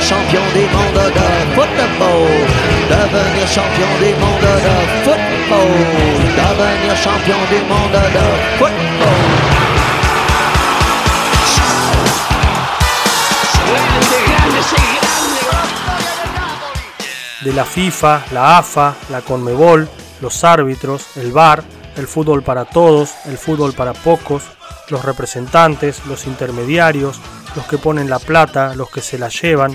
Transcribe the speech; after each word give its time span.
devenir 0.00 0.08
champion 0.08 0.42
du 0.54 0.64
monde 0.74 1.12
de 1.12 1.28
football, 1.54 2.28
devenir 2.88 3.46
champion 3.48 3.88
du 4.00 4.12
monde 4.18 4.52
de 4.66 4.76
football, 5.04 5.72
devenir 6.36 6.96
champion 6.96 7.38
du 7.50 7.60
monde 7.68 8.02
de 8.14 8.26
football. 8.58 9.20
de 17.44 17.54
la 17.54 17.64
FIFA, 17.64 18.24
la 18.32 18.58
AFA, 18.58 18.94
la 19.08 19.22
CONMEBOL, 19.22 19.88
los 20.20 20.44
árbitros, 20.44 21.16
el 21.16 21.32
VAR, 21.32 21.64
el 21.96 22.06
fútbol 22.06 22.42
para 22.42 22.66
todos, 22.66 23.14
el 23.24 23.38
fútbol 23.38 23.72
para 23.72 23.94
pocos, 23.94 24.42
los 24.90 25.02
representantes, 25.02 26.04
los 26.04 26.26
intermediarios, 26.26 27.18
los 27.56 27.66
que 27.66 27.78
ponen 27.78 28.10
la 28.10 28.18
plata, 28.18 28.74
los 28.74 28.90
que 28.90 29.00
se 29.00 29.18
la 29.18 29.28
llevan, 29.28 29.74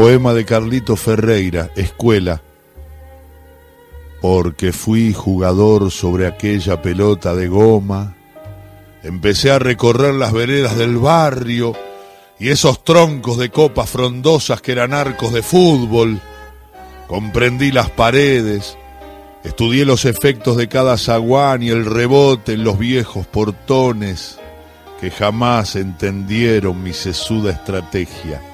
Poema 0.00 0.32
de 0.32 0.44
Carlito 0.44 0.94
Ferreira, 0.94 1.70
Escuela. 1.74 2.40
Porque 4.22 4.72
fui 4.72 5.12
jugador 5.12 5.90
sobre 5.90 6.28
aquella 6.28 6.80
pelota 6.80 7.34
de 7.34 7.48
goma, 7.48 8.14
empecé 9.02 9.50
a 9.50 9.58
recorrer 9.58 10.14
las 10.14 10.32
veredas 10.32 10.76
del 10.76 10.98
barrio 10.98 11.72
y 12.38 12.50
esos 12.50 12.84
troncos 12.84 13.38
de 13.38 13.50
copas 13.50 13.90
frondosas 13.90 14.62
que 14.62 14.70
eran 14.70 14.94
arcos 14.94 15.32
de 15.32 15.42
fútbol. 15.42 16.20
Comprendí 17.08 17.72
las 17.72 17.90
paredes, 17.90 18.78
Estudié 19.42 19.84
los 19.84 20.04
efectos 20.04 20.56
de 20.56 20.68
cada 20.68 20.96
zaguán 20.96 21.64
y 21.64 21.70
el 21.70 21.84
rebote 21.84 22.52
en 22.52 22.62
los 22.62 22.78
viejos 22.78 23.26
portones 23.26 24.38
que 25.00 25.10
jamás 25.10 25.74
entendieron 25.74 26.84
mi 26.84 26.92
sesuda 26.92 27.50
estrategia. 27.50 28.47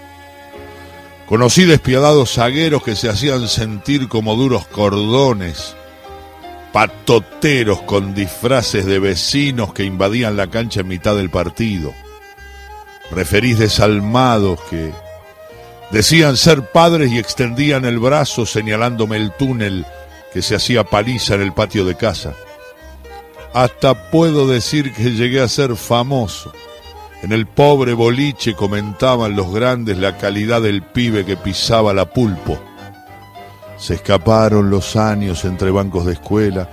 Conocí 1.27 1.65
despiadados 1.65 2.35
zagueros 2.35 2.83
que 2.83 2.97
se 2.97 3.09
hacían 3.09 3.49
sentir 3.49 4.09
como 4.09 4.37
duros 4.37 4.67
cordones, 4.67 5.75
patoteros 6.73 7.81
con 7.83 8.15
disfraces 8.15 8.85
de 8.85 8.99
vecinos 8.99 9.73
que 9.73 9.85
invadían 9.85 10.37
la 10.37 10.49
cancha 10.49 10.81
en 10.81 10.89
mitad 10.89 11.17
del 11.17 11.31
partido, 11.31 11.95
referís 13.11 13.59
desalmados 13.59 14.61
que 14.69 14.93
decían 15.91 16.37
ser 16.37 16.71
padres 16.71 17.11
y 17.11 17.19
extendían 17.19 17.87
el 17.87 17.99
brazo 17.99 18.45
señalándome 18.45 19.17
el 19.17 19.33
túnel 19.33 19.87
que 20.33 20.43
se 20.43 20.57
hacía 20.57 20.85
paliza 20.85 21.37
en 21.37 21.43
el 21.43 21.55
patio 21.55 21.87
de 21.87 21.95
casa. 21.95 22.35
Hasta 23.55 24.11
puedo 24.11 24.47
decir 24.47 24.93
que 24.93 25.13
llegué 25.13 25.41
a 25.41 25.49
ser 25.49 25.77
famoso. 25.77 26.53
En 27.25 27.33
el 27.33 27.47
pobre 27.47 27.95
boliche 27.95 28.55
comentaban 28.55 29.35
los 29.35 29.51
grandes 29.51 29.97
la 29.97 30.19
calidad 30.19 30.61
del 30.61 30.83
pibe 30.83 31.25
que 31.25 31.39
pisaba 31.39 31.95
la 31.95 32.05
pulpo. 32.05 32.61
Se 33.79 33.95
escaparon 33.95 34.69
los 34.69 34.95
años 34.95 35.47
entre 35.47 35.71
bancos 35.71 36.05
de 36.05 36.13
escuela. 36.13 36.69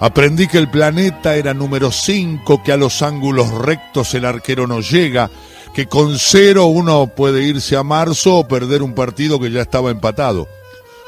Aprendí 0.00 0.46
que 0.46 0.58
el 0.58 0.68
planeta 0.68 1.36
era 1.36 1.54
número 1.54 1.90
5, 1.90 2.62
que 2.62 2.72
a 2.72 2.76
los 2.76 3.00
ángulos 3.00 3.50
rectos 3.50 4.12
el 4.12 4.26
arquero 4.26 4.66
no 4.66 4.82
llega, 4.82 5.30
que 5.72 5.86
con 5.86 6.18
cero 6.18 6.66
uno 6.66 7.06
puede 7.06 7.42
irse 7.42 7.74
a 7.74 7.82
marzo 7.82 8.40
o 8.40 8.46
perder 8.46 8.82
un 8.82 8.92
partido 8.92 9.40
que 9.40 9.50
ya 9.50 9.62
estaba 9.62 9.90
empatado. 9.90 10.46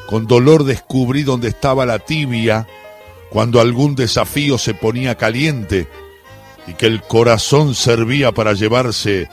Con 0.07 0.27
dolor 0.27 0.65
descubrí 0.65 1.23
dónde 1.23 1.49
estaba 1.49 1.85
la 1.85 1.99
tibia 1.99 2.67
cuando 3.29 3.61
algún 3.61 3.95
desafío 3.95 4.57
se 4.57 4.73
ponía 4.73 5.17
caliente 5.17 5.87
y 6.67 6.75
que 6.75 6.87
el 6.87 7.03
corazón 7.03 7.75
servía 7.75 8.33
para 8.33 8.53
llevarse 8.53 9.29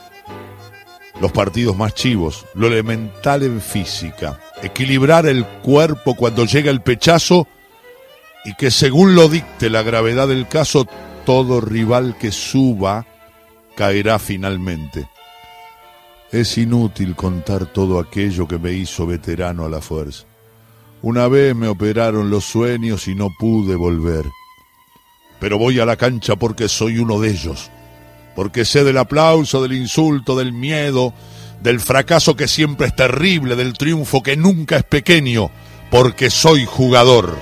los 1.19 1.31
partidos 1.31 1.77
más 1.77 1.93
chivos, 1.93 2.45
lo 2.53 2.67
elemental 2.67 3.43
en 3.43 3.61
física, 3.61 4.39
equilibrar 4.61 5.25
el 5.25 5.45
cuerpo 5.45 6.15
cuando 6.15 6.45
llega 6.45 6.71
el 6.71 6.81
pechazo 6.81 7.47
y 8.45 8.55
que 8.55 8.71
según 8.71 9.15
lo 9.15 9.29
dicte 9.29 9.69
la 9.69 9.83
gravedad 9.83 10.27
del 10.27 10.47
caso, 10.47 10.87
todo 11.25 11.61
rival 11.61 12.17
que 12.17 12.31
suba 12.31 13.05
caerá 13.75 14.19
finalmente. 14.19 15.07
Es 16.31 16.57
inútil 16.57 17.15
contar 17.15 17.67
todo 17.67 17.99
aquello 17.99 18.47
que 18.47 18.57
me 18.57 18.73
hizo 18.73 19.05
veterano 19.05 19.65
a 19.65 19.69
la 19.69 19.81
fuerza. 19.81 20.25
Una 21.01 21.27
vez 21.27 21.55
me 21.55 21.67
operaron 21.67 22.29
los 22.29 22.45
sueños 22.45 23.07
y 23.07 23.15
no 23.15 23.29
pude 23.37 23.75
volver. 23.75 24.25
Pero 25.43 25.57
voy 25.57 25.77
a 25.81 25.85
la 25.85 25.97
cancha 25.97 26.37
porque 26.37 26.69
soy 26.69 26.99
uno 26.99 27.19
de 27.19 27.29
ellos. 27.29 27.69
Porque 28.33 28.63
sé 28.63 28.85
del 28.85 28.97
aplauso, 28.97 29.61
del 29.61 29.73
insulto, 29.73 30.37
del 30.37 30.53
miedo, 30.53 31.13
del 31.61 31.81
fracaso 31.81 32.37
que 32.37 32.47
siempre 32.47 32.87
es 32.87 32.95
terrible, 32.95 33.57
del 33.57 33.73
triunfo 33.73 34.23
que 34.23 34.37
nunca 34.37 34.77
es 34.77 34.83
pequeño. 34.83 35.51
Porque 35.91 36.29
soy 36.29 36.65
jugador. 36.65 37.37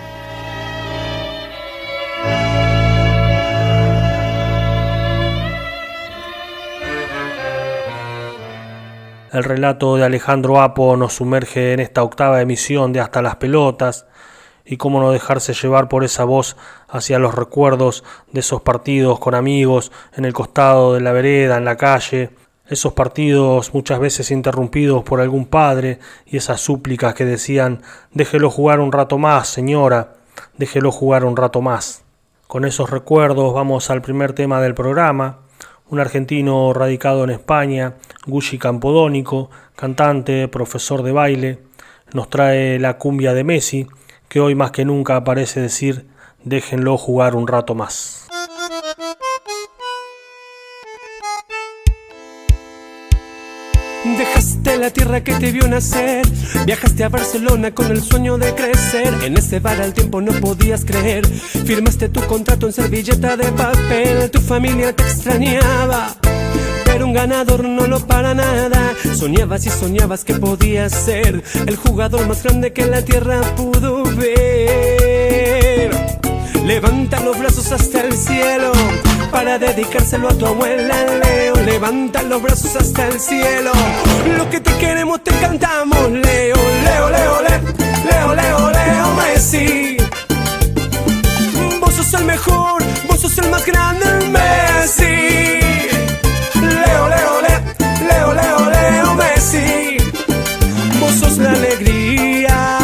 El 9.31 9.43
relato 9.43 9.97
de 9.97 10.05
Alejandro 10.05 10.59
Apo 10.59 10.97
nos 10.97 11.13
sumerge 11.13 11.73
en 11.73 11.79
esta 11.79 12.01
octava 12.01 12.41
emisión 12.41 12.93
de 12.93 12.99
Hasta 12.99 13.21
las 13.21 13.35
Pelotas 13.35 14.07
y 14.65 14.77
cómo 14.77 14.99
no 14.99 15.11
dejarse 15.11 15.53
llevar 15.53 15.87
por 15.87 16.03
esa 16.03 16.23
voz 16.23 16.57
hacia 16.87 17.19
los 17.19 17.35
recuerdos 17.35 18.03
de 18.31 18.41
esos 18.41 18.61
partidos 18.61 19.19
con 19.19 19.35
amigos 19.35 19.91
en 20.15 20.25
el 20.25 20.33
costado 20.33 20.93
de 20.93 21.01
la 21.01 21.11
vereda, 21.11 21.57
en 21.57 21.65
la 21.65 21.77
calle, 21.77 22.31
esos 22.67 22.93
partidos 22.93 23.73
muchas 23.73 23.99
veces 23.99 24.31
interrumpidos 24.31 25.03
por 25.03 25.19
algún 25.19 25.45
padre 25.45 25.99
y 26.25 26.37
esas 26.37 26.61
súplicas 26.61 27.13
que 27.13 27.25
decían 27.25 27.81
déjelo 28.13 28.49
jugar 28.49 28.79
un 28.79 28.93
rato 28.93 29.17
más, 29.17 29.49
señora, 29.49 30.13
déjelo 30.57 30.91
jugar 30.91 31.25
un 31.25 31.35
rato 31.35 31.61
más. 31.61 32.03
Con 32.47 32.63
esos 32.63 32.89
recuerdos 32.89 33.53
vamos 33.53 33.89
al 33.89 34.01
primer 34.01 34.33
tema 34.33 34.61
del 34.61 34.73
programa, 34.73 35.39
un 35.89 35.99
argentino 35.99 36.71
radicado 36.73 37.25
en 37.25 37.31
España, 37.31 37.95
Gucci 38.25 38.57
Campodónico, 38.57 39.49
cantante, 39.75 40.47
profesor 40.47 41.03
de 41.03 41.11
baile, 41.11 41.59
nos 42.13 42.29
trae 42.29 42.79
la 42.79 42.97
cumbia 42.97 43.33
de 43.33 43.43
Messi, 43.43 43.87
que 44.31 44.39
hoy 44.39 44.55
más 44.55 44.71
que 44.71 44.85
nunca 44.85 45.21
parece 45.25 45.59
decir 45.59 46.07
déjenlo 46.45 46.97
jugar 46.97 47.35
un 47.35 47.49
rato 47.49 47.75
más. 47.75 48.27
Dejaste 54.17 54.77
la 54.77 54.89
tierra 54.91 55.21
que 55.21 55.33
te 55.33 55.51
vio 55.51 55.67
nacer, 55.67 56.25
viajaste 56.65 57.03
a 57.03 57.09
Barcelona 57.09 57.75
con 57.75 57.91
el 57.91 58.01
sueño 58.01 58.37
de 58.37 58.55
crecer. 58.55 59.13
En 59.21 59.35
ese 59.35 59.59
bar 59.59 59.81
al 59.81 59.93
tiempo 59.93 60.21
no 60.21 60.31
podías 60.39 60.85
creer, 60.85 61.27
firmaste 61.27 62.07
tu 62.07 62.21
contrato 62.21 62.67
en 62.67 62.71
servilleta 62.71 63.35
de 63.35 63.51
papel, 63.51 64.31
tu 64.31 64.39
familia 64.39 64.95
te 64.95 65.03
extrañaba. 65.03 66.15
Ganador 67.13 67.63
no 67.63 67.87
lo 67.87 67.99
para 67.99 68.33
nada. 68.33 68.93
Soñabas 69.15 69.65
y 69.65 69.69
soñabas 69.69 70.23
que 70.23 70.35
podías 70.35 70.93
ser 70.93 71.43
el 71.65 71.75
jugador 71.75 72.27
más 72.27 72.43
grande 72.43 72.73
que 72.73 72.85
la 72.85 73.03
tierra 73.03 73.41
pudo 73.55 74.03
ver. 74.03 75.91
Levanta 76.65 77.19
los 77.19 77.37
brazos 77.37 77.71
hasta 77.71 78.01
el 78.01 78.13
cielo 78.13 78.71
para 79.31 79.57
dedicárselo 79.59 80.29
a 80.29 80.33
tu 80.33 80.45
abuela 80.45 80.95
Leo. 81.23 81.55
Levanta 81.55 82.21
los 82.23 82.41
brazos 82.41 82.75
hasta 82.75 83.07
el 83.07 83.19
cielo. 83.19 83.71
Lo 84.37 84.49
que 84.49 84.59
te 84.59 84.71
queremos 84.77 85.23
te 85.23 85.31
cantamos, 85.31 86.11
Leo, 86.11 86.55
Leo, 86.85 87.09
Leo, 87.09 87.41
Leo, 87.41 87.61
Leo, 88.09 88.35
Leo, 88.35 88.71
Leo, 88.71 89.13
Messi. 89.15 89.97
Vos 91.79 91.93
sos 91.93 92.13
el 92.13 92.25
mejor, 92.25 92.83
vos 93.07 93.19
sos 93.19 93.37
el 93.37 93.49
más 93.49 93.65
grande, 93.65 94.05
Messi. 94.29 95.80
decir, 99.41 100.13
vos 100.99 101.13
sos 101.15 101.37
la 101.39 101.51
alegría 101.51 102.77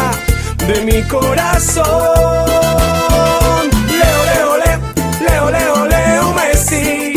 de 0.66 0.80
mi 0.84 1.02
corazón. 1.02 1.86
Leo, 4.00 4.20
leo, 4.30 4.56
leo, 4.64 4.80
leo, 5.20 5.50
leo, 5.50 5.86
leo, 5.86 6.34
Messi. 6.34 7.14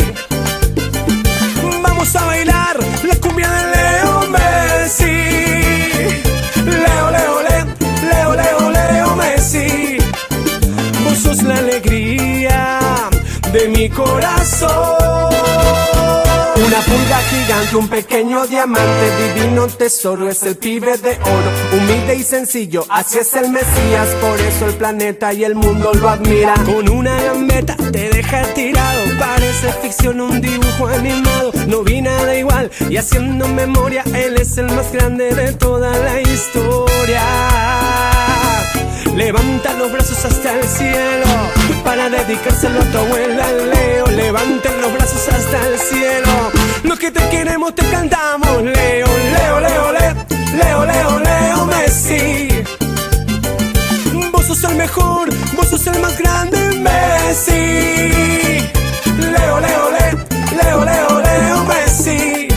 Vamos 1.82 2.14
a 2.14 2.24
bailar 2.24 2.76
la 3.02 3.16
cumbia 3.16 3.50
de 3.50 3.62
Leo 3.76 4.14
Messi. 4.36 5.16
Leo, 6.84 7.10
leo, 7.16 7.42
leo, 7.48 7.66
leo, 8.10 8.34
leo, 8.36 8.70
leo, 8.70 9.16
Messi. 9.16 9.98
Vos 11.04 11.18
sos 11.18 11.42
la 11.42 11.56
alegría 11.56 12.78
de 13.52 13.68
mi 13.70 13.88
corazón. 13.90 15.32
Pulga 16.86 17.18
gigante, 17.18 17.76
un 17.76 17.88
pequeño 17.88 18.46
diamante, 18.46 19.34
divino 19.34 19.66
tesoro, 19.66 20.28
es 20.28 20.42
el 20.42 20.56
pibe 20.56 20.96
de 20.98 21.12
oro, 21.12 21.50
humilde 21.72 22.16
y 22.16 22.22
sencillo, 22.22 22.84
así 22.88 23.18
es 23.18 23.34
el 23.34 23.50
Mesías, 23.50 24.08
por 24.20 24.40
eso 24.40 24.66
el 24.66 24.74
planeta 24.74 25.32
y 25.32 25.44
el 25.44 25.54
mundo 25.54 25.92
lo 25.94 26.08
admira. 26.08 26.54
Con 26.64 26.88
una 26.88 27.20
gambeta 27.22 27.76
te 27.76 28.08
deja 28.10 28.42
tirado, 28.54 29.00
parece 29.18 29.72
ficción, 29.80 30.20
un 30.20 30.40
dibujo 30.40 30.86
animado, 30.88 31.52
no 31.66 31.82
vi 31.82 32.00
nada 32.02 32.34
igual, 32.36 32.70
y 32.88 32.96
haciendo 32.96 33.48
memoria, 33.48 34.04
él 34.14 34.36
es 34.40 34.58
el 34.58 34.66
más 34.66 34.92
grande 34.92 35.34
de 35.34 35.52
toda 35.52 35.96
la 35.96 36.20
historia. 36.20 37.22
Levanta 39.14 39.74
los 39.74 39.92
brazos 39.92 40.24
hasta 40.24 40.58
el 40.58 40.64
cielo 40.64 41.26
para 41.84 42.08
dedicárselo 42.08 42.80
a 42.80 42.84
tu 42.84 42.98
abuela 42.98 43.46
Leo. 43.52 44.06
Levanten 44.06 44.80
los 44.80 44.92
brazos 44.92 45.28
hasta 45.28 45.68
el 45.68 45.78
cielo. 45.78 46.50
Los 46.84 46.98
que 46.98 47.10
te 47.10 47.28
queremos 47.28 47.74
te 47.74 47.84
cantamos. 47.90 48.62
Leo, 48.62 49.06
Leo, 49.06 49.60
Leo, 49.60 49.92
Leo, 49.92 50.14
Leo, 50.56 50.86
Leo, 50.86 51.18
Leo 51.18 51.66
Messi. 51.66 52.48
Vos 54.32 54.46
sos 54.46 54.64
el 54.64 54.76
mejor, 54.76 55.28
vos 55.56 55.68
sos 55.68 55.86
el 55.86 56.00
más 56.00 56.18
grande 56.18 56.58
Messi. 56.78 57.52
Leo, 59.18 59.60
Leo, 59.60 59.90
Leo, 59.90 60.18
Leo, 60.56 60.84
Leo, 60.84 61.20
Leo 61.20 61.64
Messi. 61.64 62.48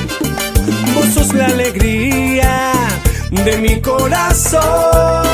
Vos 0.93 1.07
sos 1.13 1.33
la 1.33 1.47
alegría 1.47 2.71
de 3.29 3.57
mi 3.57 3.81
corazón. 3.81 5.25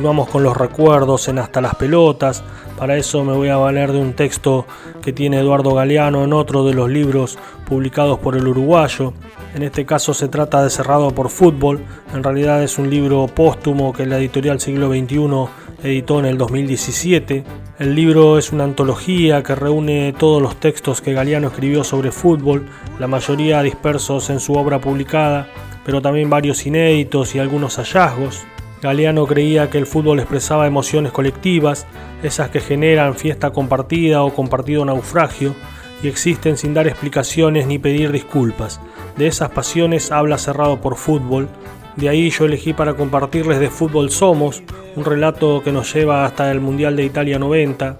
Continuamos 0.00 0.30
con 0.30 0.42
los 0.42 0.56
recuerdos 0.56 1.28
en 1.28 1.38
Hasta 1.38 1.60
las 1.60 1.74
Pelotas. 1.74 2.42
Para 2.78 2.96
eso 2.96 3.22
me 3.22 3.34
voy 3.34 3.50
a 3.50 3.58
valer 3.58 3.92
de 3.92 3.98
un 3.98 4.14
texto 4.14 4.64
que 5.02 5.12
tiene 5.12 5.38
Eduardo 5.38 5.74
Galeano 5.74 6.24
en 6.24 6.32
otro 6.32 6.64
de 6.64 6.72
los 6.72 6.88
libros 6.88 7.38
publicados 7.66 8.18
por 8.18 8.34
el 8.34 8.48
uruguayo. 8.48 9.12
En 9.54 9.62
este 9.62 9.84
caso 9.84 10.14
se 10.14 10.28
trata 10.28 10.62
de 10.62 10.70
Cerrado 10.70 11.10
por 11.10 11.28
Fútbol. 11.28 11.80
En 12.14 12.24
realidad 12.24 12.62
es 12.62 12.78
un 12.78 12.88
libro 12.88 13.26
póstumo 13.26 13.92
que 13.92 14.06
la 14.06 14.16
editorial 14.16 14.58
Siglo 14.58 14.88
XXI 14.88 15.48
editó 15.86 16.18
en 16.18 16.24
el 16.24 16.38
2017. 16.38 17.44
El 17.78 17.94
libro 17.94 18.38
es 18.38 18.52
una 18.52 18.64
antología 18.64 19.42
que 19.42 19.54
reúne 19.54 20.14
todos 20.18 20.40
los 20.40 20.56
textos 20.56 21.02
que 21.02 21.12
Galeano 21.12 21.48
escribió 21.48 21.84
sobre 21.84 22.10
fútbol, 22.10 22.64
la 22.98 23.06
mayoría 23.06 23.62
dispersos 23.62 24.30
en 24.30 24.40
su 24.40 24.54
obra 24.54 24.80
publicada, 24.80 25.46
pero 25.84 26.00
también 26.00 26.30
varios 26.30 26.64
inéditos 26.64 27.34
y 27.34 27.38
algunos 27.38 27.76
hallazgos. 27.76 28.46
Galeano 28.82 29.26
creía 29.26 29.68
que 29.68 29.76
el 29.76 29.86
fútbol 29.86 30.20
expresaba 30.20 30.66
emociones 30.66 31.12
colectivas, 31.12 31.86
esas 32.22 32.48
que 32.48 32.60
generan 32.60 33.14
fiesta 33.14 33.50
compartida 33.50 34.22
o 34.22 34.34
compartido 34.34 34.84
naufragio, 34.84 35.54
y 36.02 36.08
existen 36.08 36.56
sin 36.56 36.72
dar 36.72 36.88
explicaciones 36.88 37.66
ni 37.66 37.78
pedir 37.78 38.10
disculpas. 38.10 38.80
De 39.18 39.26
esas 39.26 39.50
pasiones 39.50 40.10
habla 40.10 40.38
cerrado 40.38 40.80
por 40.80 40.96
fútbol. 40.96 41.48
De 41.96 42.08
ahí 42.08 42.30
yo 42.30 42.46
elegí 42.46 42.72
para 42.72 42.94
compartirles 42.94 43.60
de 43.60 43.68
Fútbol 43.68 44.10
Somos, 44.10 44.62
un 44.96 45.04
relato 45.04 45.62
que 45.62 45.72
nos 45.72 45.92
lleva 45.92 46.24
hasta 46.24 46.50
el 46.50 46.60
Mundial 46.60 46.96
de 46.96 47.04
Italia 47.04 47.38
90, 47.38 47.98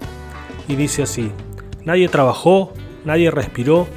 y 0.67 0.75
dice 0.75 1.03
así, 1.03 1.31
nadie 1.85 2.07
trabajó, 2.07 2.73
nadie 3.05 3.29
respiró, 3.29 3.87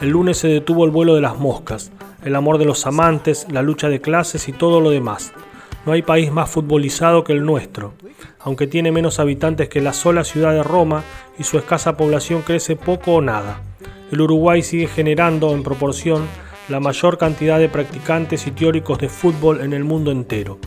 el 0.00 0.10
lunes 0.10 0.38
se 0.38 0.48
detuvo 0.48 0.86
el 0.86 0.90
vuelo 0.90 1.14
de 1.14 1.20
las 1.20 1.36
moscas, 1.36 1.92
el 2.24 2.34
amor 2.34 2.56
de 2.56 2.64
los 2.64 2.86
amantes, 2.86 3.46
la 3.50 3.60
lucha 3.60 3.90
de 3.90 4.00
clases 4.00 4.48
y 4.48 4.52
todo 4.52 4.80
lo 4.80 4.88
demás. 4.88 5.34
No 5.86 5.92
hay 5.92 6.02
país 6.02 6.30
más 6.30 6.50
futbolizado 6.50 7.24
que 7.24 7.32
el 7.32 7.44
nuestro. 7.44 7.94
Aunque 8.38 8.66
tiene 8.66 8.92
menos 8.92 9.18
habitantes 9.18 9.68
que 9.68 9.80
la 9.80 9.94
sola 9.94 10.24
ciudad 10.24 10.52
de 10.52 10.62
Roma 10.62 11.02
y 11.38 11.44
su 11.44 11.56
escasa 11.56 11.96
población 11.96 12.42
crece 12.42 12.76
poco 12.76 13.14
o 13.14 13.20
nada. 13.22 13.62
El 14.12 14.20
Uruguay 14.20 14.62
sigue 14.62 14.88
generando, 14.88 15.52
en 15.54 15.62
proporción, 15.62 16.26
la 16.68 16.80
mayor 16.80 17.16
cantidad 17.16 17.58
de 17.58 17.68
practicantes 17.68 18.46
y 18.46 18.50
teóricos 18.50 18.98
de 18.98 19.08
fútbol 19.08 19.62
en 19.62 19.72
el 19.72 19.84
mundo 19.84 20.10
entero. 20.10 20.58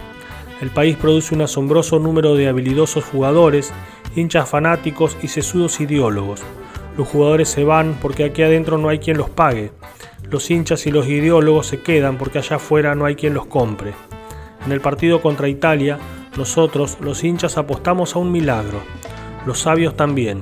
El 0.62 0.72
país 0.72 0.98
produce 0.98 1.36
un 1.36 1.42
asombroso 1.42 2.00
número 2.00 2.36
de 2.36 2.48
habilidosos 2.48 3.04
jugadores, 3.04 3.72
hinchas 4.16 4.50
fanáticos 4.50 5.18
y 5.22 5.28
sesudos 5.28 5.80
ideólogos. 5.80 6.42
Los 6.98 7.08
jugadores 7.08 7.50
se 7.50 7.64
van 7.64 7.98
porque 8.02 8.24
aquí 8.24 8.44
adentro 8.44 8.78
no 8.78 8.90
hay 8.90 9.00
quien 9.00 9.18
los 9.18 9.30
pague. 9.30 9.72
Los 10.30 10.50
hinchas 10.50 10.88
y 10.88 10.92
los 10.92 11.08
ideólogos 11.08 11.68
se 11.68 11.82
quedan 11.82 12.18
porque 12.18 12.40
allá 12.40 12.56
afuera 12.56 12.96
no 12.96 13.06
hay 13.06 13.16
quien 13.16 13.34
los 13.34 13.46
compre. 13.46 13.94
En 14.66 14.72
el 14.72 14.82
partido 14.82 15.22
contra 15.22 15.50
Italia, 15.50 16.00
nosotros, 16.38 16.98
los 17.02 17.24
hinchas, 17.24 17.58
apostamos 17.58 18.16
a 18.16 18.20
un 18.20 18.32
milagro. 18.32 18.82
Los 19.46 19.60
sabios 19.60 19.96
también. 19.96 20.42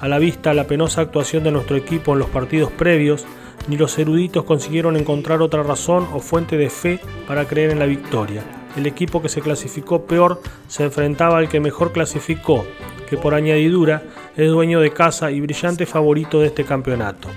A 0.00 0.08
la 0.08 0.18
vista 0.18 0.54
la 0.54 0.66
penosa 0.66 1.02
actuación 1.02 1.44
de 1.44 1.52
nuestro 1.52 1.76
equipo 1.76 2.12
en 2.12 2.18
los 2.18 2.28
partidos 2.28 2.70
previos, 2.72 3.26
ni 3.68 3.76
los 3.76 3.98
eruditos 3.98 4.44
consiguieron 4.44 4.96
encontrar 4.96 5.42
otra 5.42 5.62
razón 5.62 6.08
o 6.12 6.20
fuente 6.20 6.56
de 6.56 6.70
fe 6.70 7.00
para 7.26 7.46
creer 7.46 7.70
en 7.70 7.78
la 7.78 7.86
victoria. 7.86 8.42
El 8.76 8.86
equipo 8.86 9.20
que 9.20 9.28
se 9.28 9.40
clasificó 9.40 10.06
peor 10.06 10.40
se 10.68 10.84
enfrentaba 10.84 11.38
al 11.38 11.48
que 11.48 11.60
mejor 11.60 11.92
clasificó, 11.92 12.64
que 13.08 13.16
por 13.16 13.34
añadidura 13.34 14.02
es 14.36 14.48
dueño 14.48 14.80
de 14.80 14.92
casa 14.92 15.30
y 15.30 15.40
brillante 15.40 15.86
favorito 15.86 16.40
de 16.40 16.46
este 16.46 16.64
campeonato. 16.64 17.28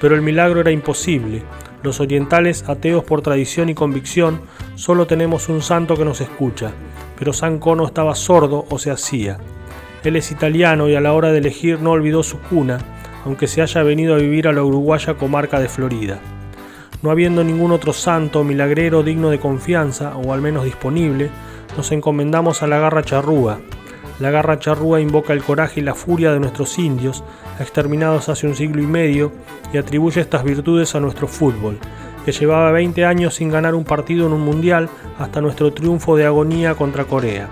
Pero 0.00 0.14
el 0.14 0.22
milagro 0.22 0.60
era 0.60 0.70
imposible, 0.70 1.42
los 1.82 2.00
orientales, 2.00 2.68
ateos 2.68 3.04
por 3.04 3.22
tradición 3.22 3.68
y 3.68 3.74
convicción, 3.74 4.42
solo 4.80 5.06
tenemos 5.06 5.50
un 5.50 5.60
santo 5.60 5.94
que 5.94 6.06
nos 6.06 6.22
escucha, 6.22 6.72
pero 7.18 7.34
San 7.34 7.58
Cono 7.58 7.84
estaba 7.84 8.14
sordo 8.14 8.64
o 8.70 8.78
se 8.78 8.90
hacía. 8.90 9.36
Él 10.02 10.16
es 10.16 10.30
italiano 10.30 10.88
y 10.88 10.94
a 10.94 11.02
la 11.02 11.12
hora 11.12 11.30
de 11.32 11.36
elegir 11.36 11.80
no 11.80 11.90
olvidó 11.90 12.22
su 12.22 12.38
cuna, 12.38 12.78
aunque 13.26 13.46
se 13.46 13.60
haya 13.60 13.82
venido 13.82 14.14
a 14.14 14.18
vivir 14.18 14.48
a 14.48 14.54
la 14.54 14.64
uruguaya 14.64 15.18
comarca 15.18 15.60
de 15.60 15.68
Florida. 15.68 16.18
No 17.02 17.10
habiendo 17.10 17.44
ningún 17.44 17.72
otro 17.72 17.92
santo 17.92 18.42
milagrero 18.42 19.02
digno 19.02 19.28
de 19.28 19.38
confianza, 19.38 20.16
o 20.16 20.32
al 20.32 20.40
menos 20.40 20.64
disponible, 20.64 21.28
nos 21.76 21.92
encomendamos 21.92 22.62
a 22.62 22.66
la 22.66 22.78
garra 22.78 23.02
charrúa. 23.02 23.60
La 24.18 24.30
garra 24.30 24.58
charrúa 24.58 25.02
invoca 25.02 25.34
el 25.34 25.42
coraje 25.42 25.80
y 25.80 25.82
la 25.82 25.94
furia 25.94 26.32
de 26.32 26.40
nuestros 26.40 26.78
indios, 26.78 27.22
exterminados 27.58 28.30
hace 28.30 28.46
un 28.46 28.56
siglo 28.56 28.80
y 28.80 28.86
medio, 28.86 29.30
y 29.74 29.76
atribuye 29.76 30.22
estas 30.22 30.42
virtudes 30.42 30.94
a 30.94 31.00
nuestro 31.00 31.28
fútbol, 31.28 31.78
que 32.24 32.32
llevaba 32.32 32.72
20 32.72 33.04
años 33.04 33.34
sin 33.34 33.50
ganar 33.50 33.74
un 33.74 33.84
partido 33.84 34.26
en 34.26 34.32
un 34.32 34.42
mundial 34.42 34.88
hasta 35.18 35.40
nuestro 35.40 35.72
triunfo 35.72 36.16
de 36.16 36.26
agonía 36.26 36.74
contra 36.74 37.04
Corea. 37.04 37.48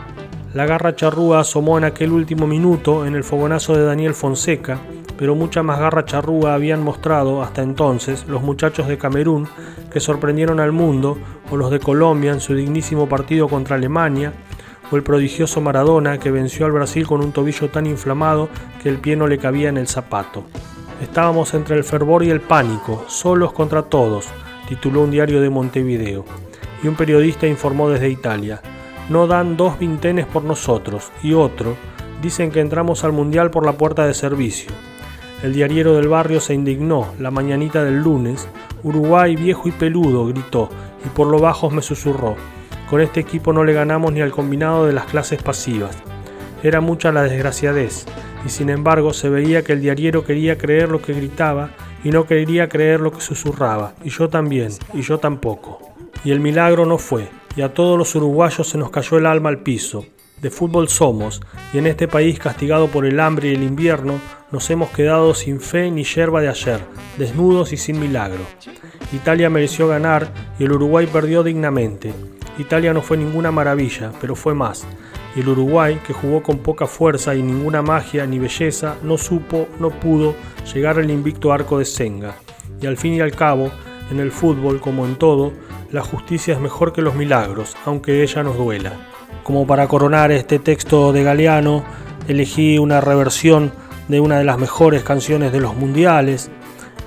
La 0.54 0.66
garra 0.66 0.96
charrúa 0.96 1.40
asomó 1.40 1.78
en 1.78 1.84
aquel 1.84 2.12
último 2.12 2.46
minuto 2.46 3.06
en 3.06 3.14
el 3.14 3.25
fogonazo 3.25 3.76
de 3.76 3.84
Daniel 3.84 4.14
Fonseca, 4.14 4.78
pero 5.18 5.34
mucha 5.34 5.62
más 5.62 5.78
garra 5.78 6.04
charrúa 6.04 6.54
habían 6.54 6.82
mostrado 6.82 7.42
hasta 7.42 7.62
entonces 7.62 8.26
los 8.28 8.42
muchachos 8.42 8.88
de 8.88 8.96
Camerún 8.96 9.48
que 9.92 10.00
sorprendieron 10.00 10.60
al 10.60 10.72
mundo, 10.72 11.18
o 11.50 11.56
los 11.56 11.70
de 11.70 11.80
Colombia 11.80 12.32
en 12.32 12.40
su 12.40 12.54
dignísimo 12.54 13.08
partido 13.08 13.48
contra 13.48 13.76
Alemania, 13.76 14.32
o 14.90 14.96
el 14.96 15.02
prodigioso 15.02 15.60
Maradona 15.60 16.18
que 16.18 16.30
venció 16.30 16.66
al 16.66 16.72
Brasil 16.72 17.06
con 17.06 17.20
un 17.22 17.32
tobillo 17.32 17.68
tan 17.68 17.87
inflamado 17.87 18.48
que 18.82 18.88
el 18.88 18.98
pie 18.98 19.16
no 19.16 19.26
le 19.26 19.38
cabía 19.38 19.68
en 19.68 19.76
el 19.76 19.88
zapato. 19.88 20.44
Estábamos 21.02 21.52
entre 21.54 21.76
el 21.76 21.84
fervor 21.84 22.22
y 22.22 22.30
el 22.30 22.40
pánico, 22.40 23.04
solos 23.06 23.52
contra 23.52 23.82
todos, 23.82 24.28
tituló 24.68 25.02
un 25.02 25.10
diario 25.10 25.40
de 25.40 25.50
Montevideo, 25.50 26.25
y 26.82 26.88
un 26.88 26.94
periodista 26.94 27.46
informó 27.46 27.88
desde 27.88 28.10
Italia 28.10 28.60
no 29.08 29.26
dan 29.26 29.56
dos 29.56 29.78
vintenes 29.78 30.26
por 30.26 30.44
nosotros, 30.44 31.10
y 31.22 31.32
otro, 31.32 31.76
dicen 32.20 32.50
que 32.50 32.60
entramos 32.60 33.04
al 33.04 33.12
Mundial 33.12 33.50
por 33.50 33.64
la 33.64 33.72
puerta 33.72 34.06
de 34.06 34.12
servicio. 34.12 34.70
El 35.42 35.54
diariero 35.54 35.94
del 35.94 36.08
barrio 36.08 36.40
se 36.40 36.52
indignó, 36.52 37.14
la 37.18 37.30
mañanita 37.30 37.82
del 37.84 38.02
lunes, 38.02 38.48
Uruguay 38.82 39.34
viejo 39.34 39.68
y 39.68 39.72
peludo, 39.72 40.26
gritó, 40.26 40.68
y 41.06 41.08
por 41.08 41.28
lo 41.28 41.38
bajos 41.38 41.72
me 41.72 41.80
susurró, 41.80 42.37
con 42.90 43.00
este 43.00 43.20
equipo 43.20 43.52
no 43.52 43.64
le 43.64 43.72
ganamos 43.72 44.12
ni 44.12 44.20
al 44.20 44.30
combinado 44.30 44.87
de 44.87 44.92
las 44.92 45.06
clases 45.06 45.42
pasivas. 45.42 45.96
Era 46.62 46.80
mucha 46.80 47.10
la 47.10 47.22
desgraciadez, 47.22 48.04
y 48.44 48.50
sin 48.50 48.68
embargo 48.68 49.14
se 49.14 49.30
veía 49.30 49.62
que 49.62 49.72
el 49.72 49.80
diariero 49.80 50.25
quería 50.25 50.58
creer 50.58 50.90
lo 50.90 51.00
que 51.00 51.14
gritaba 51.14 51.70
y 52.05 52.11
no 52.11 52.26
quería 52.26 52.69
creer 52.69 53.00
lo 53.00 53.12
que 53.12 53.21
susurraba, 53.21 53.95
y 54.05 54.11
yo 54.11 54.28
también, 54.28 54.73
y 54.95 55.02
yo 55.02 55.19
tampoco. 55.19 55.81
Y 56.25 56.31
el 56.31 56.40
milagro 56.40 56.87
no 56.87 56.99
fue, 56.99 57.28
y 57.57 57.62
a 57.62 57.75
todos 57.75 57.99
los 57.99 58.14
uruguayos 58.14 58.69
se 58.69 58.78
nos 58.78 58.90
cayó 58.90 59.19
el 59.19 59.26
alma 59.26 59.49
al 59.49 59.62
piso. 59.62 60.05
De 60.40 60.50
fútbol 60.50 60.88
somos, 60.88 61.40
y 61.73 61.78
en 61.78 61.87
este 61.88 62.07
país 62.07 62.38
castigado 62.38 62.87
por 62.88 63.05
el 63.05 63.19
hambre 63.19 63.49
y 63.49 63.55
el 63.55 63.62
invierno, 63.64 64.21
nos 64.52 64.71
hemos 64.71 64.90
quedado 64.90 65.35
sin 65.35 65.61
fe 65.61 65.90
ni 65.90 66.05
yerba 66.05 66.40
de 66.40 66.49
ayer, 66.49 66.81
desnudos 67.19 67.73
y 67.73 67.76
sin 67.76 67.99
milagro. 67.99 68.45
Italia 69.12 69.50
mereció 69.50 69.88
ganar 69.88 70.33
y 70.59 70.64
el 70.64 70.73
Uruguay 70.73 71.07
perdió 71.07 71.43
dignamente. 71.43 72.12
Italia 72.59 72.93
no 72.93 73.02
fue 73.02 73.17
ninguna 73.17 73.50
maravilla, 73.50 74.12
pero 74.21 74.35
fue 74.35 74.55
más. 74.55 74.87
El 75.40 75.49
Uruguay, 75.49 76.00
que 76.07 76.12
jugó 76.12 76.42
con 76.42 76.59
poca 76.59 76.87
fuerza 76.87 77.35
y 77.35 77.42
ninguna 77.42 77.80
magia 77.80 78.26
ni 78.26 78.38
belleza, 78.38 78.97
no 79.02 79.16
supo, 79.16 79.68
no 79.78 79.90
pudo 79.90 80.35
llegar 80.75 80.99
al 80.99 81.11
invicto 81.11 81.52
arco 81.52 81.78
de 81.78 81.85
Senga. 81.85 82.37
Y 82.80 82.87
al 82.87 82.97
fin 82.97 83.14
y 83.14 83.21
al 83.21 83.33
cabo, 83.33 83.71
en 84.11 84.21
el 84.21 84.33
fútbol, 84.33 84.80
como 84.80 85.07
en 85.07 85.16
todo, 85.16 85.52
la 85.92 86.02
justicia 86.02 86.54
es 86.54 86.61
mejor 86.61 86.92
que 86.92 87.02
los 87.02 87.14
milagros, 87.14 87.76
aunque 87.85 88.23
ella 88.23 88.42
nos 88.42 88.57
duela. 88.57 88.92
Como 89.45 89.66
para 89.66 89.87
coronar 89.87 90.33
este 90.33 90.59
texto 90.59 91.12
de 91.12 91.23
Galeano, 91.23 91.85
elegí 92.26 92.78
una 92.78 93.00
reversión 93.00 93.73
de 94.09 94.21
una 94.21 94.38
de 94.38 94.45
las 94.45 94.59
mejores 94.59 95.04
canciones 95.04 95.52
de 95.52 95.61
los 95.61 95.76
mundiales. 95.76 96.50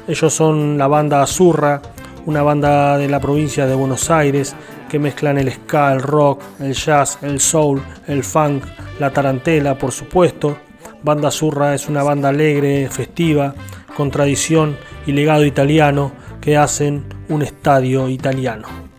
Ellos 0.07 0.33
son 0.33 0.77
la 0.77 0.87
banda 0.87 1.21
Azurra, 1.21 1.81
una 2.25 2.43
banda 2.43 2.97
de 2.97 3.09
la 3.09 3.19
provincia 3.19 3.65
de 3.65 3.75
Buenos 3.75 4.09
Aires 4.09 4.55
que 4.91 4.99
mezclan 4.99 5.37
el 5.37 5.49
ska, 5.49 5.93
el 5.93 6.01
rock, 6.01 6.41
el 6.59 6.73
jazz, 6.73 7.17
el 7.21 7.39
soul, 7.39 7.81
el 8.07 8.25
funk, 8.25 8.65
la 8.99 9.09
tarantela, 9.09 9.77
por 9.77 9.93
supuesto. 9.93 10.57
Banda 11.01 11.29
Azurra 11.29 11.73
es 11.73 11.87
una 11.87 12.03
banda 12.03 12.27
alegre, 12.27 12.89
festiva, 12.89 13.55
con 13.95 14.11
tradición 14.11 14.75
y 15.07 15.13
legado 15.13 15.45
italiano 15.45 16.11
que 16.41 16.57
hacen 16.57 17.05
un 17.29 17.41
estadio 17.41 18.09
italiano. 18.09 18.90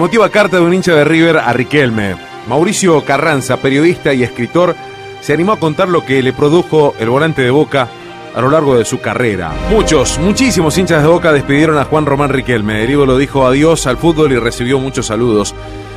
Emotiva 0.00 0.30
carta 0.30 0.56
de 0.56 0.62
un 0.62 0.72
hincha 0.72 0.94
de 0.94 1.04
River 1.04 1.36
a 1.36 1.52
Riquelme. 1.52 2.16
Mauricio 2.48 3.04
Carranza, 3.04 3.58
periodista 3.58 4.14
y 4.14 4.22
escritor, 4.22 4.74
se 5.20 5.34
animó 5.34 5.52
a 5.52 5.60
contar 5.60 5.90
lo 5.90 6.06
que 6.06 6.22
le 6.22 6.32
produjo 6.32 6.94
el 6.98 7.10
volante 7.10 7.42
de 7.42 7.50
Boca 7.50 7.86
a 8.34 8.40
lo 8.40 8.48
largo 8.48 8.78
de 8.78 8.86
su 8.86 8.98
carrera. 9.02 9.52
Muchos, 9.68 10.18
muchísimos 10.18 10.78
hinchas 10.78 11.02
de 11.02 11.08
Boca 11.08 11.34
despidieron 11.34 11.76
a 11.76 11.84
Juan 11.84 12.06
Román 12.06 12.30
Riquelme. 12.30 12.82
El 12.82 12.92
ídolo 12.92 13.18
dijo 13.18 13.46
adiós 13.46 13.86
al 13.86 13.98
fútbol 13.98 14.32
y 14.32 14.38
recibió 14.38 14.78
muchos 14.78 15.04
saludos. 15.04 15.54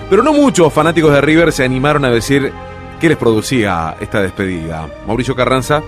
Pero 0.09 0.21
no 0.21 0.33
muchos 0.33 0.73
fanáticos 0.73 1.13
de 1.13 1.21
River 1.21 1.53
se 1.53 1.63
animaron 1.63 2.03
a 2.03 2.09
decir 2.09 2.51
qué 2.99 3.07
les 3.07 3.17
producía 3.17 3.95
esta 4.01 4.21
despedida. 4.21 4.85
Mauricio 5.07 5.33
Carranza 5.33 5.81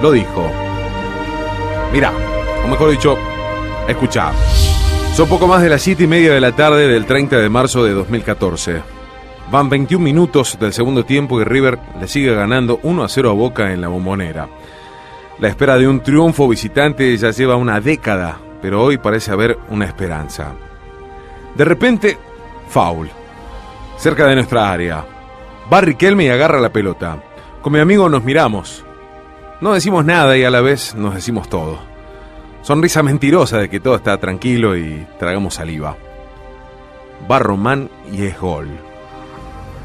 lo 0.00 0.12
dijo. 0.12 0.50
Mira, 1.92 2.10
o 2.64 2.68
mejor 2.68 2.90
dicho, 2.90 3.18
escucha. 3.86 4.32
Son 5.14 5.28
poco 5.28 5.46
más 5.46 5.60
de 5.60 5.68
las 5.68 5.82
7 5.82 6.04
y 6.04 6.06
media 6.06 6.32
de 6.32 6.40
la 6.40 6.52
tarde 6.52 6.88
del 6.88 7.04
30 7.04 7.36
de 7.36 7.48
marzo 7.48 7.84
de 7.84 7.92
2014. 7.92 8.80
Van 9.50 9.68
21 9.68 10.02
minutos 10.02 10.56
del 10.58 10.72
segundo 10.72 11.04
tiempo 11.04 11.40
y 11.40 11.44
River 11.44 11.78
le 12.00 12.08
sigue 12.08 12.34
ganando 12.34 12.78
1 12.82 13.04
a 13.04 13.08
0 13.08 13.30
a 13.30 13.32
Boca 13.34 13.72
en 13.72 13.80
la 13.80 13.88
bombonera. 13.88 14.48
La 15.38 15.48
espera 15.48 15.76
de 15.76 15.88
un 15.88 16.00
triunfo 16.00 16.48
visitante 16.48 17.14
ya 17.16 17.32
lleva 17.32 17.56
una 17.56 17.80
década, 17.80 18.38
pero 18.62 18.82
hoy 18.82 18.98
parece 18.98 19.32
haber 19.32 19.58
una 19.68 19.84
esperanza. 19.84 20.52
De 21.54 21.64
repente, 21.64 22.16
foul. 22.68 23.10
Cerca 23.98 24.26
de 24.26 24.36
nuestra 24.36 24.70
área. 24.70 25.04
Va 25.70 25.80
Riquelme 25.80 26.24
y 26.24 26.28
agarra 26.28 26.60
la 26.60 26.72
pelota. 26.72 27.22
Con 27.60 27.72
mi 27.72 27.80
amigo 27.80 28.08
nos 28.08 28.24
miramos. 28.24 28.84
No 29.60 29.74
decimos 29.74 30.04
nada 30.04 30.38
y 30.38 30.44
a 30.44 30.50
la 30.50 30.60
vez 30.60 30.94
nos 30.94 31.14
decimos 31.14 31.48
todo. 31.48 31.89
Sonrisa 32.62 33.02
mentirosa 33.02 33.58
de 33.58 33.70
que 33.70 33.80
todo 33.80 33.96
está 33.96 34.18
tranquilo 34.18 34.76
y 34.76 35.06
tragamos 35.18 35.54
saliva. 35.54 35.96
Va 37.30 37.38
Román 37.38 37.88
y 38.12 38.24
es 38.24 38.38
gol. 38.38 38.68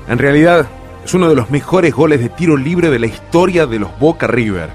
En 0.08 0.18
realidad, 0.18 0.68
es 1.04 1.14
uno 1.14 1.30
de 1.30 1.36
los 1.36 1.50
mejores 1.50 1.94
goles 1.94 2.20
de 2.20 2.30
tiro 2.30 2.58
libre 2.58 2.90
de 2.90 3.00
la 3.00 3.06
historia 3.06 3.66
de 3.66 3.80
los 3.80 3.98
Boca 3.98 4.28
River. 4.28 4.70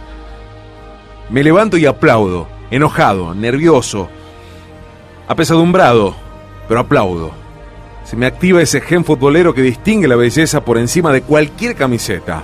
Me 1.28 1.44
levanto 1.44 1.76
y 1.76 1.86
aplaudo, 1.86 2.48
enojado, 2.70 3.34
nervioso, 3.34 4.08
apesadumbrado, 5.28 6.14
pero 6.68 6.80
aplaudo. 6.80 7.32
Se 8.04 8.16
me 8.16 8.26
activa 8.26 8.62
ese 8.62 8.80
gen 8.80 9.04
futbolero 9.04 9.54
que 9.54 9.62
distingue 9.62 10.08
la 10.08 10.16
belleza 10.16 10.64
por 10.64 10.78
encima 10.78 11.12
de 11.12 11.22
cualquier 11.22 11.76
camiseta. 11.76 12.42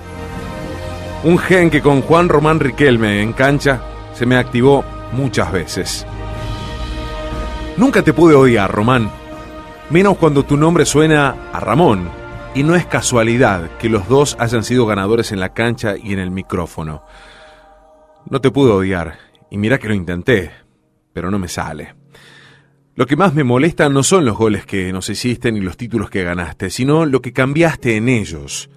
Un 1.25 1.38
gen 1.38 1.71
que 1.71 1.81
con 1.81 2.03
Juan 2.03 2.29
Román 2.29 2.61
Riquelme 2.61 3.23
en 3.23 3.33
cancha 3.33 3.81
se 4.14 4.27
me 4.27 4.37
activó 4.37 4.85
muchas 5.12 5.53
veces. 5.53 6.07
Nunca 7.77 8.03
te 8.03 8.12
pude 8.12 8.35
odiar, 8.35 8.73
Román. 8.73 9.11
Menos 9.90 10.16
cuando 10.16 10.45
tu 10.45 10.57
nombre 10.57 10.87
suena 10.87 11.51
a 11.53 11.61
Ramón. 11.61 12.09
Y 12.55 12.62
no 12.62 12.75
es 12.75 12.87
casualidad 12.87 13.71
que 13.79 13.90
los 13.90 14.09
dos 14.09 14.37
hayan 14.40 14.64
sido 14.64 14.87
ganadores 14.87 15.31
en 15.31 15.40
la 15.40 15.53
cancha 15.53 15.95
y 16.03 16.14
en 16.14 16.19
el 16.19 16.31
micrófono. 16.31 17.05
No 18.31 18.40
te 18.40 18.51
pude 18.51 18.73
odiar, 18.73 19.19
y 19.51 19.59
mira 19.59 19.79
que 19.79 19.88
lo 19.88 19.95
intenté, 19.95 20.51
pero 21.12 21.31
no 21.31 21.38
me 21.38 21.49
sale. 21.49 21.95
Lo 22.95 23.07
que 23.07 23.14
más 23.14 23.35
me 23.35 23.45
molesta 23.45 23.90
no 23.90 24.03
son 24.03 24.25
los 24.25 24.38
goles 24.38 24.64
que 24.64 24.90
nos 24.90 25.11
hiciste 25.11 25.53
ni 25.53 25.61
los 25.61 25.77
títulos 25.77 26.09
que 26.09 26.25
ganaste, 26.25 26.71
sino 26.71 27.05
lo 27.05 27.21
que 27.21 27.35
cambiaste 27.35 27.97
en 27.97 28.09
ellos. 28.09 28.71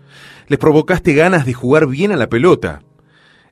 Les 0.48 0.60
provocaste 0.60 1.14
ganas 1.14 1.46
de 1.46 1.54
jugar 1.54 1.88
bien 1.88 2.12
a 2.12 2.18
la 2.18 2.28
pelota. 2.28 2.82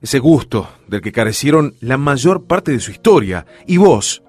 Ese 0.01 0.19
gusto 0.19 0.69
del 0.87 1.01
que 1.01 1.11
carecieron 1.11 1.75
la 1.79 1.97
mayor 1.97 2.45
parte 2.45 2.71
de 2.71 2.79
su 2.79 2.91
historia. 2.91 3.45
Y 3.65 3.77
vos, 3.77 4.23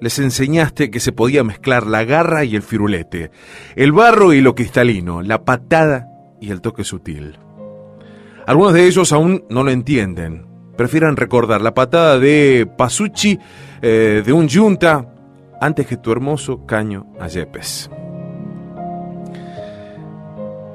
les 0.00 0.18
enseñaste 0.18 0.90
que 0.90 1.00
se 1.00 1.12
podía 1.12 1.44
mezclar 1.44 1.86
la 1.86 2.04
garra 2.04 2.44
y 2.44 2.56
el 2.56 2.62
firulete, 2.62 3.30
el 3.74 3.92
barro 3.92 4.32
y 4.32 4.40
lo 4.40 4.54
cristalino, 4.54 5.22
la 5.22 5.44
patada 5.44 6.08
y 6.40 6.50
el 6.50 6.60
toque 6.60 6.84
sutil. 6.84 7.38
Algunos 8.46 8.74
de 8.74 8.86
ellos 8.86 9.12
aún 9.12 9.44
no 9.48 9.62
lo 9.62 9.70
entienden. 9.70 10.46
Prefieren 10.76 11.16
recordar 11.16 11.62
la 11.62 11.72
patada 11.72 12.18
de 12.18 12.68
Pasucci, 12.76 13.38
eh, 13.80 14.22
de 14.24 14.32
un 14.32 14.48
yunta, 14.48 15.08
antes 15.60 15.86
que 15.86 15.96
tu 15.96 16.12
hermoso 16.12 16.66
caño 16.66 17.06
a 17.18 17.28
Yepes. 17.28 17.90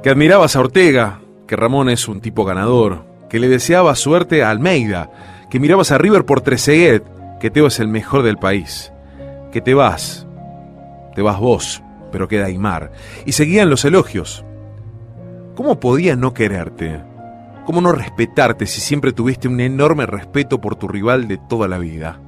Que 0.01 0.09
admirabas 0.09 0.55
a 0.55 0.61
Ortega, 0.61 1.19
que 1.45 1.55
Ramón 1.55 1.89
es 1.89 2.07
un 2.07 2.21
tipo 2.21 2.45
ganador, 2.45 3.08
que 3.29 3.39
le 3.39 3.47
deseabas 3.47 3.99
suerte 3.99 4.43
a 4.43 4.49
Almeida, 4.49 5.11
que 5.49 5.59
mirabas 5.59 5.91
a 5.91 5.97
River 5.97 6.25
por 6.25 6.41
Trezeguet, 6.41 7.03
que 7.39 7.49
Teo 7.49 7.67
es 7.67 7.79
el 7.79 7.87
mejor 7.87 8.23
del 8.23 8.37
país 8.37 8.91
que 9.51 9.61
te 9.61 9.73
vas, 9.73 10.27
te 11.15 11.21
vas 11.21 11.39
vos, 11.39 11.83
pero 12.11 12.27
queda 12.27 12.45
Aymar. 12.45 12.91
Y 13.25 13.33
seguían 13.33 13.69
los 13.69 13.85
elogios. 13.85 14.45
¿Cómo 15.55 15.79
podía 15.79 16.15
no 16.15 16.33
quererte? 16.33 17.01
¿Cómo 17.65 17.81
no 17.81 17.91
respetarte 17.91 18.65
si 18.65 18.81
siempre 18.81 19.11
tuviste 19.11 19.47
un 19.47 19.59
enorme 19.59 20.05
respeto 20.05 20.61
por 20.61 20.75
tu 20.75 20.87
rival 20.87 21.27
de 21.27 21.37
toda 21.37 21.67
la 21.67 21.77
vida? 21.77 22.19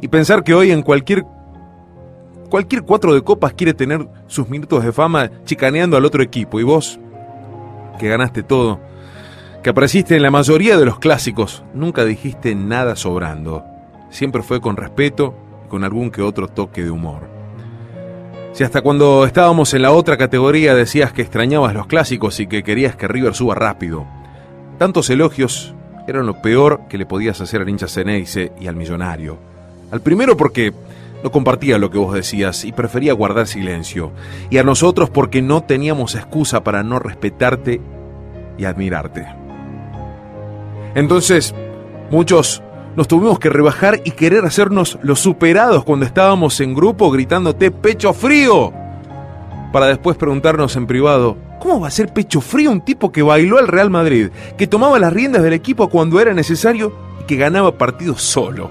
Y 0.00 0.08
pensar 0.08 0.42
que 0.42 0.54
hoy 0.54 0.70
en 0.70 0.82
cualquier 0.82 1.24
cualquier 2.50 2.82
cuatro 2.82 3.14
de 3.14 3.22
copas 3.22 3.54
quiere 3.54 3.74
tener 3.74 4.06
sus 4.26 4.48
minutos 4.48 4.84
de 4.84 4.92
fama 4.92 5.30
chicaneando 5.44 5.96
al 5.96 6.04
otro 6.04 6.22
equipo 6.22 6.60
y 6.60 6.62
vos 6.62 7.00
que 7.98 8.08
ganaste 8.08 8.42
todo, 8.42 8.80
que 9.64 9.70
apareciste 9.70 10.14
en 10.14 10.22
la 10.22 10.30
mayoría 10.30 10.76
de 10.76 10.84
los 10.84 10.98
clásicos, 10.98 11.64
nunca 11.72 12.04
dijiste 12.04 12.54
nada 12.54 12.96
sobrando. 12.96 13.64
Siempre 14.10 14.42
fue 14.42 14.60
con 14.60 14.76
respeto 14.76 15.34
con 15.70 15.84
algún 15.84 16.10
que 16.10 16.20
otro 16.20 16.48
toque 16.48 16.84
de 16.84 16.90
humor. 16.90 17.22
Si 18.52 18.62
hasta 18.62 18.82
cuando 18.82 19.24
estábamos 19.24 19.72
en 19.72 19.80
la 19.80 19.92
otra 19.92 20.18
categoría 20.18 20.74
decías 20.74 21.14
que 21.14 21.22
extrañabas 21.22 21.72
los 21.72 21.86
clásicos 21.86 22.40
y 22.40 22.46
que 22.46 22.62
querías 22.62 22.94
que 22.94 23.08
River 23.08 23.34
suba 23.34 23.54
rápido, 23.54 24.04
tantos 24.76 25.08
elogios 25.08 25.74
eran 26.06 26.26
lo 26.26 26.42
peor 26.42 26.82
que 26.90 26.98
le 26.98 27.06
podías 27.06 27.40
hacer 27.40 27.62
al 27.62 27.68
hincha 27.70 27.88
Ceneice 27.88 28.52
y 28.60 28.66
al 28.66 28.76
millonario. 28.76 29.38
Al 29.90 30.02
primero 30.02 30.36
porque 30.36 30.74
no 31.22 31.32
compartía 31.32 31.78
lo 31.78 31.90
que 31.90 31.96
vos 31.96 32.12
decías 32.12 32.66
y 32.66 32.72
prefería 32.72 33.14
guardar 33.14 33.46
silencio, 33.46 34.12
y 34.50 34.58
a 34.58 34.62
nosotros 34.62 35.08
porque 35.08 35.40
no 35.40 35.62
teníamos 35.62 36.16
excusa 36.16 36.62
para 36.62 36.82
no 36.82 36.98
respetarte 36.98 37.80
y 38.58 38.66
admirarte. 38.66 39.43
Entonces, 40.94 41.54
muchos 42.10 42.62
nos 42.96 43.08
tuvimos 43.08 43.38
que 43.38 43.50
rebajar 43.50 44.00
y 44.04 44.12
querer 44.12 44.44
hacernos 44.44 44.98
los 45.02 45.20
superados 45.20 45.84
cuando 45.84 46.06
estábamos 46.06 46.60
en 46.60 46.74
grupo 46.74 47.10
gritándote 47.10 47.70
pecho 47.70 48.12
frío. 48.12 48.72
Para 49.72 49.86
después 49.86 50.16
preguntarnos 50.16 50.76
en 50.76 50.86
privado, 50.86 51.36
¿cómo 51.60 51.80
va 51.80 51.88
a 51.88 51.90
ser 51.90 52.12
pecho 52.12 52.40
frío 52.40 52.70
un 52.70 52.82
tipo 52.82 53.10
que 53.10 53.22
bailó 53.22 53.58
al 53.58 53.66
Real 53.66 53.90
Madrid, 53.90 54.28
que 54.56 54.68
tomaba 54.68 55.00
las 55.00 55.12
riendas 55.12 55.42
del 55.42 55.52
equipo 55.52 55.88
cuando 55.88 56.20
era 56.20 56.32
necesario 56.32 56.92
y 57.20 57.24
que 57.24 57.36
ganaba 57.36 57.76
partidos 57.76 58.22
solo? 58.22 58.70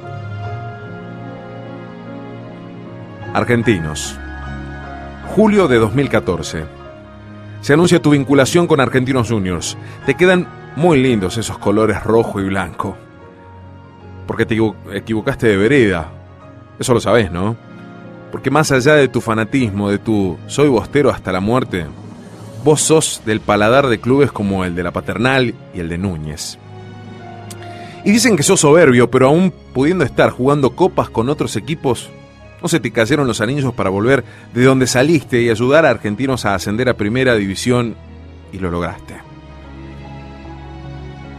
Argentinos. 3.34 4.18
Julio 5.36 5.68
de 5.68 5.78
2014. 5.78 6.64
Se 7.60 7.74
anuncia 7.74 8.02
tu 8.02 8.12
vinculación 8.12 8.68
con 8.68 8.80
Argentinos 8.80 9.30
Juniors. 9.30 9.78
Te 10.06 10.14
quedan 10.14 10.48
muy 10.76 11.02
lindos 11.02 11.38
esos 11.38 11.58
colores 11.58 12.04
rojo 12.04 12.40
y 12.40 12.46
blanco 12.46 12.98
porque 14.26 14.46
te 14.46 14.58
equivocaste 14.94 15.48
de 15.48 15.58
vereda. 15.58 16.10
Eso 16.80 16.94
lo 16.94 17.00
sabes, 17.00 17.32
¿no? 17.32 17.56
Porque 18.32 18.50
más 18.50 18.72
allá 18.72 18.96
de 18.96 19.08
tu 19.08 19.22
fanatismo, 19.22 19.90
de 19.90 20.00
tu 20.00 20.38
soy 20.48 20.70
bostero 20.70 21.10
hasta 21.10 21.32
la 21.32 21.40
muerte, 21.40 21.86
vos 22.64 22.82
sos 22.82 23.22
del 23.26 23.42
paladar 23.42 23.88
de 23.88 24.00
clubes 24.00 24.32
como 24.32 24.66
el 24.66 24.76
de 24.76 24.84
la 24.84 24.92
Paternal 24.92 25.54
y 25.74 25.80
el 25.80 25.90
de 25.90 25.98
Núñez. 25.98 26.58
Y 28.06 28.12
dicen 28.12 28.36
que 28.36 28.44
sos 28.44 28.62
soberbio, 28.62 29.10
pero 29.10 29.28
aún 29.28 29.54
pudiendo 29.74 30.04
estar 30.04 30.30
jugando 30.32 30.72
copas 30.72 31.10
con 31.10 31.30
otros 31.30 31.56
equipos, 31.56 32.10
no 32.62 32.68
se 32.68 32.80
te 32.80 32.92
cayeron 32.92 33.28
los 33.28 33.40
anillos 33.40 33.74
para 33.74 33.90
volver 33.90 34.24
de 34.54 34.64
donde 34.64 34.88
saliste 34.88 35.42
y 35.42 35.50
ayudar 35.50 35.86
a 35.86 35.90
argentinos 35.90 36.46
a 36.46 36.56
ascender 36.56 36.90
a 36.90 36.96
primera 36.96 37.36
división 37.36 37.96
y 38.52 38.60
lo 38.60 38.72
lograste. 38.72 39.23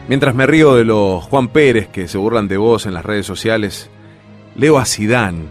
Mientras 0.07 0.35
me 0.35 0.47
río 0.47 0.75
de 0.75 0.85
los 0.85 1.25
Juan 1.25 1.49
Pérez 1.49 1.89
que 1.89 2.09
se 2.09 2.19
burlan 2.19 2.47
de 2.47 2.59
vos 2.59 2.85
en 2.85 2.93
las 2.93 3.05
redes 3.05 3.25
sociales, 3.25 3.89
leo 4.55 4.79
a 4.79 4.85
Sidán, 4.85 5.49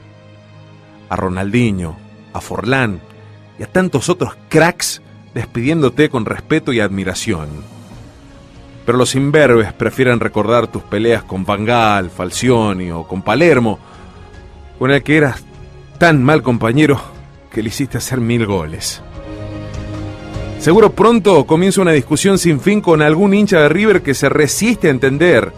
a 1.10 1.16
Ronaldinho, 1.16 1.98
a 2.34 2.40
Forlán 2.40 3.02
y 3.58 3.64
a 3.64 3.68
tantos 3.68 4.10
otros 4.10 4.36
cracks 4.50 5.02
despidiéndote 5.34 6.10
con 6.10 6.26
respeto 6.26 6.72
y 6.72 6.80
admiración. 6.80 7.50
Pero 8.86 8.98
los 8.98 9.16
imberbes 9.16 9.74
prefieren 9.74 10.20
recordar 10.20 10.68
tus 10.68 10.84
peleas 10.84 11.24
con 11.24 11.46
Vangal, 11.46 12.12
Falcioni 12.12 12.92
o 12.92 13.08
con 13.08 13.24
Palermo, 13.24 13.80
con 14.78 14.92
el 14.92 15.02
que 15.02 15.18
eras 15.18 15.44
tan 15.98 16.24
mal 16.24 16.44
compañero 16.44 17.02
que 17.52 17.64
le 17.64 17.70
hiciste 17.70 17.98
hacer 17.98 18.20
mil 18.20 18.46
goles. 18.46 19.02
Seguro 20.64 20.94
pronto 20.94 21.46
comienza 21.46 21.82
una 21.82 21.92
discusión 21.92 22.38
sin 22.38 22.62
fin 22.62 22.80
con 22.80 23.02
algún 23.02 23.34
hincha 23.34 23.60
de 23.60 23.68
River 23.68 24.02
que 24.02 24.14
se 24.14 24.30
resiste 24.30 24.88
a 24.88 24.92
entender. 24.92 25.52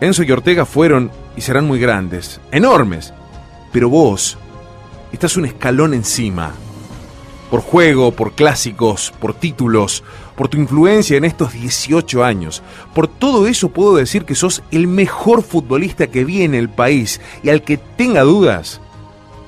Enzo 0.00 0.24
y 0.24 0.32
Ortega 0.32 0.66
fueron 0.66 1.12
y 1.36 1.40
serán 1.40 1.68
muy 1.68 1.78
grandes, 1.78 2.40
enormes, 2.50 3.14
pero 3.70 3.88
vos 3.88 4.38
estás 5.12 5.36
un 5.36 5.44
escalón 5.44 5.94
encima. 5.94 6.52
por 7.48 7.60
juego, 7.60 8.10
por 8.10 8.32
clásicos, 8.32 9.14
por 9.20 9.34
títulos, 9.34 10.02
por 10.34 10.48
tu 10.48 10.56
influencia 10.56 11.16
en 11.16 11.24
estos 11.24 11.52
18 11.52 12.24
años. 12.24 12.60
Por 12.96 13.06
todo 13.06 13.46
eso 13.46 13.68
puedo 13.68 13.94
decir 13.94 14.24
que 14.24 14.34
sos 14.34 14.64
el 14.72 14.88
mejor 14.88 15.44
futbolista 15.44 16.08
que 16.08 16.24
vi 16.24 16.42
en 16.42 16.56
el 16.56 16.68
país 16.68 17.20
y 17.44 17.50
al 17.50 17.62
que 17.62 17.76
tenga 17.76 18.22
dudas, 18.22 18.80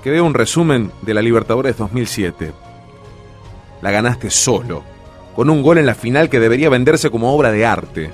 que 0.05 0.11
vea 0.11 0.23
un 0.23 0.35
resumen 0.35 0.93
de 1.03 1.15
la 1.15 1.23
Libertadores 1.23 1.77
2007. 1.77 2.64
La 3.85 3.91
ganaste 3.91 4.31
solo, 4.31 4.83
con 5.37 5.51
un 5.51 5.63
gol 5.63 5.77
en 5.77 5.85
la 5.85 5.95
final 5.95 6.31
que 6.31 6.41
debería 6.41 6.71
venderse 6.71 7.11
como 7.11 7.35
obra 7.35 7.53
de 7.53 7.67
arte. 7.67 8.11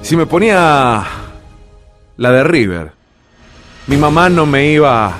Si 0.00 0.16
me 0.16 0.24
ponía 0.24 1.04
la 2.16 2.30
de 2.32 2.44
River, 2.44 2.92
mi 3.88 3.98
mamá 3.98 4.30
no 4.30 4.46
me 4.46 4.72
iba 4.72 5.12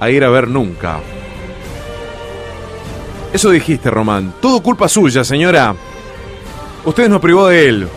a 0.00 0.10
ir 0.10 0.24
a 0.24 0.30
ver 0.30 0.48
nunca. 0.48 1.00
Eso 3.30 3.50
dijiste, 3.50 3.90
Román. 3.90 4.32
Todo 4.40 4.62
culpa 4.62 4.88
suya, 4.88 5.24
señora. 5.24 5.74
Usted 6.86 7.10
nos 7.10 7.20
privó 7.20 7.48
de 7.48 7.68
él. 7.68 7.88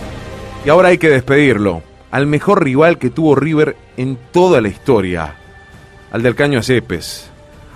Y 0.65 0.69
ahora 0.69 0.89
hay 0.89 0.97
que 0.97 1.07
despedirlo. 1.07 1.81
Al 2.11 2.27
mejor 2.27 2.61
rival 2.61 2.97
que 2.97 3.09
tuvo 3.09 3.35
River 3.35 3.77
en 3.95 4.17
toda 4.33 4.59
la 4.59 4.67
historia. 4.67 5.35
Al 6.11 6.21
del 6.21 6.35
caño 6.35 6.59
a 6.59 6.63
Cepes. 6.63 7.30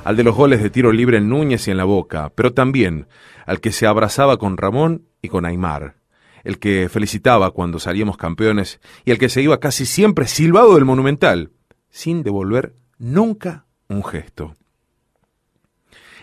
Al 0.06 0.16
de 0.16 0.24
los 0.24 0.36
goles 0.36 0.62
de 0.62 0.70
tiro 0.70 0.92
libre 0.92 1.18
en 1.18 1.30
Núñez 1.30 1.68
y 1.68 1.72
en 1.72 1.78
la 1.78 1.84
Boca. 1.84 2.32
Pero 2.36 2.54
también 2.54 3.08
al 3.48 3.60
que 3.60 3.72
se 3.72 3.88
abrazaba 3.88 4.38
con 4.38 4.56
Ramón 4.56 5.08
y 5.20 5.30
con 5.30 5.46
Aymar. 5.46 5.96
El 6.44 6.60
que 6.60 6.90
felicitaba 6.90 7.50
cuando 7.50 7.80
salíamos 7.80 8.16
campeones 8.16 8.80
y 9.04 9.10
el 9.10 9.18
que 9.18 9.30
se 9.30 9.42
iba 9.42 9.60
casi 9.60 9.88
siempre 9.88 10.28
silbado 10.28 10.76
del 10.76 10.86
Monumental. 10.86 11.54
Sin 11.90 12.22
devolver 12.22 12.76
nunca 13.00 13.66
un 13.88 14.04
gesto. 14.04 14.54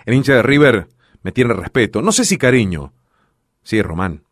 El 0.07 0.15
hincha 0.15 0.35
de 0.35 0.43
River 0.43 0.87
me 1.25 1.33
tiene 1.33 1.53
respeto, 1.53 2.03
no 2.03 2.13
sé 2.13 2.25
si 2.25 2.39
cariño. 2.39 2.93
Sí, 3.65 3.83
Román. 3.83 4.23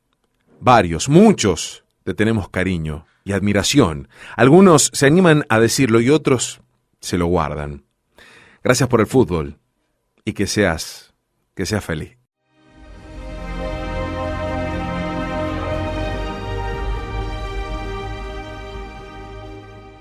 Varios, 0.61 1.09
muchos 1.09 1.83
te 2.05 2.15
tenemos 2.15 2.51
cariño 2.51 3.05
y 3.25 3.33
admiración. 3.33 4.07
Algunos 4.37 4.93
se 4.93 5.07
animan 5.07 5.45
a 5.49 5.59
decirlo 5.59 6.01
y 6.01 6.09
otros 6.09 6.61
se 7.01 7.19
lo 7.19 7.27
guardan. 7.27 7.90
Gracias 8.63 8.91
por 8.91 9.01
el 9.01 9.07
fútbol 9.07 9.59
y 10.23 10.35
que 10.35 10.47
seas, 10.47 11.15
que 11.55 11.65
seas 11.65 11.83
feliz. 11.83 12.19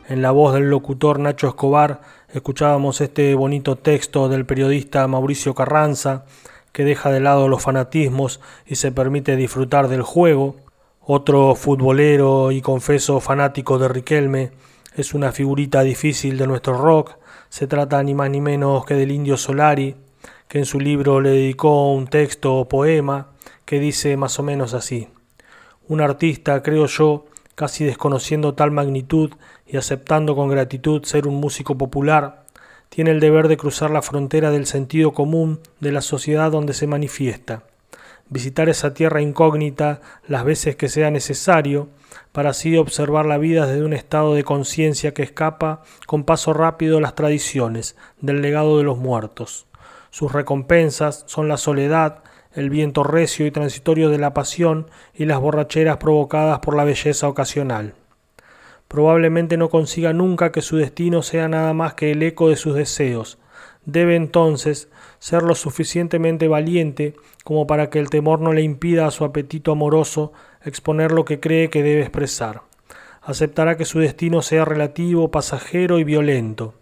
En 0.10 0.22
la 0.22 0.32
voz 0.32 0.56
del 0.56 0.70
locutor 0.70 1.20
Nacho 1.20 1.48
Escobar 1.48 2.02
escuchábamos 2.34 3.00
este 3.00 3.34
bonito 3.36 3.78
texto 3.78 4.28
del 4.28 4.46
periodista 4.46 5.08
Mauricio 5.08 5.54
Carranza 5.54 6.26
que 6.74 6.84
deja 6.84 7.12
de 7.12 7.20
lado 7.20 7.48
los 7.48 7.62
fanatismos 7.62 8.42
y 8.66 8.76
se 8.76 8.92
permite 8.92 9.36
disfrutar 9.36 9.88
del 9.88 10.02
juego. 10.02 10.58
Otro 11.00 11.56
futbolero 11.56 12.52
y 12.52 12.62
confeso 12.62 13.22
fanático 13.22 13.80
de 13.80 13.88
Riquelme 13.88 14.52
es 14.96 15.14
una 15.14 15.32
figurita 15.32 15.82
difícil 15.82 16.38
de 16.38 16.48
nuestro 16.48 16.78
rock. 16.78 17.19
Se 17.50 17.68
trata 17.68 18.02
ni 18.04 18.14
más 18.14 18.30
ni 18.30 18.42
menos 18.42 18.86
que 18.86 18.94
del 18.94 19.12
indio 19.12 19.36
Solari, 19.36 19.96
que 20.48 20.60
en 20.60 20.66
su 20.66 20.80
libro 20.80 21.20
le 21.20 21.32
dedicó 21.32 21.92
un 21.92 22.08
texto 22.08 22.56
o 22.56 22.70
poema 22.70 23.32
que 23.66 23.80
dice 23.80 24.18
más 24.18 24.40
o 24.40 24.44
menos 24.44 24.74
así. 24.74 25.08
Un 25.88 26.02
artista, 26.02 26.62
creo 26.62 26.86
yo, 26.86 27.26
casi 27.56 27.86
desconociendo 27.86 28.54
tal 28.54 28.72
magnitud 28.72 29.32
y 29.68 29.78
aceptando 29.78 30.36
con 30.36 30.50
gratitud 30.50 31.04
ser 31.04 31.28
un 31.28 31.36
músico 31.36 31.78
popular, 31.78 32.46
tiene 32.90 33.12
el 33.12 33.20
deber 33.20 33.48
de 33.48 33.58
cruzar 33.58 33.92
la 33.92 34.02
frontera 34.02 34.52
del 34.52 34.66
sentido 34.66 35.14
común 35.14 35.60
de 35.80 35.92
la 35.92 36.02
sociedad 36.02 36.52
donde 36.52 36.74
se 36.74 36.88
manifiesta, 36.88 37.64
visitar 38.30 38.70
esa 38.70 38.94
tierra 38.94 39.22
incógnita 39.22 40.02
las 40.28 40.44
veces 40.44 40.76
que 40.76 40.90
sea 40.90 41.12
necesario, 41.12 41.90
para 42.40 42.52
así 42.52 42.78
observar 42.78 43.26
la 43.26 43.38
vida 43.38 43.68
desde 43.68 43.84
un 43.84 43.92
estado 43.92 44.34
de 44.34 44.46
conciencia 44.46 45.14
que 45.14 45.24
escapa 45.24 45.84
con 46.08 46.24
paso 46.24 46.54
rápido 46.54 47.02
las 47.02 47.14
tradiciones 47.14 47.98
del 48.22 48.42
legado 48.42 48.78
de 48.78 48.86
los 48.86 48.98
muertos. 48.98 49.68
Sus 50.10 50.32
recompensas 50.32 51.26
son 51.28 51.50
la 51.50 51.58
soledad, 51.58 52.24
el 52.54 52.70
viento 52.70 53.04
recio 53.04 53.46
y 53.46 53.52
transitorio 53.52 54.10
de 54.10 54.20
la 54.20 54.34
pasión 54.34 54.88
y 55.14 55.26
las 55.26 55.42
borracheras 55.42 55.98
provocadas 55.98 56.60
por 56.60 56.78
la 56.78 56.86
belleza 56.86 57.28
ocasional. 57.28 57.94
Probablemente 58.88 59.58
no 59.58 59.68
consiga 59.68 60.14
nunca 60.14 60.54
que 60.54 60.62
su 60.62 60.78
destino 60.78 61.24
sea 61.24 61.50
nada 61.50 61.74
más 61.74 61.96
que 61.96 62.12
el 62.12 62.24
eco 62.24 62.48
de 62.48 62.56
sus 62.56 62.74
deseos. 62.74 63.38
Debe 63.84 64.16
entonces 64.16 64.88
ser 65.20 65.44
lo 65.44 65.54
suficientemente 65.56 66.48
valiente 66.48 67.14
como 67.44 67.68
para 67.68 67.90
que 67.90 68.00
el 68.00 68.10
temor 68.10 68.40
no 68.40 68.54
le 68.54 68.62
impida 68.62 69.06
a 69.06 69.12
su 69.12 69.26
apetito 69.26 69.72
amoroso 69.72 70.34
exponer 70.64 71.12
lo 71.12 71.26
que 71.26 71.40
cree 71.40 71.70
que 71.70 71.84
debe 71.84 72.02
expresar. 72.02 72.64
Aceptará 73.22 73.78
que 73.78 73.86
su 73.86 74.00
destino 74.00 74.42
sea 74.42 74.66
relativo, 74.66 75.30
pasajero 75.30 76.00
y 76.00 76.04
violento. 76.04 76.74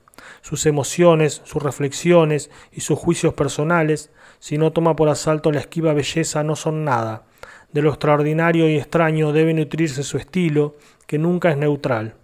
Sus 0.41 0.65
emociones, 0.65 1.41
sus 1.45 1.61
reflexiones 1.61 2.49
y 2.71 2.81
sus 2.81 2.97
juicios 2.97 3.33
personales 3.33 4.11
si 4.39 4.57
no 4.57 4.71
toma 4.71 4.95
por 4.95 5.09
asalto 5.09 5.51
la 5.51 5.59
esquiva 5.59 5.93
belleza, 5.93 6.43
no 6.43 6.55
son 6.55 6.83
nada. 6.83 7.23
De 7.71 7.81
lo 7.81 7.89
extraordinario 7.89 8.69
y 8.69 8.77
extraño 8.77 9.33
debe 9.33 9.53
nutrirse 9.53 10.03
su 10.03 10.17
estilo, 10.17 10.75
que 11.05 11.17
nunca 11.17 11.51
es 11.51 11.57
neutral. 11.57 12.15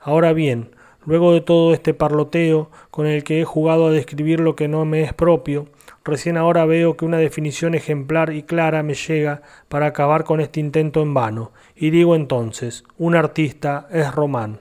Ahora 0.00 0.32
bien, 0.32 0.74
luego 1.04 1.32
de 1.32 1.40
todo 1.40 1.72
este 1.72 1.94
parloteo 1.94 2.70
con 2.90 3.06
el 3.06 3.24
que 3.24 3.40
he 3.40 3.44
jugado 3.44 3.86
a 3.86 3.92
describir 3.92 4.40
lo 4.40 4.56
que 4.56 4.68
no 4.68 4.84
me 4.84 5.02
es 5.02 5.12
propio, 5.12 5.66
recién 6.04 6.36
ahora 6.36 6.64
veo 6.66 6.96
que 6.96 7.04
una 7.04 7.18
definición 7.18 7.74
ejemplar 7.74 8.32
y 8.32 8.42
clara 8.42 8.82
me 8.82 8.94
llega 8.94 9.42
para 9.68 9.86
acabar 9.86 10.24
con 10.24 10.40
este 10.40 10.60
intento 10.60 11.02
en 11.02 11.14
vano, 11.14 11.52
y 11.76 11.90
digo 11.90 12.14
entonces, 12.14 12.84
un 12.98 13.14
artista 13.14 13.88
es 13.90 14.14
Román. 14.14 14.58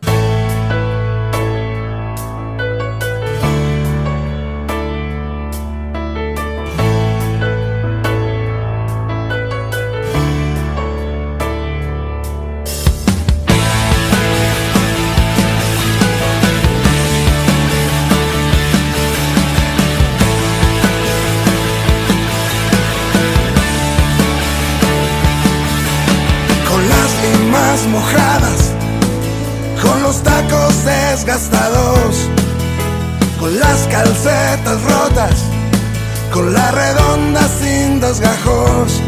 Desgajos, 38.09 39.03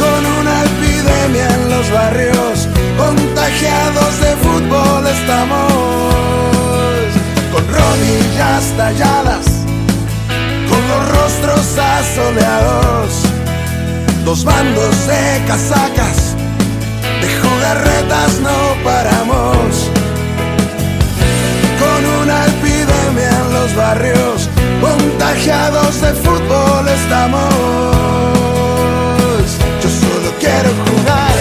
con 0.00 0.26
una 0.40 0.64
epidemia 0.64 1.48
en 1.54 1.70
los 1.70 1.88
barrios, 1.92 2.68
contagiados 2.98 4.20
de 4.20 4.36
fútbol 4.42 5.06
estamos, 5.06 5.72
con 7.52 7.64
rodillas 7.72 8.64
talladas, 8.76 9.46
con 10.68 10.88
los 10.88 11.08
rostros 11.16 11.78
asoleados, 11.78 13.22
dos 14.24 14.44
bandos 14.44 15.06
de 15.06 15.44
casacas 15.46 16.34
de 17.20 17.28
jugarretas 17.42 18.40
no 18.40 18.58
paramos. 18.82 19.88
Con 21.78 22.22
una 22.22 22.46
epidemia 22.46 23.30
en 23.30 23.52
los 23.52 23.76
barrios, 23.76 24.48
contagiados 24.84 26.00
de 26.00 26.12
fútbol 26.14 26.88
estamos. 26.88 27.54
Yo 29.82 29.88
solo 30.02 30.30
quiero 30.38 30.70
jugar, 30.84 31.33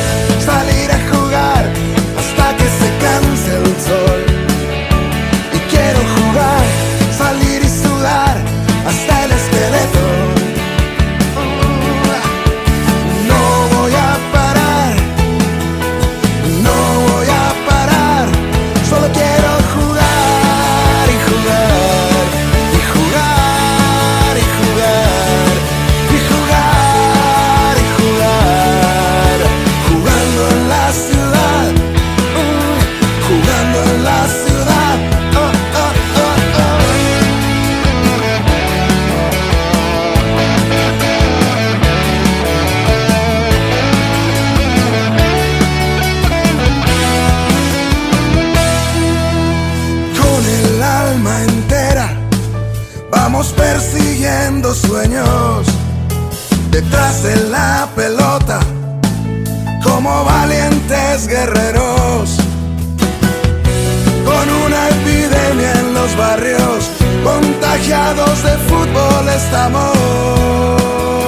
detrás 57.14 57.24
de 57.24 57.50
la 57.50 57.88
pelota 57.96 58.60
como 59.84 60.24
valientes 60.24 61.28
guerreros. 61.28 62.38
Con 64.26 64.50
una 64.66 64.90
epidemia 64.90 65.74
en 65.80 65.94
los 65.94 66.16
barrios, 66.16 66.90
contagiados 67.24 68.44
de 68.44 68.58
fútbol 68.70 69.30
estamos. 69.36 71.23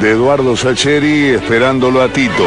De 0.00 0.12
Eduardo 0.12 0.56
Sacheri 0.56 1.26
esperándolo 1.26 2.00
a 2.00 2.08
Tito. 2.08 2.46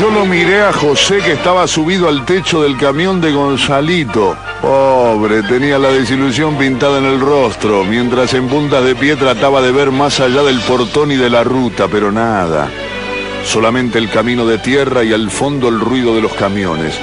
Yo 0.00 0.10
lo 0.10 0.24
miré 0.24 0.62
a 0.62 0.72
José 0.72 1.18
que 1.18 1.32
estaba 1.32 1.66
subido 1.66 2.08
al 2.08 2.24
techo 2.24 2.62
del 2.62 2.76
camión 2.76 3.20
de 3.20 3.32
Gonzalito. 3.32 4.36
Pobre, 4.62 5.42
tenía 5.42 5.80
la 5.80 5.88
desilusión 5.88 6.56
pintada 6.56 6.98
en 6.98 7.06
el 7.06 7.18
rostro, 7.18 7.84
mientras 7.84 8.34
en 8.34 8.46
puntas 8.46 8.84
de 8.84 8.94
pie 8.94 9.16
trataba 9.16 9.60
de 9.60 9.72
ver 9.72 9.90
más 9.90 10.20
allá 10.20 10.44
del 10.44 10.60
portón 10.60 11.10
y 11.10 11.16
de 11.16 11.28
la 11.28 11.42
ruta, 11.42 11.88
pero 11.88 12.12
nada. 12.12 12.70
Solamente 13.44 13.98
el 13.98 14.08
camino 14.10 14.46
de 14.46 14.58
tierra 14.58 15.02
y 15.02 15.12
al 15.12 15.28
fondo 15.28 15.68
el 15.68 15.80
ruido 15.80 16.14
de 16.14 16.22
los 16.22 16.34
camiones. 16.34 16.94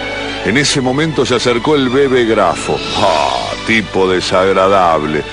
En 0.45 0.55
ese 0.55 0.79
momento 0.79 1.25
se 1.25 1.35
acercó 1.35 1.75
el 1.75 1.89
bebé 1.89 2.23
grafo. 2.23 2.77
¡Ah! 2.99 3.51
Tipo 3.67 4.07
desagradable. 4.09 5.23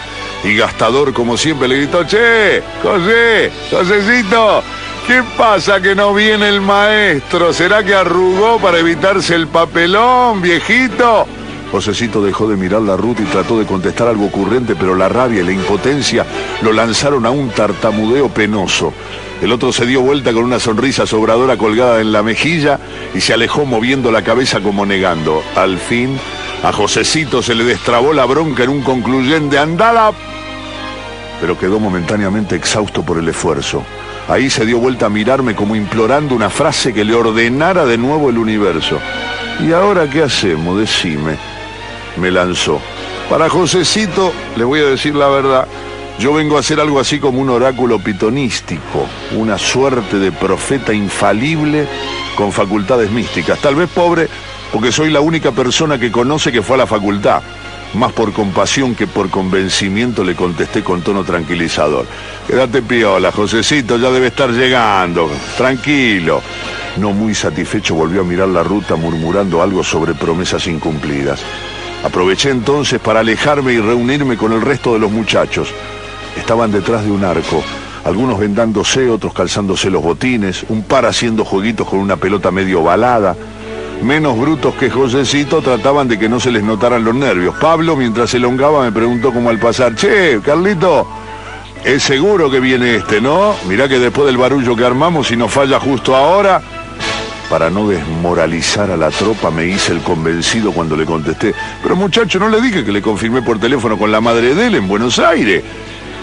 Y 0.44 0.56
gastador, 0.56 1.12
como 1.12 1.36
siempre, 1.36 1.68
le 1.68 1.76
gritó, 1.76 2.04
¡Che! 2.04 2.62
¡José! 2.82 3.50
¡Josecito! 3.70 4.62
¿Qué 5.06 5.22
pasa 5.36 5.80
que 5.80 5.94
no 5.94 6.14
viene 6.14 6.48
el 6.48 6.60
maestro? 6.60 7.52
¿Será 7.52 7.82
que 7.82 7.94
arrugó 7.94 8.58
para 8.58 8.78
evitarse 8.78 9.34
el 9.34 9.48
papelón, 9.48 10.40
viejito? 10.40 11.26
Josecito 11.72 12.22
dejó 12.22 12.48
de 12.48 12.56
mirar 12.56 12.82
la 12.82 12.96
ruta 12.96 13.22
y 13.22 13.24
trató 13.24 13.58
de 13.58 13.64
contestar 13.64 14.06
algo 14.06 14.26
ocurrente, 14.26 14.76
pero 14.76 14.94
la 14.94 15.08
rabia 15.08 15.40
y 15.40 15.44
la 15.44 15.52
impotencia 15.52 16.26
lo 16.60 16.72
lanzaron 16.72 17.24
a 17.24 17.30
un 17.30 17.48
tartamudeo 17.48 18.28
penoso. 18.28 18.92
El 19.40 19.50
otro 19.50 19.72
se 19.72 19.86
dio 19.86 20.02
vuelta 20.02 20.32
con 20.32 20.44
una 20.44 20.60
sonrisa 20.60 21.06
sobradora 21.06 21.56
colgada 21.56 22.00
en 22.00 22.12
la 22.12 22.22
mejilla 22.22 22.78
y 23.14 23.20
se 23.20 23.32
alejó 23.32 23.64
moviendo 23.64 24.12
la 24.12 24.22
cabeza 24.22 24.60
como 24.60 24.86
negando. 24.86 25.42
Al 25.56 25.78
fin, 25.78 26.16
a 26.62 26.72
Josecito 26.72 27.42
se 27.42 27.54
le 27.54 27.64
destrabó 27.64 28.12
la 28.12 28.24
bronca 28.24 28.62
en 28.62 28.70
un 28.70 28.82
concluyente 28.82 29.58
andada, 29.58 30.12
pero 31.40 31.58
quedó 31.58 31.80
momentáneamente 31.80 32.54
exhausto 32.54 33.02
por 33.02 33.18
el 33.18 33.28
esfuerzo. 33.28 33.82
Ahí 34.28 34.48
se 34.48 34.64
dio 34.64 34.78
vuelta 34.78 35.06
a 35.06 35.10
mirarme 35.10 35.56
como 35.56 35.74
implorando 35.74 36.36
una 36.36 36.48
frase 36.48 36.94
que 36.94 37.04
le 37.04 37.14
ordenara 37.14 37.84
de 37.84 37.98
nuevo 37.98 38.30
el 38.30 38.38
universo. 38.38 39.00
¿Y 39.60 39.72
ahora 39.72 40.08
qué 40.08 40.22
hacemos? 40.22 40.78
Decime. 40.78 41.36
Me 42.16 42.30
lanzó. 42.30 42.80
Para 43.28 43.48
Josecito, 43.48 44.32
le 44.56 44.62
voy 44.62 44.80
a 44.80 44.84
decir 44.84 45.16
la 45.16 45.28
verdad, 45.28 45.66
yo 46.18 46.32
vengo 46.32 46.56
a 46.56 46.60
hacer 46.60 46.78
algo 46.78 47.00
así 47.00 47.18
como 47.18 47.40
un 47.40 47.50
oráculo 47.50 47.98
pitonístico, 47.98 49.08
una 49.36 49.58
suerte 49.58 50.18
de 50.18 50.30
profeta 50.30 50.94
infalible 50.94 51.88
con 52.36 52.52
facultades 52.52 53.10
místicas. 53.10 53.58
Tal 53.58 53.74
vez 53.74 53.88
pobre, 53.90 54.28
porque 54.72 54.90
soy 54.90 55.10
la 55.10 55.20
única 55.20 55.52
persona 55.52 55.98
que 55.98 56.10
conoce 56.10 56.50
que 56.50 56.62
fue 56.62 56.76
a 56.76 56.78
la 56.78 56.86
facultad. 56.86 57.42
Más 57.94 58.12
por 58.12 58.32
compasión 58.32 58.94
que 58.94 59.06
por 59.06 59.28
convencimiento 59.28 60.24
le 60.24 60.34
contesté 60.34 60.82
con 60.82 61.02
tono 61.02 61.24
tranquilizador. 61.24 62.06
Quédate 62.46 62.80
piola, 62.80 63.30
Josecito, 63.30 63.98
ya 63.98 64.10
debe 64.10 64.28
estar 64.28 64.50
llegando. 64.50 65.30
Tranquilo. 65.58 66.40
No 66.96 67.12
muy 67.12 67.34
satisfecho 67.34 67.94
volvió 67.94 68.22
a 68.22 68.24
mirar 68.24 68.48
la 68.48 68.62
ruta 68.62 68.96
murmurando 68.96 69.62
algo 69.62 69.84
sobre 69.84 70.14
promesas 70.14 70.66
incumplidas. 70.66 71.42
Aproveché 72.02 72.50
entonces 72.50 72.98
para 72.98 73.20
alejarme 73.20 73.74
y 73.74 73.78
reunirme 73.78 74.38
con 74.38 74.52
el 74.52 74.62
resto 74.62 74.94
de 74.94 74.98
los 74.98 75.10
muchachos. 75.10 75.68
Estaban 76.36 76.72
detrás 76.72 77.04
de 77.04 77.10
un 77.10 77.24
arco, 77.24 77.62
algunos 78.04 78.38
vendándose, 78.38 79.08
otros 79.08 79.34
calzándose 79.34 79.90
los 79.90 80.02
botines, 80.02 80.64
un 80.68 80.82
par 80.82 81.04
haciendo 81.04 81.44
jueguitos 81.44 81.86
con 81.86 81.98
una 81.98 82.16
pelota 82.16 82.50
medio 82.50 82.82
balada. 82.82 83.36
Menos 84.02 84.36
brutos 84.36 84.74
que 84.74 84.90
Josecito 84.90 85.62
trataban 85.62 86.08
de 86.08 86.18
que 86.18 86.28
no 86.28 86.40
se 86.40 86.50
les 86.50 86.64
notaran 86.64 87.04
los 87.04 87.14
nervios. 87.14 87.54
Pablo, 87.60 87.96
mientras 87.96 88.34
elongaba, 88.34 88.82
me 88.82 88.90
preguntó 88.90 89.32
como 89.32 89.48
al 89.48 89.60
pasar, 89.60 89.94
che, 89.94 90.40
Carlito, 90.44 91.06
es 91.84 92.02
seguro 92.02 92.50
que 92.50 92.58
viene 92.58 92.96
este, 92.96 93.20
¿no? 93.20 93.54
Mirá 93.68 93.88
que 93.88 94.00
después 94.00 94.26
del 94.26 94.36
barullo 94.36 94.74
que 94.74 94.84
armamos, 94.84 95.28
si 95.28 95.36
nos 95.36 95.52
falla 95.52 95.78
justo 95.78 96.16
ahora, 96.16 96.60
para 97.48 97.70
no 97.70 97.88
desmoralizar 97.88 98.90
a 98.90 98.96
la 98.96 99.10
tropa 99.10 99.50
me 99.50 99.66
hice 99.66 99.92
el 99.92 100.00
convencido 100.00 100.72
cuando 100.72 100.96
le 100.96 101.04
contesté, 101.04 101.54
pero 101.82 101.94
muchacho, 101.94 102.40
no 102.40 102.48
le 102.48 102.60
dije 102.60 102.84
que 102.84 102.92
le 102.92 103.02
confirmé 103.02 103.42
por 103.42 103.60
teléfono 103.60 103.96
con 103.96 104.10
la 104.10 104.20
madre 104.20 104.54
de 104.54 104.66
él 104.66 104.74
en 104.74 104.88
Buenos 104.88 105.20
Aires. 105.20 105.62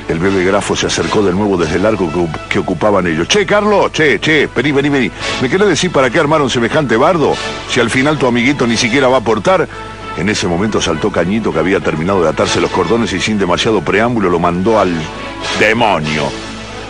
El 0.10 0.18
bebé 0.18 0.44
grafo 0.44 0.76
se 0.76 0.88
acercó 0.88 1.22
de 1.22 1.32
nuevo 1.32 1.56
desde 1.56 1.76
el 1.76 1.86
arco 1.86 2.10
que, 2.50 2.58
ocupaban 2.58 3.06
ellos. 3.06 3.28
Che, 3.28 3.46
Carlos, 3.46 3.92
che, 3.92 4.20
che, 4.20 4.50
vení, 4.54 4.72
vení, 4.72 4.90
vení. 4.90 5.12
¿Me 5.40 5.48
querés 5.48 5.68
decir 5.68 5.92
para 5.92 6.10
qué 6.10 6.20
armaron 6.20 6.50
semejante 6.50 6.98
bardo? 6.98 7.36
Si 7.70 7.80
al 7.80 7.92
final 7.92 8.18
tu 8.18 8.26
amiguito 8.26 8.66
ni 8.66 8.76
siquiera 8.76 9.08
va 9.08 9.18
a 9.18 9.20
aportar. 9.20 9.68
En 10.18 10.28
ese 10.28 10.48
momento 10.48 10.82
saltó 10.82 11.12
Cañito 11.12 11.54
que 11.54 11.60
había 11.60 11.80
terminado 11.80 12.24
de 12.24 12.30
atarse 12.30 12.60
los 12.60 12.72
cordones 12.72 13.14
y 13.14 13.22
sin 13.22 13.38
demasiado 13.38 13.82
preámbulo 13.82 14.32
lo 14.32 14.40
mandó 14.40 14.80
al 14.80 14.92
demonio. 15.60 16.49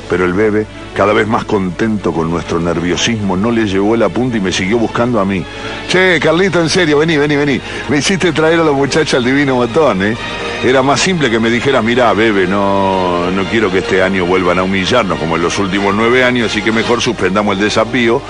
Pero 0.09 0.25
el 0.25 0.33
bebé, 0.33 0.65
cada 0.95 1.13
vez 1.13 1.27
más 1.27 1.45
contento 1.45 2.11
con 2.11 2.31
nuestro 2.31 2.59
nerviosismo, 2.59 3.37
no 3.37 3.51
le 3.51 3.67
llevó 3.67 3.93
el 3.93 4.01
apunte 4.03 4.37
y 4.37 4.41
me 4.41 4.51
siguió 4.51 4.79
buscando 4.79 5.19
a 5.19 5.25
mí. 5.25 5.45
Che, 5.87 6.19
Carlito, 6.19 6.59
en 6.59 6.69
serio, 6.69 6.97
vení, 6.97 7.15
vení, 7.17 7.35
vení. 7.35 7.61
Me 7.89 7.97
hiciste 7.97 8.31
traer 8.31 8.59
a 8.59 8.63
la 8.63 8.71
muchacha 8.71 9.17
al 9.17 9.23
divino 9.23 9.55
botón, 9.55 10.01
¿eh? 10.03 10.17
Era 10.63 10.81
más 10.81 10.99
simple 10.99 11.29
que 11.29 11.39
me 11.39 11.49
dijeras, 11.49 11.83
mirá, 11.83 12.11
bebé, 12.13 12.47
no, 12.47 13.29
no 13.31 13.43
quiero 13.45 13.71
que 13.71 13.77
este 13.77 14.01
año 14.01 14.25
vuelvan 14.25 14.59
a 14.59 14.63
humillarnos 14.63 15.19
como 15.19 15.35
en 15.35 15.43
los 15.43 15.57
últimos 15.59 15.93
nueve 15.95 16.23
años, 16.23 16.51
así 16.51 16.61
que 16.61 16.71
mejor 16.71 17.01
suspendamos 17.01 17.55
el 17.55 17.63
desafío. 17.63 18.21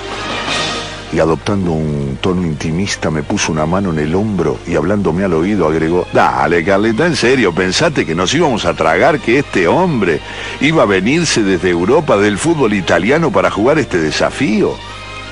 Y 1.11 1.19
adoptando 1.19 1.71
un 1.71 2.17
tono 2.21 2.43
intimista 2.43 3.09
me 3.09 3.23
puso 3.23 3.51
una 3.51 3.65
mano 3.65 3.91
en 3.91 3.99
el 3.99 4.15
hombro 4.15 4.57
y 4.67 4.75
hablándome 4.75 5.23
al 5.23 5.33
oído 5.33 5.67
agregó, 5.67 6.05
dale 6.13 6.63
Carlita, 6.63 7.05
en 7.05 7.15
serio, 7.15 7.53
pensate 7.53 8.05
que 8.05 8.15
nos 8.15 8.33
íbamos 8.33 8.65
a 8.65 8.73
tragar 8.73 9.19
que 9.19 9.39
este 9.39 9.67
hombre 9.67 10.19
iba 10.61 10.83
a 10.83 10.85
venirse 10.85 11.43
desde 11.43 11.69
Europa 11.69 12.17
del 12.17 12.37
fútbol 12.37 12.73
italiano 12.73 13.31
para 13.31 13.49
jugar 13.49 13.79
este 13.79 13.97
desafío. 13.97 14.73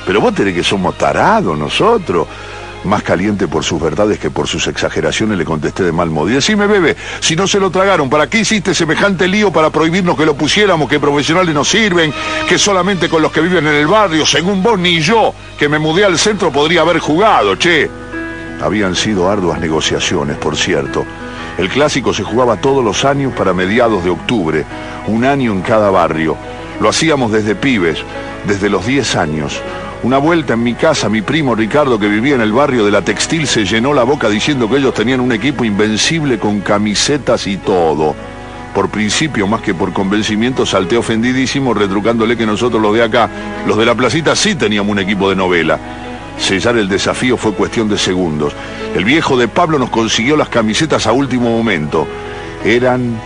Pero 0.06 0.22
vos 0.22 0.34
tenés 0.34 0.56
que 0.56 0.64
somos 0.64 0.98
tarados 0.98 1.58
nosotros. 1.58 2.28
Más 2.84 3.04
caliente 3.04 3.48
por 3.48 3.64
sus 3.64 3.82
verdades 3.82 4.20
que 4.20 4.30
por 4.30 4.48
sus 4.48 4.68
exageraciones 4.68 5.38
le 5.38 5.46
contesté 5.46 5.84
de 5.84 5.92
mal 5.92 6.10
modo. 6.10 6.30
Y 6.30 6.34
decime, 6.34 6.68
bebé, 6.68 6.96
si 7.20 7.36
no 7.36 7.48
se 7.48 7.60
lo 7.60 7.70
tragaron, 7.70 8.10
¿para 8.10 8.28
qué 8.28 8.40
hiciste 8.40 8.74
semejante 8.74 9.28
lío 9.28 9.52
para 9.52 9.70
prohibirnos 9.70 10.16
que 10.16 10.26
lo 10.26 10.36
pusiéramos, 10.36 10.88
que 10.88 11.00
profesionales 11.00 11.54
no 11.54 11.66
sirven, 11.66 12.14
que 12.48 12.58
solamente 12.58 13.10
con 13.10 13.22
los 13.22 13.32
que 13.32 13.42
viven 13.42 13.68
en 13.68 13.76
el 13.76 13.88
barrio, 13.88 14.26
según 14.26 14.62
vos 14.64 14.80
ni 14.80 15.00
yo, 15.00 15.34
que 15.58 15.68
me 15.68 15.80
mudé 15.80 16.06
al 16.06 16.18
centro, 16.18 16.52
podría 16.52 16.82
haber 16.82 17.00
jugado, 17.00 17.56
che? 17.56 17.90
Habían 18.62 18.96
sido 18.96 19.30
arduas 19.30 19.60
negociaciones, 19.60 20.38
por 20.38 20.56
cierto. 20.56 21.06
El 21.58 21.70
clásico 21.70 22.14
se 22.14 22.24
jugaba 22.24 22.58
todos 22.58 22.84
los 22.84 23.04
años 23.04 23.34
para 23.34 23.54
mediados 23.54 24.04
de 24.04 24.12
octubre, 24.12 24.66
un 25.08 25.26
año 25.26 25.52
en 25.52 25.62
cada 25.62 25.90
barrio. 25.90 26.38
Lo 26.80 26.90
hacíamos 26.90 27.32
desde 27.32 27.56
pibes, 27.56 28.00
desde 28.46 28.70
los 28.70 28.86
10 28.86 29.16
años. 29.16 29.62
Una 30.04 30.20
vuelta 30.20 30.54
en 30.54 30.62
mi 30.62 30.76
casa, 30.76 31.10
mi 31.10 31.24
primo 31.24 31.56
Ricardo, 31.56 31.98
que 31.98 32.08
vivía 32.08 32.36
en 32.36 32.42
el 32.42 32.54
barrio 32.54 32.86
de 32.86 32.92
la 32.92 33.02
Textil, 33.02 33.48
se 33.48 33.66
llenó 33.66 33.96
la 33.96 34.04
boca 34.04 34.30
diciendo 34.30 34.70
que 34.70 34.78
ellos 34.78 34.94
tenían 34.94 35.20
un 35.20 35.32
equipo 35.32 35.66
invencible 35.66 36.38
con 36.38 36.62
camisetas 36.62 37.48
y 37.48 37.58
todo. 37.58 38.16
Por 38.76 38.90
principio, 38.90 39.48
más 39.48 39.62
que 39.62 39.74
por 39.74 39.94
convencimiento, 39.94 40.68
salté 40.68 40.98
ofendidísimo, 40.98 41.74
retrucándole 41.74 42.38
que 42.38 42.46
nosotros 42.46 42.80
los 42.80 42.94
de 42.94 43.04
acá, 43.04 43.28
los 43.66 43.76
de 43.76 43.88
la 43.88 43.96
placita, 43.96 44.36
sí 44.36 44.54
teníamos 44.54 44.92
un 44.92 45.00
equipo 45.00 45.32
de 45.32 45.36
novela. 45.36 45.80
Sellar 46.38 46.78
el 46.78 46.88
desafío 46.88 47.36
fue 47.36 47.54
cuestión 47.54 47.90
de 47.90 47.98
segundos. 47.98 48.54
El 48.96 49.04
viejo 49.04 49.36
de 49.36 49.48
Pablo 49.48 49.80
nos 49.80 49.90
consiguió 49.90 50.38
las 50.38 50.50
camisetas 50.50 51.08
a 51.08 51.12
último 51.12 51.50
momento. 51.50 52.08
Eran 52.64 53.20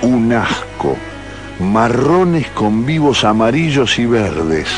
un 0.00 0.32
asco. 0.32 0.96
Marrones 1.60 2.48
con 2.48 2.86
vivos 2.86 3.22
amarillos 3.22 3.98
y 3.98 4.06
verdes 4.06 4.68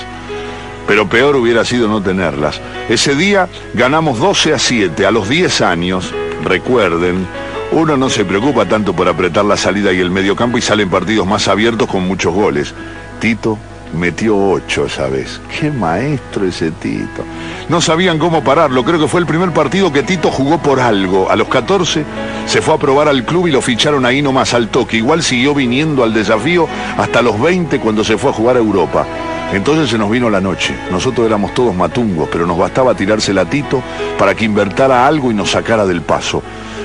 pero 0.89 1.09
peor 1.09 1.37
hubiera 1.37 1.65
sido 1.67 1.87
no 1.87 2.03
tenerlas. 2.03 2.61
Ese 2.89 3.15
día 3.15 3.49
ganamos 3.75 4.19
12 4.19 4.55
a 4.55 4.59
7, 4.59 5.07
a 5.07 5.11
los 5.11 5.29
10 5.29 5.61
años, 5.61 6.13
recuerden, 6.43 7.27
uno 7.71 7.99
no 7.99 8.09
se 8.09 8.25
preocupa 8.25 8.65
tanto 8.65 8.95
por 8.95 9.07
apretar 9.07 9.45
la 9.45 9.59
salida 9.59 9.93
y 9.93 10.01
el 10.01 10.11
mediocampo 10.11 10.57
y 10.57 10.63
salen 10.63 10.89
partidos 10.89 11.27
más 11.27 11.47
abiertos 11.47 11.89
con 11.89 12.09
muchos 12.09 12.33
goles. 12.33 12.75
Tito 13.21 13.59
metió 13.95 14.37
8 14.37 14.87
esa 14.87 15.09
vez. 15.09 15.41
Qué 15.59 15.71
maestro 15.71 16.47
ese 16.47 16.71
Tito. 16.71 17.25
No 17.69 17.81
sabían 17.81 18.19
cómo 18.19 18.43
pararlo. 18.43 18.85
Creo 18.85 18.99
que 18.99 19.09
fue 19.09 19.21
el 19.21 19.27
primer 19.27 19.53
partido 19.53 19.93
que 19.93 20.03
Tito 20.03 20.31
jugó 20.31 20.59
por 20.59 20.81
algo. 20.81 21.31
A 21.31 21.37
los 21.37 21.49
14 21.49 22.05
se 22.47 22.63
fue 22.63 22.75
a 22.75 22.79
probar 22.79 23.09
al 23.09 23.25
club 23.25 23.47
y 23.47 23.53
lo 23.53 23.63
ficharon 23.63 24.05
ahí 24.07 24.23
nomás 24.23 24.55
al 24.55 24.69
toque. 24.69 24.97
Igual 24.97 25.23
siguió 25.23 25.55
viniendo 25.55 26.05
al 26.05 26.15
desafío 26.15 26.69
hasta 26.97 27.23
los 27.23 27.41
20 27.41 27.81
cuando 27.81 28.05
se 28.05 28.19
fue 28.19 28.31
a 28.31 28.35
jugar 28.35 28.57
a 28.57 28.61
Europa. 28.61 29.07
Entonces 29.53 29.89
se 29.89 29.99
nos 29.99 30.11
vino 30.11 30.29
la 30.29 30.41
noche. 30.41 30.75
Nosotros 30.91 31.27
éramos 31.27 31.55
todos 31.55 31.75
matungos, 31.75 32.29
pero 32.31 32.47
nos 32.47 32.59
bastaba 32.59 32.95
tirarse 32.95 33.33
latito 33.33 33.83
para 34.19 34.35
que 34.35 34.45
invertara 34.45 35.07
algo 35.07 35.31
y 35.31 35.35
nos 35.35 35.51
sacara 35.51 35.87
del 35.87 36.03
paso. 36.03 36.43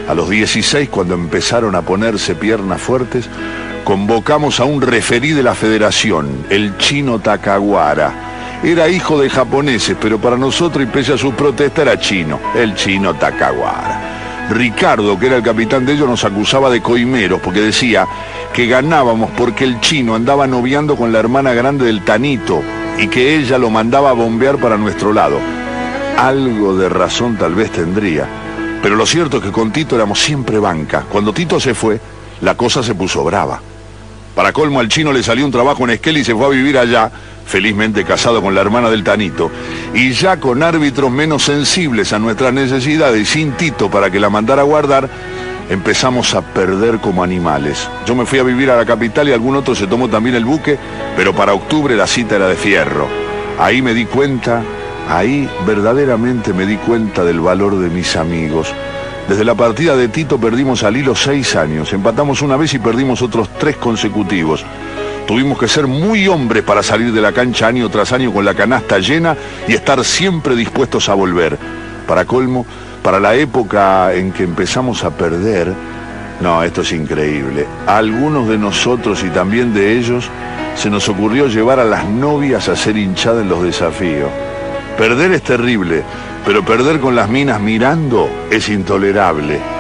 A 0.08 0.14
los 0.14 0.30
16, 0.30 0.90
cuando 0.90 1.14
empezaron 1.14 1.76
a 1.76 1.82
ponerse 1.82 2.36
piernas 2.36 2.82
fuertes, 2.82 3.30
convocamos 3.84 4.60
a 4.60 4.66
un 4.66 4.82
referí 4.82 5.32
de 5.32 5.44
la 5.44 5.56
federación, 5.56 6.46
el 6.50 6.78
chino 6.78 7.20
Takawara. 7.20 8.60
Era 8.64 8.88
hijo 8.88 9.20
de 9.20 9.30
japoneses, 9.30 9.98
pero 10.00 10.20
para 10.20 10.38
nosotros, 10.38 10.84
y 10.84 10.88
pese 10.88 11.14
a 11.14 11.18
su 11.18 11.34
protesta, 11.34 11.82
era 11.82 12.00
chino, 12.00 12.40
el 12.56 12.76
chino 12.76 13.14
Takawara. 13.14 14.48
Ricardo, 14.50 15.20
que 15.20 15.28
era 15.28 15.38
el 15.38 15.44
capitán 15.44 15.86
de 15.86 15.94
ellos, 15.94 16.08
nos 16.08 16.24
acusaba 16.24 16.70
de 16.70 16.82
coimeros 16.82 17.42
porque 17.42 17.62
decía 17.62 18.08
que 18.54 18.68
ganábamos 18.68 19.32
porque 19.32 19.64
el 19.64 19.80
chino 19.80 20.16
andaba 20.16 20.48
noviando 20.48 20.96
con 20.96 21.12
la 21.12 21.20
hermana 21.20 21.54
grande 21.54 21.86
del 21.86 22.04
Tanito 22.04 22.62
y 22.98 23.08
que 23.08 23.36
ella 23.36 23.58
lo 23.58 23.70
mandaba 23.70 24.12
a 24.12 24.14
bombear 24.14 24.58
para 24.58 24.78
nuestro 24.78 25.14
lado. 25.14 25.40
Algo 26.18 26.76
de 26.76 26.90
razón 26.90 27.38
tal 27.38 27.56
vez 27.56 27.72
tendría, 27.72 28.28
pero 28.82 28.96
lo 28.96 29.06
cierto 29.06 29.38
es 29.38 29.44
que 29.44 29.52
con 29.52 29.72
Tito 29.72 29.96
éramos 29.96 30.20
siempre 30.20 30.60
banca. 30.60 31.06
Cuando 31.10 31.34
Tito 31.34 31.60
se 31.60 31.74
fue, 31.74 32.00
la 32.42 32.56
cosa 32.56 32.84
se 32.84 32.94
puso 32.94 33.24
brava. 33.24 33.62
Para 34.36 34.52
colmo 34.52 34.80
al 34.80 34.88
chino 34.88 35.14
le 35.14 35.22
salió 35.22 35.46
un 35.46 35.52
trabajo 35.52 35.84
en 35.84 35.92
Esquel 35.92 36.18
y 36.18 36.24
se 36.24 36.34
fue 36.34 36.48
a 36.48 36.50
vivir 36.50 36.78
allá, 36.78 37.12
felizmente 37.46 38.04
casado 38.04 38.42
con 38.42 38.56
la 38.56 38.62
hermana 38.62 38.90
del 38.90 39.04
Tanito, 39.04 39.52
y 39.94 40.12
ya 40.14 40.40
con 40.40 40.64
árbitros 40.64 41.12
menos 41.12 41.44
sensibles 41.44 42.14
a 42.14 42.20
nuestras 42.20 42.52
necesidades 42.52 43.22
y 43.22 43.26
sin 43.26 43.52
Tito 43.52 43.92
para 43.92 44.10
que 44.10 44.20
la 44.20 44.32
mandara 44.32 44.64
a 44.64 44.66
guardar, 44.66 45.08
empezamos 45.70 46.34
a 46.34 46.42
perder 46.42 47.00
como 47.00 47.24
animales. 47.24 47.88
Yo 48.08 48.16
me 48.16 48.26
fui 48.26 48.40
a 48.40 48.44
vivir 48.44 48.72
a 48.72 48.76
la 48.76 48.86
capital 48.86 49.30
y 49.30 49.34
algún 49.34 49.56
otro 49.56 49.76
se 49.76 49.86
tomó 49.88 50.10
también 50.10 50.36
el 50.36 50.46
buque, 50.46 50.80
pero 51.16 51.34
para 51.36 51.54
octubre 51.54 51.96
la 51.96 52.08
cita 52.08 52.36
era 52.36 52.48
de 52.48 52.56
fierro. 52.56 53.08
Ahí 53.60 53.84
me 53.84 53.94
di 53.94 54.06
cuenta, 54.06 54.64
ahí 55.10 55.48
verdaderamente 55.68 56.54
me 56.54 56.66
di 56.66 56.78
cuenta 56.78 57.24
del 57.24 57.40
valor 57.40 57.78
de 57.78 57.90
mis 57.90 58.16
amigos. 58.16 58.74
Desde 59.28 59.46
la 59.46 59.56
partida 59.56 59.96
de 59.96 60.10
Tito 60.10 60.38
perdimos 60.38 60.84
al 60.84 60.98
hilo 60.98 61.16
seis 61.16 61.56
años, 61.56 61.94
empatamos 61.94 62.42
una 62.42 62.58
vez 62.58 62.74
y 62.74 62.80
perdimos 62.80 63.22
otros 63.22 63.50
tres 63.58 63.78
consecutivos. 63.78 64.66
Tuvimos 65.26 65.58
que 65.58 65.70
ser 65.70 65.88
muy 65.88 66.28
hombres 66.28 66.64
para 66.64 66.84
salir 66.84 67.14
de 67.14 67.22
la 67.22 67.32
cancha 67.32 67.68
año 67.68 67.90
tras 67.90 68.12
año 68.12 68.34
con 68.34 68.44
la 68.44 68.54
canasta 68.54 69.00
llena 69.00 69.38
y 69.66 69.74
estar 69.74 70.04
siempre 70.04 70.56
dispuestos 70.56 71.08
a 71.08 71.14
volver. 71.14 71.58
Para 72.06 72.26
colmo, 72.26 72.66
para 73.02 73.22
la 73.22 73.34
época 73.36 74.14
en 74.14 74.34
que 74.34 74.44
empezamos 74.44 75.06
a 75.06 75.12
perder, 75.12 75.74
no, 76.42 76.62
esto 76.62 76.82
es 76.82 76.92
increíble. 76.92 77.66
A 77.88 77.98
algunos 77.98 78.50
de 78.50 78.58
nosotros 78.58 79.24
y 79.24 79.30
también 79.30 79.74
de 79.74 79.98
ellos 79.98 80.30
se 80.76 80.90
nos 80.90 81.08
ocurrió 81.08 81.48
llevar 81.48 81.80
a 81.80 81.86
las 81.86 82.06
novias 82.06 82.68
a 82.68 82.76
ser 82.76 82.98
hinchadas 82.98 83.44
en 83.44 83.50
los 83.50 83.64
desafíos. 83.64 84.30
Perder 84.98 85.32
es 85.32 85.42
terrible, 85.42 86.04
pero 86.46 86.64
perder 86.64 87.00
con 87.00 87.16
las 87.16 87.30
minas 87.30 87.60
mirando 87.60 88.30
es 88.52 88.70
intolerable. 88.70 89.73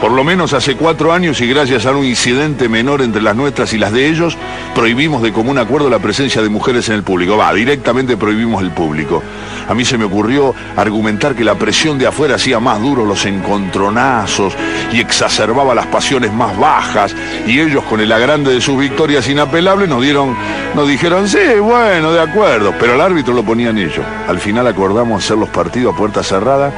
Por 0.00 0.12
lo 0.12 0.24
menos 0.24 0.52
hace 0.52 0.76
cuatro 0.76 1.12
años 1.12 1.40
y 1.40 1.46
gracias 1.46 1.86
a 1.86 1.90
un 1.92 2.04
incidente 2.04 2.68
menor 2.68 3.00
entre 3.00 3.22
las 3.22 3.34
nuestras 3.34 3.72
y 3.72 3.78
las 3.78 3.92
de 3.92 4.08
ellos, 4.08 4.36
prohibimos 4.74 5.22
de 5.22 5.32
común 5.32 5.56
acuerdo 5.56 5.88
la 5.88 5.98
presencia 5.98 6.42
de 6.42 6.50
mujeres 6.50 6.90
en 6.90 6.96
el 6.96 7.02
público. 7.02 7.38
Va, 7.38 7.52
directamente 7.54 8.16
prohibimos 8.18 8.62
el 8.62 8.72
público. 8.72 9.22
A 9.66 9.74
mí 9.74 9.86
se 9.86 9.96
me 9.96 10.04
ocurrió 10.04 10.54
argumentar 10.76 11.34
que 11.34 11.44
la 11.44 11.54
presión 11.54 11.98
de 11.98 12.06
afuera 12.06 12.34
hacía 12.34 12.60
más 12.60 12.80
duros 12.80 13.08
los 13.08 13.24
encontronazos 13.24 14.54
y 14.92 15.00
exacerbaba 15.00 15.74
las 15.74 15.86
pasiones 15.86 16.30
más 16.30 16.56
bajas 16.58 17.16
y 17.46 17.58
ellos 17.58 17.82
con 17.84 17.98
el 18.00 18.12
agrande 18.12 18.52
de 18.52 18.60
sus 18.60 18.78
victorias 18.78 19.26
inapelables 19.28 19.88
nos 19.88 20.02
dieron, 20.02 20.36
nos 20.74 20.86
dijeron, 20.86 21.26
sí, 21.26 21.58
bueno, 21.60 22.12
de 22.12 22.20
acuerdo, 22.20 22.74
pero 22.78 22.94
el 22.94 23.00
árbitro 23.00 23.32
lo 23.32 23.42
ponían 23.42 23.78
ellos. 23.78 24.04
Al 24.28 24.38
final 24.40 24.66
acordamos 24.66 25.24
hacer 25.24 25.38
los 25.38 25.48
partidos 25.48 25.94
a 25.94 25.96
puerta 25.96 26.22
cerrada 26.22 26.70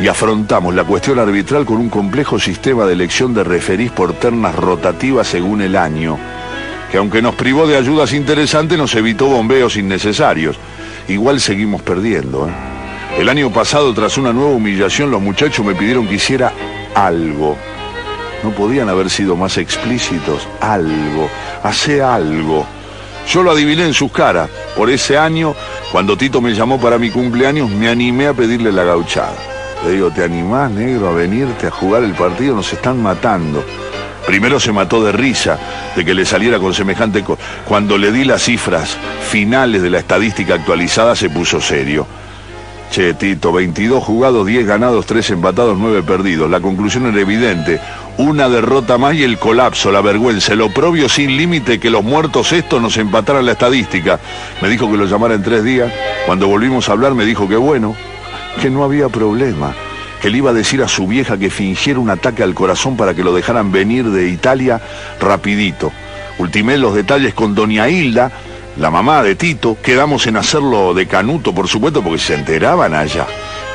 y 0.00 0.08
afrontamos 0.08 0.74
la 0.74 0.84
cuestión 0.84 1.18
arbitral 1.18 1.64
con 1.64 1.76
un 1.76 1.88
complejo 1.88 2.38
sistema 2.38 2.84
de 2.84 2.94
elección 2.94 3.32
de 3.32 3.44
referís 3.44 3.92
por 3.92 4.12
ternas 4.14 4.54
rotativas 4.54 5.26
según 5.26 5.62
el 5.62 5.76
año, 5.76 6.18
que 6.90 6.98
aunque 6.98 7.22
nos 7.22 7.34
privó 7.34 7.66
de 7.66 7.76
ayudas 7.76 8.12
interesantes, 8.12 8.76
nos 8.76 8.94
evitó 8.94 9.26
bombeos 9.26 9.76
innecesarios. 9.76 10.56
Igual 11.08 11.40
seguimos 11.40 11.82
perdiendo. 11.82 12.48
¿eh? 12.48 12.52
El 13.18 13.28
año 13.28 13.52
pasado, 13.52 13.94
tras 13.94 14.18
una 14.18 14.32
nueva 14.32 14.50
humillación, 14.50 15.10
los 15.10 15.20
muchachos 15.20 15.64
me 15.64 15.74
pidieron 15.74 16.08
que 16.08 16.14
hiciera 16.14 16.52
algo. 16.94 17.56
No 18.42 18.50
podían 18.50 18.88
haber 18.88 19.08
sido 19.08 19.36
más 19.36 19.56
explícitos. 19.58 20.48
Algo. 20.60 21.28
Hace 21.62 22.02
algo. 22.02 22.66
Yo 23.28 23.42
lo 23.42 23.52
adiviné 23.52 23.86
en 23.86 23.94
sus 23.94 24.10
caras. 24.12 24.50
Por 24.76 24.90
ese 24.90 25.16
año, 25.16 25.54
cuando 25.92 26.16
Tito 26.16 26.40
me 26.40 26.54
llamó 26.54 26.80
para 26.80 26.98
mi 26.98 27.10
cumpleaños, 27.10 27.70
me 27.70 27.88
animé 27.88 28.26
a 28.26 28.34
pedirle 28.34 28.72
la 28.72 28.84
gauchada. 28.84 29.53
Le 29.84 29.92
digo, 29.92 30.10
¿te 30.10 30.24
animás, 30.24 30.70
negro, 30.70 31.08
a 31.08 31.12
venirte 31.12 31.66
a 31.66 31.70
jugar 31.70 32.04
el 32.04 32.14
partido? 32.14 32.54
Nos 32.54 32.72
están 32.72 33.02
matando. 33.02 33.62
Primero 34.26 34.58
se 34.58 34.72
mató 34.72 35.04
de 35.04 35.12
risa 35.12 35.58
de 35.94 36.04
que 36.04 36.14
le 36.14 36.24
saliera 36.24 36.58
con 36.58 36.72
semejante 36.72 37.22
cosa. 37.22 37.42
Cuando 37.66 37.98
le 37.98 38.10
di 38.10 38.24
las 38.24 38.44
cifras 38.44 38.96
finales 39.28 39.82
de 39.82 39.90
la 39.90 39.98
estadística 39.98 40.54
actualizada 40.54 41.14
se 41.14 41.28
puso 41.28 41.60
serio. 41.60 42.06
Che, 42.90 43.12
Tito, 43.12 43.52
22 43.52 44.02
jugados, 44.02 44.46
10 44.46 44.66
ganados, 44.66 45.04
3 45.04 45.30
empatados, 45.30 45.76
9 45.78 46.02
perdidos. 46.02 46.48
La 46.48 46.60
conclusión 46.60 47.06
era 47.06 47.20
evidente. 47.20 47.80
Una 48.16 48.48
derrota 48.48 48.96
más 48.96 49.14
y 49.14 49.24
el 49.24 49.38
colapso, 49.38 49.90
la 49.92 50.00
vergüenza, 50.00 50.54
el 50.54 50.62
oprobio 50.62 51.08
sin 51.10 51.36
límite 51.36 51.78
que 51.78 51.90
los 51.90 52.04
muertos 52.04 52.52
estos 52.52 52.80
nos 52.80 52.96
empataran 52.96 53.44
la 53.44 53.52
estadística. 53.52 54.18
Me 54.62 54.68
dijo 54.70 54.90
que 54.90 54.96
lo 54.96 55.04
llamara 55.04 55.34
en 55.34 55.42
tres 55.42 55.62
días. 55.64 55.92
Cuando 56.24 56.48
volvimos 56.48 56.88
a 56.88 56.92
hablar 56.92 57.14
me 57.14 57.26
dijo 57.26 57.48
que 57.48 57.56
bueno, 57.56 57.96
que 58.60 58.70
no 58.70 58.84
había 58.84 59.08
problema, 59.08 59.74
que 60.20 60.30
le 60.30 60.38
iba 60.38 60.50
a 60.50 60.54
decir 60.54 60.82
a 60.82 60.88
su 60.88 61.06
vieja 61.06 61.38
que 61.38 61.50
fingiera 61.50 61.98
un 61.98 62.10
ataque 62.10 62.42
al 62.42 62.54
corazón 62.54 62.96
para 62.96 63.14
que 63.14 63.24
lo 63.24 63.34
dejaran 63.34 63.72
venir 63.72 64.06
de 64.10 64.28
Italia 64.28 64.80
rapidito. 65.20 65.92
Ultimé 66.38 66.78
los 66.78 66.94
detalles 66.94 67.34
con 67.34 67.54
doña 67.54 67.88
Hilda, 67.88 68.32
la 68.76 68.90
mamá 68.90 69.22
de 69.22 69.36
Tito, 69.36 69.76
quedamos 69.82 70.26
en 70.26 70.36
hacerlo 70.36 70.94
de 70.94 71.06
canuto, 71.06 71.54
por 71.54 71.68
supuesto, 71.68 72.02
porque 72.02 72.18
se 72.18 72.34
enteraban 72.34 72.94
allá 72.94 73.26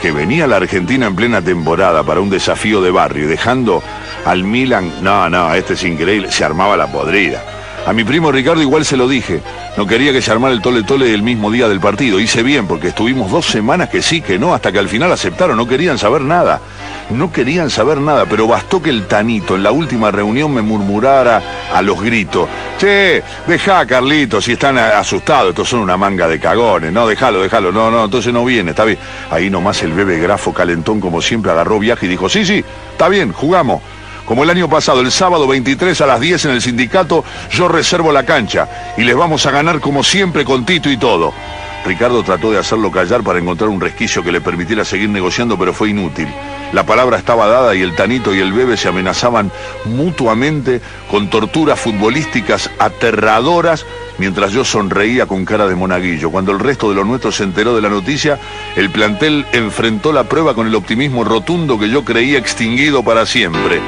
que 0.01 0.11
venía 0.11 0.47
la 0.47 0.57
Argentina 0.57 1.07
en 1.07 1.15
plena 1.15 1.41
temporada 1.41 2.03
para 2.03 2.21
un 2.21 2.29
desafío 2.29 2.81
de 2.81 2.91
barrio, 2.91 3.27
dejando 3.27 3.83
al 4.25 4.43
Milan, 4.43 4.91
no, 5.01 5.29
no, 5.29 5.53
este 5.53 5.73
es 5.73 5.83
increíble, 5.83 6.31
se 6.31 6.43
armaba 6.43 6.77
la 6.77 6.87
podrida. 6.87 7.58
A 7.85 7.93
mi 7.93 8.03
primo 8.03 8.31
Ricardo 8.31 8.61
igual 8.61 8.85
se 8.85 8.97
lo 8.97 9.07
dije. 9.07 9.41
No 9.77 9.87
quería 9.87 10.11
que 10.11 10.21
se 10.21 10.31
armara 10.31 10.53
el 10.53 10.61
tole 10.61 10.83
tole 10.83 11.13
el 11.13 11.23
mismo 11.23 11.49
día 11.49 11.67
del 11.67 11.79
partido. 11.79 12.19
Hice 12.19 12.43
bien 12.43 12.67
porque 12.67 12.89
estuvimos 12.89 13.31
dos 13.31 13.47
semanas 13.47 13.89
que 13.89 14.01
sí, 14.01 14.21
que 14.21 14.37
no, 14.37 14.53
hasta 14.53 14.71
que 14.71 14.79
al 14.79 14.89
final 14.89 15.11
aceptaron. 15.11 15.57
No 15.57 15.67
querían 15.67 15.97
saber 15.97 16.21
nada. 16.21 16.59
No 17.09 17.31
querían 17.31 17.71
saber 17.71 17.97
nada, 17.97 18.25
pero 18.29 18.47
bastó 18.47 18.81
que 18.81 18.91
el 18.91 19.07
Tanito 19.07 19.55
en 19.55 19.63
la 19.63 19.71
última 19.71 20.11
reunión 20.11 20.53
me 20.53 20.61
murmurara 20.61 21.41
a 21.73 21.81
los 21.81 21.99
gritos. 21.99 22.47
Che, 22.77 23.23
deja 23.47 23.85
Carlitos, 23.87 24.45
si 24.45 24.51
están 24.51 24.77
asustados, 24.77 25.49
estos 25.49 25.69
son 25.69 25.79
una 25.79 25.97
manga 25.97 26.27
de 26.27 26.39
cagones. 26.39 26.93
No, 26.93 27.07
déjalo, 27.07 27.41
déjalo. 27.41 27.71
No, 27.71 27.89
no, 27.89 28.05
entonces 28.05 28.31
no 28.31 28.45
viene, 28.45 28.71
está 28.71 28.85
bien. 28.85 28.99
Ahí 29.31 29.49
nomás 29.49 29.81
el 29.81 29.93
bebé 29.93 30.19
grafo 30.19 30.53
calentón 30.53 30.99
como 30.99 31.21
siempre 31.21 31.51
agarró 31.51 31.79
viaje 31.79 32.05
y 32.05 32.09
dijo, 32.09 32.29
sí, 32.29 32.45
sí, 32.45 32.63
está 32.91 33.09
bien, 33.09 33.31
jugamos. 33.33 33.81
Como 34.29 34.43
el 34.43 34.51
año 34.51 34.69
pasado, 34.69 35.01
el 35.01 35.11
sábado 35.11 35.47
23 35.47 35.99
a 36.01 36.05
las 36.05 36.19
10 36.19 36.45
en 36.45 36.51
el 36.51 36.61
sindicato, 36.61 37.25
yo 37.49 37.67
reservo 37.67 38.11
la 38.11 38.27
cancha 38.27 38.93
y 38.95 39.03
les 39.03 39.15
vamos 39.15 39.47
a 39.47 39.51
ganar 39.51 39.79
como 39.79 40.03
siempre 40.03 40.45
con 40.45 40.67
Tito 40.67 40.91
y 40.91 40.97
todo. 40.97 41.33
Ricardo 41.83 42.21
trató 42.21 42.51
de 42.51 42.59
hacerlo 42.59 42.91
callar 42.91 43.23
para 43.23 43.39
encontrar 43.39 43.71
un 43.71 43.81
resquicio 43.81 44.21
que 44.21 44.31
le 44.31 44.39
permitiera 44.39 44.85
seguir 44.85 45.09
negociando, 45.09 45.57
pero 45.57 45.73
fue 45.73 45.89
inútil. 45.89 46.27
La 46.73 46.85
palabra 46.85 47.17
estaba 47.17 47.47
dada 47.47 47.73
y 47.73 47.81
el 47.81 47.95
Tanito 47.95 48.31
y 48.35 48.39
el 48.39 48.53
Bebe 48.53 48.77
se 48.77 48.89
amenazaban 48.89 49.51
mutuamente 49.85 50.79
con 51.09 51.31
torturas 51.31 51.79
futbolísticas 51.79 52.69
aterradoras 52.77 53.83
mientras 54.19 54.51
yo 54.51 54.63
sonreía 54.63 55.25
con 55.25 55.43
cara 55.43 55.65
de 55.65 55.73
monaguillo. 55.73 56.29
Cuando 56.29 56.51
el 56.51 56.59
resto 56.59 56.87
de 56.87 56.95
los 56.95 57.07
nuestros 57.07 57.37
se 57.37 57.45
enteró 57.45 57.75
de 57.75 57.81
la 57.81 57.89
noticia, 57.89 58.37
el 58.75 58.91
plantel 58.91 59.47
enfrentó 59.53 60.13
la 60.13 60.25
prueba 60.25 60.53
con 60.53 60.67
el 60.67 60.75
optimismo 60.75 61.23
rotundo 61.23 61.79
que 61.79 61.89
yo 61.89 62.05
creía 62.05 62.37
extinguido 62.37 63.01
para 63.01 63.25
siempre. 63.25 63.81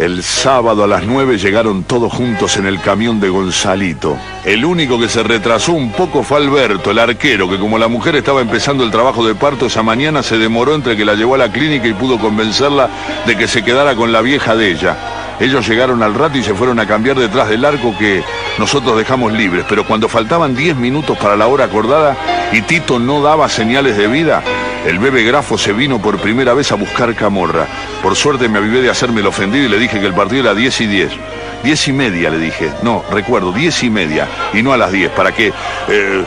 El 0.00 0.22
sábado 0.22 0.84
a 0.84 0.86
las 0.86 1.04
9 1.04 1.36
llegaron 1.36 1.82
todos 1.82 2.10
juntos 2.10 2.56
en 2.56 2.64
el 2.64 2.80
camión 2.80 3.20
de 3.20 3.28
Gonzalito. 3.28 4.16
El 4.46 4.64
único 4.64 4.98
que 4.98 5.10
se 5.10 5.22
retrasó 5.22 5.74
un 5.74 5.92
poco 5.92 6.22
fue 6.22 6.38
Alberto, 6.38 6.90
el 6.90 6.98
arquero, 6.98 7.50
que 7.50 7.58
como 7.58 7.76
la 7.76 7.86
mujer 7.86 8.16
estaba 8.16 8.40
empezando 8.40 8.82
el 8.82 8.90
trabajo 8.90 9.26
de 9.26 9.34
parto 9.34 9.66
esa 9.66 9.82
mañana, 9.82 10.22
se 10.22 10.38
demoró 10.38 10.74
entre 10.74 10.96
que 10.96 11.04
la 11.04 11.16
llevó 11.16 11.34
a 11.34 11.38
la 11.38 11.52
clínica 11.52 11.86
y 11.86 11.92
pudo 11.92 12.18
convencerla 12.18 12.88
de 13.26 13.36
que 13.36 13.46
se 13.46 13.62
quedara 13.62 13.94
con 13.94 14.10
la 14.10 14.22
vieja 14.22 14.56
de 14.56 14.70
ella. 14.70 15.36
Ellos 15.38 15.68
llegaron 15.68 16.02
al 16.02 16.14
rato 16.14 16.38
y 16.38 16.44
se 16.44 16.54
fueron 16.54 16.80
a 16.80 16.86
cambiar 16.86 17.18
detrás 17.18 17.50
del 17.50 17.62
arco 17.62 17.94
que 17.98 18.24
nosotros 18.58 18.96
dejamos 18.96 19.34
libres, 19.34 19.66
pero 19.68 19.86
cuando 19.86 20.08
faltaban 20.08 20.56
10 20.56 20.76
minutos 20.76 21.18
para 21.18 21.36
la 21.36 21.46
hora 21.46 21.66
acordada 21.66 22.16
y 22.52 22.62
Tito 22.62 22.98
no 22.98 23.20
daba 23.20 23.50
señales 23.50 23.98
de 23.98 24.06
vida, 24.06 24.42
el 24.86 24.98
bebé 24.98 25.22
grafo 25.24 25.58
se 25.58 25.72
vino 25.72 26.00
por 26.00 26.18
primera 26.18 26.54
vez 26.54 26.72
a 26.72 26.74
buscar 26.74 27.14
camorra. 27.14 27.66
Por 28.02 28.16
suerte 28.16 28.48
me 28.48 28.58
avivé 28.58 28.80
de 28.82 28.90
hacerme 28.90 29.20
el 29.20 29.26
ofendido 29.26 29.66
y 29.66 29.68
le 29.68 29.78
dije 29.78 30.00
que 30.00 30.06
el 30.06 30.14
partido 30.14 30.42
era 30.42 30.54
10 30.54 30.80
y 30.80 30.86
10. 30.86 31.12
10 31.64 31.88
y 31.88 31.92
media 31.92 32.30
le 32.30 32.38
dije. 32.38 32.72
No, 32.82 33.04
recuerdo, 33.10 33.52
10 33.52 33.82
y 33.84 33.90
media. 33.90 34.26
Y 34.54 34.62
no 34.62 34.72
a 34.72 34.76
las 34.76 34.92
10, 34.92 35.10
para 35.12 35.32
que... 35.32 35.52
Eh, 35.88 36.24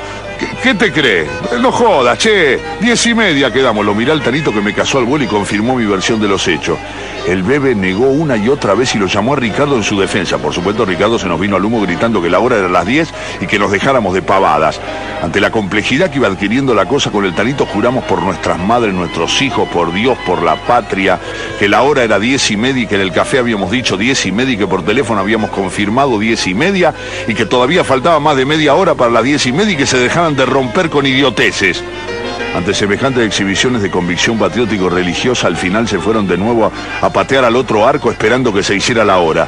¿Qué 0.62 0.74
te 0.76 0.92
crees? 0.92 1.30
No 1.60 1.72
jodas, 1.72 2.18
che. 2.18 2.60
Diez 2.80 3.06
y 3.08 3.14
media 3.14 3.52
quedamos. 3.52 3.86
Lo 3.86 3.94
miré 3.94 4.12
al 4.12 4.22
tanito 4.22 4.54
que 4.54 4.62
me 4.62 4.74
casó 4.74 4.98
al 4.98 5.06
vuelo 5.06 5.26
y 5.26 5.28
confirmó 5.28 5.76
mi 5.76 5.86
versión 5.86 6.22
de 6.22 6.28
los 6.28 6.48
hechos. 6.48 6.78
El 7.28 7.44
bebé 7.44 7.74
negó 7.74 8.08
una 8.08 8.36
y 8.36 8.50
otra 8.50 8.74
vez 8.74 8.96
y 8.96 8.98
lo 8.98 9.08
llamó 9.08 9.34
a 9.34 9.36
Ricardo 9.38 9.78
en 9.78 9.84
su 9.84 9.98
defensa. 10.00 10.38
Por 10.38 10.54
supuesto, 10.54 10.86
Ricardo 10.86 11.18
se 11.18 11.28
nos 11.28 11.40
vino 11.40 11.56
al 11.56 11.64
humo 11.64 11.82
gritando 11.82 12.22
que 12.22 12.30
la 12.30 12.40
hora 12.40 12.58
era 12.58 12.68
las 12.68 12.86
10 12.86 13.14
y 13.42 13.48
que 13.48 13.60
nos 13.60 13.72
dejáramos 13.72 14.14
de 14.14 14.22
pavadas. 14.22 14.80
Ante 15.22 15.40
la 15.40 15.50
complejidad 15.50 16.10
que 16.10 16.18
iba 16.18 16.28
adquiriendo 16.28 16.74
la 16.74 16.86
cosa 16.86 17.12
con 17.12 17.24
el 17.24 17.34
tanito, 17.34 17.66
juramos 17.66 18.04
por 18.04 18.22
nuestras 18.22 18.60
madres, 18.60 18.94
nuestros 18.94 19.42
hijos, 19.42 19.70
por 19.70 19.94
Dios, 19.94 20.18
por 20.26 20.44
la 20.44 20.58
patria, 20.66 21.18
que 21.60 21.70
la 21.70 21.84
hora 21.84 22.04
era 22.04 22.20
diez 22.20 22.52
y 22.52 22.58
media 22.58 22.84
y 22.84 22.88
que 22.88 22.96
en 22.96 23.02
el 23.02 23.14
café 23.14 23.40
habíamos 23.40 23.72
dicho 23.72 23.96
diez 23.96 24.26
y 24.26 24.34
media 24.34 24.56
y 24.56 24.58
que 24.58 24.68
por 24.68 24.84
teléfono 24.84 25.22
habíamos 25.22 25.50
confirmado 25.50 26.20
diez 26.20 26.46
y 26.48 26.54
media 26.54 26.94
y 27.26 27.34
que 27.34 27.46
todavía 27.46 27.86
faltaba 27.86 28.20
más 28.20 28.36
de 28.36 28.46
media 28.46 28.76
hora 28.76 28.96
para 28.96 29.12
las 29.12 29.24
diez 29.24 29.46
y 29.46 29.54
media 29.54 29.74
y 29.74 29.78
que 29.78 29.86
se 29.86 29.98
dejaban 29.98 30.33
de 30.36 30.46
romper 30.46 30.90
con 30.90 31.06
idioteces. 31.06 31.84
Ante 32.56 32.74
semejantes 32.74 33.26
exhibiciones 33.26 33.82
de 33.82 33.90
convicción 33.90 34.38
patriótico-religiosa, 34.38 35.48
al 35.48 35.58
final 35.58 35.88
se 35.88 35.98
fueron 35.98 36.28
de 36.28 36.38
nuevo 36.38 36.66
a, 36.66 37.06
a, 37.06 37.10
patear 37.12 37.46
al 37.46 37.56
otro 37.56 37.88
arco 37.88 38.12
esperando 38.12 38.54
que 38.54 38.62
se 38.62 38.76
hiciera 38.76 39.04
la 39.04 39.18
hora. 39.18 39.48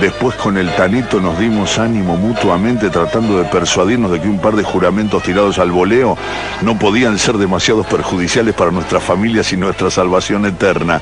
Después 0.00 0.34
con 0.36 0.58
el 0.58 0.74
tanito 0.74 1.20
nos 1.20 1.38
dimos 1.38 1.78
ánimo 1.78 2.16
mutuamente 2.16 2.90
tratando 2.90 3.38
de 3.38 3.44
persuadirnos 3.44 4.10
de 4.10 4.20
que 4.20 4.28
un 4.28 4.38
par 4.38 4.56
de 4.56 4.62
juramentos 4.62 5.22
tirados 5.22 5.58
al 5.58 5.70
voleo 5.70 6.18
no 6.60 6.78
podían 6.78 7.18
ser 7.18 7.38
demasiados 7.38 7.86
perjudiciales 7.86 8.54
para 8.54 8.70
nuestras 8.70 9.02
familias 9.02 9.52
y 9.52 9.56
nuestra 9.56 9.90
salvación 9.90 10.44
eterna. 10.44 11.00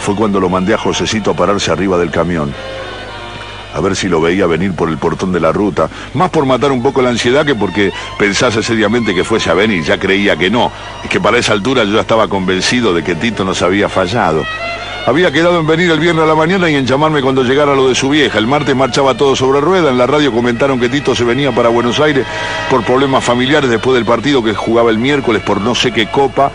Fue 0.00 0.16
cuando 0.16 0.40
lo 0.40 0.48
mandé 0.48 0.74
a 0.74 0.78
Josecito 0.78 1.30
a 1.30 1.34
pararse 1.34 1.70
arriba 1.70 1.96
del 1.98 2.10
camión 2.10 2.52
a 3.74 3.80
ver 3.80 3.96
si 3.96 4.08
lo 4.08 4.20
veía 4.20 4.46
venir 4.46 4.72
por 4.74 4.88
el 4.88 4.98
portón 4.98 5.32
de 5.32 5.40
la 5.40 5.52
ruta, 5.52 5.88
más 6.14 6.30
por 6.30 6.46
matar 6.46 6.72
un 6.72 6.82
poco 6.82 7.02
la 7.02 7.10
ansiedad 7.10 7.44
que 7.44 7.54
porque 7.54 7.92
pensase 8.18 8.62
seriamente 8.62 9.14
que 9.14 9.24
fuese 9.24 9.50
a 9.50 9.54
venir, 9.54 9.84
ya 9.84 9.98
creía 9.98 10.36
que 10.36 10.50
no, 10.50 10.70
es 11.02 11.10
que 11.10 11.20
para 11.20 11.38
esa 11.38 11.52
altura 11.52 11.84
yo 11.84 11.98
estaba 12.00 12.28
convencido 12.28 12.94
de 12.94 13.02
que 13.02 13.14
Tito 13.14 13.44
nos 13.44 13.62
había 13.62 13.88
fallado. 13.88 14.42
Había 15.04 15.32
quedado 15.32 15.58
en 15.58 15.66
venir 15.66 15.90
el 15.90 15.98
viernes 15.98 16.22
a 16.22 16.28
la 16.28 16.36
mañana 16.36 16.70
y 16.70 16.76
en 16.76 16.86
llamarme 16.86 17.22
cuando 17.22 17.42
llegara 17.42 17.74
lo 17.74 17.88
de 17.88 17.94
su 17.96 18.08
vieja. 18.08 18.38
El 18.38 18.46
martes 18.46 18.76
marchaba 18.76 19.16
todo 19.16 19.34
sobre 19.34 19.60
rueda. 19.60 19.90
En 19.90 19.98
la 19.98 20.06
radio 20.06 20.30
comentaron 20.30 20.78
que 20.78 20.88
Tito 20.88 21.16
se 21.16 21.24
venía 21.24 21.50
para 21.50 21.70
Buenos 21.70 21.98
Aires 21.98 22.24
por 22.70 22.84
problemas 22.84 23.24
familiares 23.24 23.68
después 23.68 23.96
del 23.96 24.04
partido 24.04 24.44
que 24.44 24.54
jugaba 24.54 24.90
el 24.90 24.98
miércoles 24.98 25.42
por 25.42 25.60
no 25.60 25.74
sé 25.74 25.90
qué 25.90 26.06
copa 26.06 26.52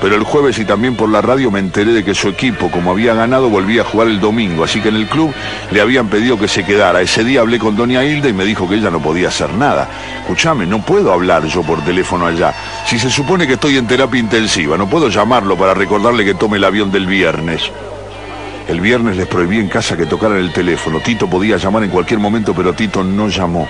pero 0.00 0.14
el 0.14 0.24
jueves 0.24 0.58
y 0.58 0.64
también 0.64 0.96
por 0.96 1.08
la 1.08 1.22
radio 1.22 1.50
me 1.50 1.58
enteré 1.58 1.92
de 1.92 2.04
que 2.04 2.14
su 2.14 2.28
equipo, 2.28 2.70
como 2.70 2.90
había 2.90 3.14
ganado, 3.14 3.48
volvía 3.48 3.82
a 3.82 3.84
jugar 3.84 4.08
el 4.08 4.20
domingo, 4.20 4.64
así 4.64 4.80
que 4.80 4.88
en 4.88 4.96
el 4.96 5.06
club 5.06 5.32
le 5.70 5.80
habían 5.80 6.08
pedido 6.08 6.38
que 6.38 6.48
se 6.48 6.64
quedara. 6.64 7.00
Ese 7.00 7.24
día 7.24 7.40
hablé 7.40 7.58
con 7.58 7.76
doña 7.76 8.04
Hilda 8.04 8.28
y 8.28 8.32
me 8.32 8.44
dijo 8.44 8.68
que 8.68 8.76
ella 8.76 8.90
no 8.90 9.00
podía 9.00 9.28
hacer 9.28 9.52
nada. 9.54 9.88
Escúchame, 10.20 10.66
no 10.66 10.82
puedo 10.82 11.12
hablar 11.12 11.44
yo 11.46 11.62
por 11.62 11.84
teléfono 11.84 12.26
allá. 12.26 12.54
Si 12.86 12.98
se 12.98 13.10
supone 13.10 13.46
que 13.46 13.54
estoy 13.54 13.76
en 13.78 13.86
terapia 13.86 14.20
intensiva, 14.20 14.76
no 14.76 14.88
puedo 14.88 15.08
llamarlo 15.08 15.56
para 15.56 15.74
recordarle 15.74 16.24
que 16.24 16.34
tome 16.34 16.58
el 16.58 16.64
avión 16.64 16.90
del 16.92 17.06
viernes. 17.06 17.70
El 18.68 18.80
viernes 18.80 19.16
les 19.16 19.28
prohibí 19.28 19.58
en 19.58 19.68
casa 19.68 19.96
que 19.96 20.06
tocaran 20.06 20.38
el 20.38 20.52
teléfono. 20.52 21.00
Tito 21.00 21.28
podía 21.28 21.56
llamar 21.56 21.84
en 21.84 21.90
cualquier 21.90 22.18
momento, 22.18 22.52
pero 22.52 22.72
Tito 22.72 23.04
no 23.04 23.28
llamó. 23.28 23.68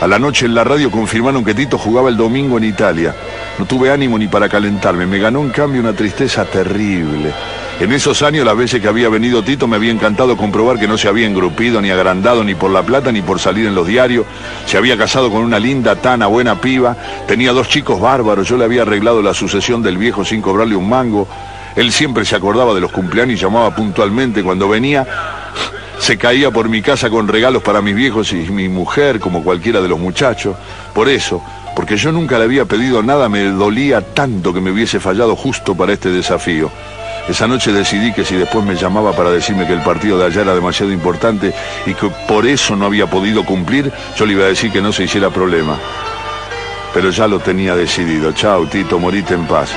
A 0.00 0.06
la 0.06 0.18
noche 0.18 0.46
en 0.46 0.54
la 0.54 0.64
radio 0.64 0.90
confirmaron 0.90 1.44
que 1.44 1.52
Tito 1.52 1.76
jugaba 1.76 2.08
el 2.08 2.16
domingo 2.16 2.56
en 2.56 2.64
Italia. 2.64 3.14
No 3.58 3.66
tuve 3.66 3.90
ánimo 3.90 4.18
ni 4.18 4.28
para 4.28 4.48
calentarme, 4.48 5.06
me 5.06 5.18
ganó 5.18 5.42
en 5.42 5.50
cambio 5.50 5.82
una 5.82 5.92
tristeza 5.92 6.46
terrible. 6.46 7.34
En 7.80 7.92
esos 7.92 8.22
años, 8.22 8.46
las 8.46 8.56
veces 8.56 8.80
que 8.80 8.88
había 8.88 9.10
venido 9.10 9.42
Tito, 9.42 9.68
me 9.68 9.76
había 9.76 9.90
encantado 9.90 10.38
comprobar 10.38 10.78
que 10.78 10.88
no 10.88 10.96
se 10.96 11.08
había 11.08 11.26
engrupido 11.26 11.82
ni 11.82 11.90
agrandado 11.90 12.42
ni 12.44 12.54
por 12.54 12.70
la 12.70 12.82
plata 12.82 13.12
ni 13.12 13.20
por 13.20 13.40
salir 13.40 13.66
en 13.66 13.74
los 13.74 13.86
diarios. 13.86 14.24
Se 14.64 14.78
había 14.78 14.96
casado 14.96 15.30
con 15.30 15.42
una 15.42 15.58
linda, 15.58 15.96
tana, 15.96 16.26
buena 16.26 16.58
piba. 16.58 16.96
Tenía 17.26 17.52
dos 17.52 17.68
chicos 17.68 18.00
bárbaros. 18.00 18.48
Yo 18.48 18.56
le 18.56 18.64
había 18.64 18.82
arreglado 18.82 19.20
la 19.20 19.34
sucesión 19.34 19.82
del 19.82 19.98
viejo 19.98 20.24
sin 20.24 20.40
cobrarle 20.40 20.76
un 20.76 20.88
mango. 20.88 21.28
Él 21.76 21.92
siempre 21.92 22.24
se 22.24 22.36
acordaba 22.36 22.72
de 22.72 22.80
los 22.80 22.90
cumpleaños 22.90 23.38
y 23.38 23.42
llamaba 23.42 23.74
puntualmente 23.74 24.42
cuando 24.42 24.66
venía 24.66 25.06
se 26.10 26.18
caía 26.18 26.50
por 26.50 26.68
mi 26.68 26.82
casa 26.82 27.08
con 27.08 27.28
regalos 27.28 27.62
para 27.62 27.80
mis 27.80 27.94
viejos 27.94 28.32
y 28.32 28.50
mi 28.50 28.68
mujer, 28.68 29.20
como 29.20 29.44
cualquiera 29.44 29.80
de 29.80 29.86
los 29.86 30.00
muchachos. 30.00 30.56
Por 30.92 31.08
eso, 31.08 31.40
porque 31.76 31.96
yo 31.96 32.10
nunca 32.10 32.36
le 32.36 32.46
había 32.46 32.64
pedido 32.64 33.00
nada, 33.00 33.28
me 33.28 33.44
dolía 33.44 34.00
tanto 34.00 34.52
que 34.52 34.60
me 34.60 34.72
hubiese 34.72 34.98
fallado 34.98 35.36
justo 35.36 35.76
para 35.76 35.92
este 35.92 36.08
desafío. 36.08 36.68
Esa 37.28 37.46
noche 37.46 37.72
decidí 37.72 38.12
que 38.12 38.24
si 38.24 38.34
después 38.34 38.64
me 38.64 38.74
llamaba 38.74 39.12
para 39.12 39.30
decirme 39.30 39.68
que 39.68 39.72
el 39.72 39.82
partido 39.82 40.18
de 40.18 40.24
allá 40.24 40.42
era 40.42 40.52
demasiado 40.56 40.90
importante 40.90 41.54
y 41.86 41.94
que 41.94 42.08
por 42.26 42.44
eso 42.44 42.74
no 42.74 42.86
había 42.86 43.06
podido 43.06 43.44
cumplir, 43.44 43.92
yo 44.16 44.26
le 44.26 44.32
iba 44.32 44.46
a 44.46 44.48
decir 44.48 44.72
que 44.72 44.82
no 44.82 44.92
se 44.92 45.04
hiciera 45.04 45.30
problema. 45.30 45.78
Pero 46.92 47.10
ya 47.10 47.28
lo 47.28 47.38
tenía 47.38 47.76
decidido. 47.76 48.32
Chao, 48.32 48.66
Tito, 48.66 48.98
morite 48.98 49.34
en 49.34 49.46
paz. 49.46 49.70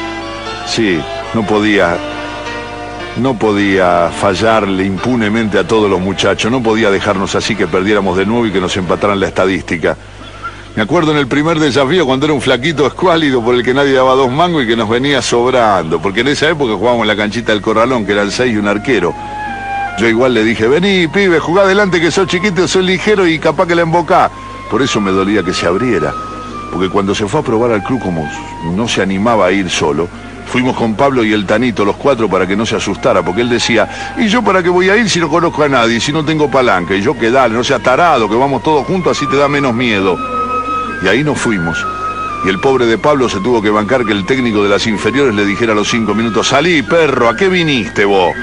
Sí, 0.66 1.00
no 1.36 1.46
podía 1.46 1.96
no 3.18 3.38
podía 3.38 4.10
fallarle 4.10 4.86
impunemente 4.86 5.60
a 5.60 5.68
todos 5.68 5.90
los 5.90 6.00
muchachos, 6.00 6.52
no 6.52 6.64
podía 6.64 6.90
dejarnos 6.90 7.36
así 7.36 7.56
que 7.56 7.68
perdiéramos 7.68 8.18
de 8.18 8.26
nuevo 8.26 8.46
y 8.48 8.52
que 8.52 8.60
nos 8.60 8.76
empataran 8.78 9.20
la 9.20 9.28
estadística. 9.28 9.96
Me 10.76 10.82
acuerdo 10.82 11.12
en 11.12 11.18
el 11.18 11.28
primer 11.28 11.60
desafío 11.60 12.06
cuando 12.06 12.26
era 12.26 12.34
un 12.34 12.42
flaquito 12.42 12.88
escuálido 12.88 13.44
por 13.44 13.54
el 13.54 13.64
que 13.64 13.76
nadie 13.76 13.94
daba 13.94 14.16
dos 14.16 14.32
mangos 14.32 14.64
y 14.64 14.68
que 14.68 14.76
nos 14.76 14.90
venía 14.90 15.22
sobrando, 15.22 16.02
porque 16.02 16.22
en 16.22 16.30
esa 16.30 16.50
época 16.50 16.74
jugábamos 16.74 17.04
en 17.04 17.10
la 17.10 17.16
canchita 17.16 17.52
del 17.52 17.62
corralón, 17.62 18.06
que 18.06 18.14
eran 18.14 18.32
seis 18.32 18.54
y 18.54 18.58
un 18.58 18.68
arquero. 18.68 19.14
Yo 20.00 20.08
igual 20.08 20.34
le 20.34 20.44
dije, 20.44 20.68
vení, 20.68 21.08
pibe, 21.08 21.40
jugá 21.40 21.64
adelante 21.64 22.02
que 22.02 22.10
sos 22.10 22.28
chiquito, 22.28 22.68
soy 22.68 22.84
ligero 22.84 23.28
y 23.28 23.38
capaz 23.38 23.68
que 23.68 23.76
la 23.76 23.84
embocá. 23.84 24.32
Por 24.72 24.82
eso 24.82 25.00
me 25.00 25.12
dolía 25.12 25.44
que 25.44 25.54
se 25.54 25.68
abriera, 25.68 26.12
porque 26.72 26.90
cuando 26.90 27.14
se 27.14 27.28
fue 27.28 27.42
a 27.42 27.44
probar 27.44 27.72
al 27.72 27.84
club 27.84 28.02
como 28.02 28.28
no 28.76 28.88
se 28.88 29.04
animaba 29.04 29.46
a 29.46 29.52
ir 29.52 29.70
solo, 29.70 30.10
Fuimos 30.54 30.78
con 30.78 30.94
Pablo 30.94 31.24
y 31.24 31.34
el 31.34 31.48
Tanito, 31.48 31.84
los 31.84 31.96
cuatro, 31.96 32.30
para 32.30 32.46
que 32.46 32.56
no 32.56 32.64
se 32.64 32.76
asustara, 32.76 33.24
porque 33.24 33.42
él 33.42 33.50
decía, 33.50 34.14
¿y 34.20 34.28
yo 34.28 34.44
para 34.44 34.62
qué 34.62 34.70
voy 34.70 34.88
a 34.88 34.96
ir 34.96 35.10
si 35.10 35.20
no 35.20 35.28
conozco 35.28 35.64
a 35.64 35.68
nadie, 35.68 36.00
si 36.00 36.14
no 36.14 36.24
tengo 36.24 36.48
palanca? 36.52 36.94
Y 36.94 37.02
yo 37.02 37.18
que 37.18 37.32
dale, 37.32 37.56
no 37.56 37.64
sea 37.64 37.80
tarado, 37.80 38.30
que 38.30 38.36
vamos 38.36 38.62
todos 38.62 38.86
juntos, 38.86 39.18
así 39.18 39.26
te 39.26 39.36
da 39.36 39.48
menos 39.48 39.74
miedo. 39.74 40.16
Y 41.04 41.08
ahí 41.08 41.24
nos 41.24 41.40
fuimos. 41.40 41.84
Y 42.46 42.50
el 42.50 42.60
pobre 42.60 42.86
de 42.86 43.00
Pablo 43.00 43.28
se 43.30 43.40
tuvo 43.40 43.64
que 43.64 43.72
bancar 43.72 44.06
que 44.06 44.12
el 44.12 44.28
técnico 44.28 44.62
de 44.62 44.70
las 44.70 44.86
inferiores 44.86 45.34
le 45.34 45.44
dijera 45.44 45.72
a 45.72 45.76
los 45.76 45.90
cinco 45.90 46.14
minutos, 46.14 46.50
salí, 46.50 46.84
perro, 46.84 47.30
¿a 47.30 47.36
qué 47.36 47.50
viniste 47.50 48.06
vos? 48.06 48.36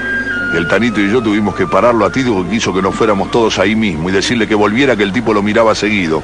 Y 0.53 0.57
el 0.57 0.67
Tanito 0.67 0.99
y 0.99 1.09
yo 1.09 1.21
tuvimos 1.21 1.55
que 1.55 1.65
pararlo 1.65 2.05
a 2.05 2.11
ti 2.11 2.25
porque 2.25 2.49
quiso 2.49 2.73
que 2.73 2.81
nos 2.81 2.93
fuéramos 2.93 3.31
todos 3.31 3.57
ahí 3.57 3.73
mismo 3.73 4.09
y 4.09 4.11
decirle 4.11 4.49
que 4.49 4.55
volviera 4.55 4.97
que 4.97 5.03
el 5.03 5.13
tipo 5.13 5.33
lo 5.33 5.41
miraba 5.41 5.73
seguido. 5.75 6.21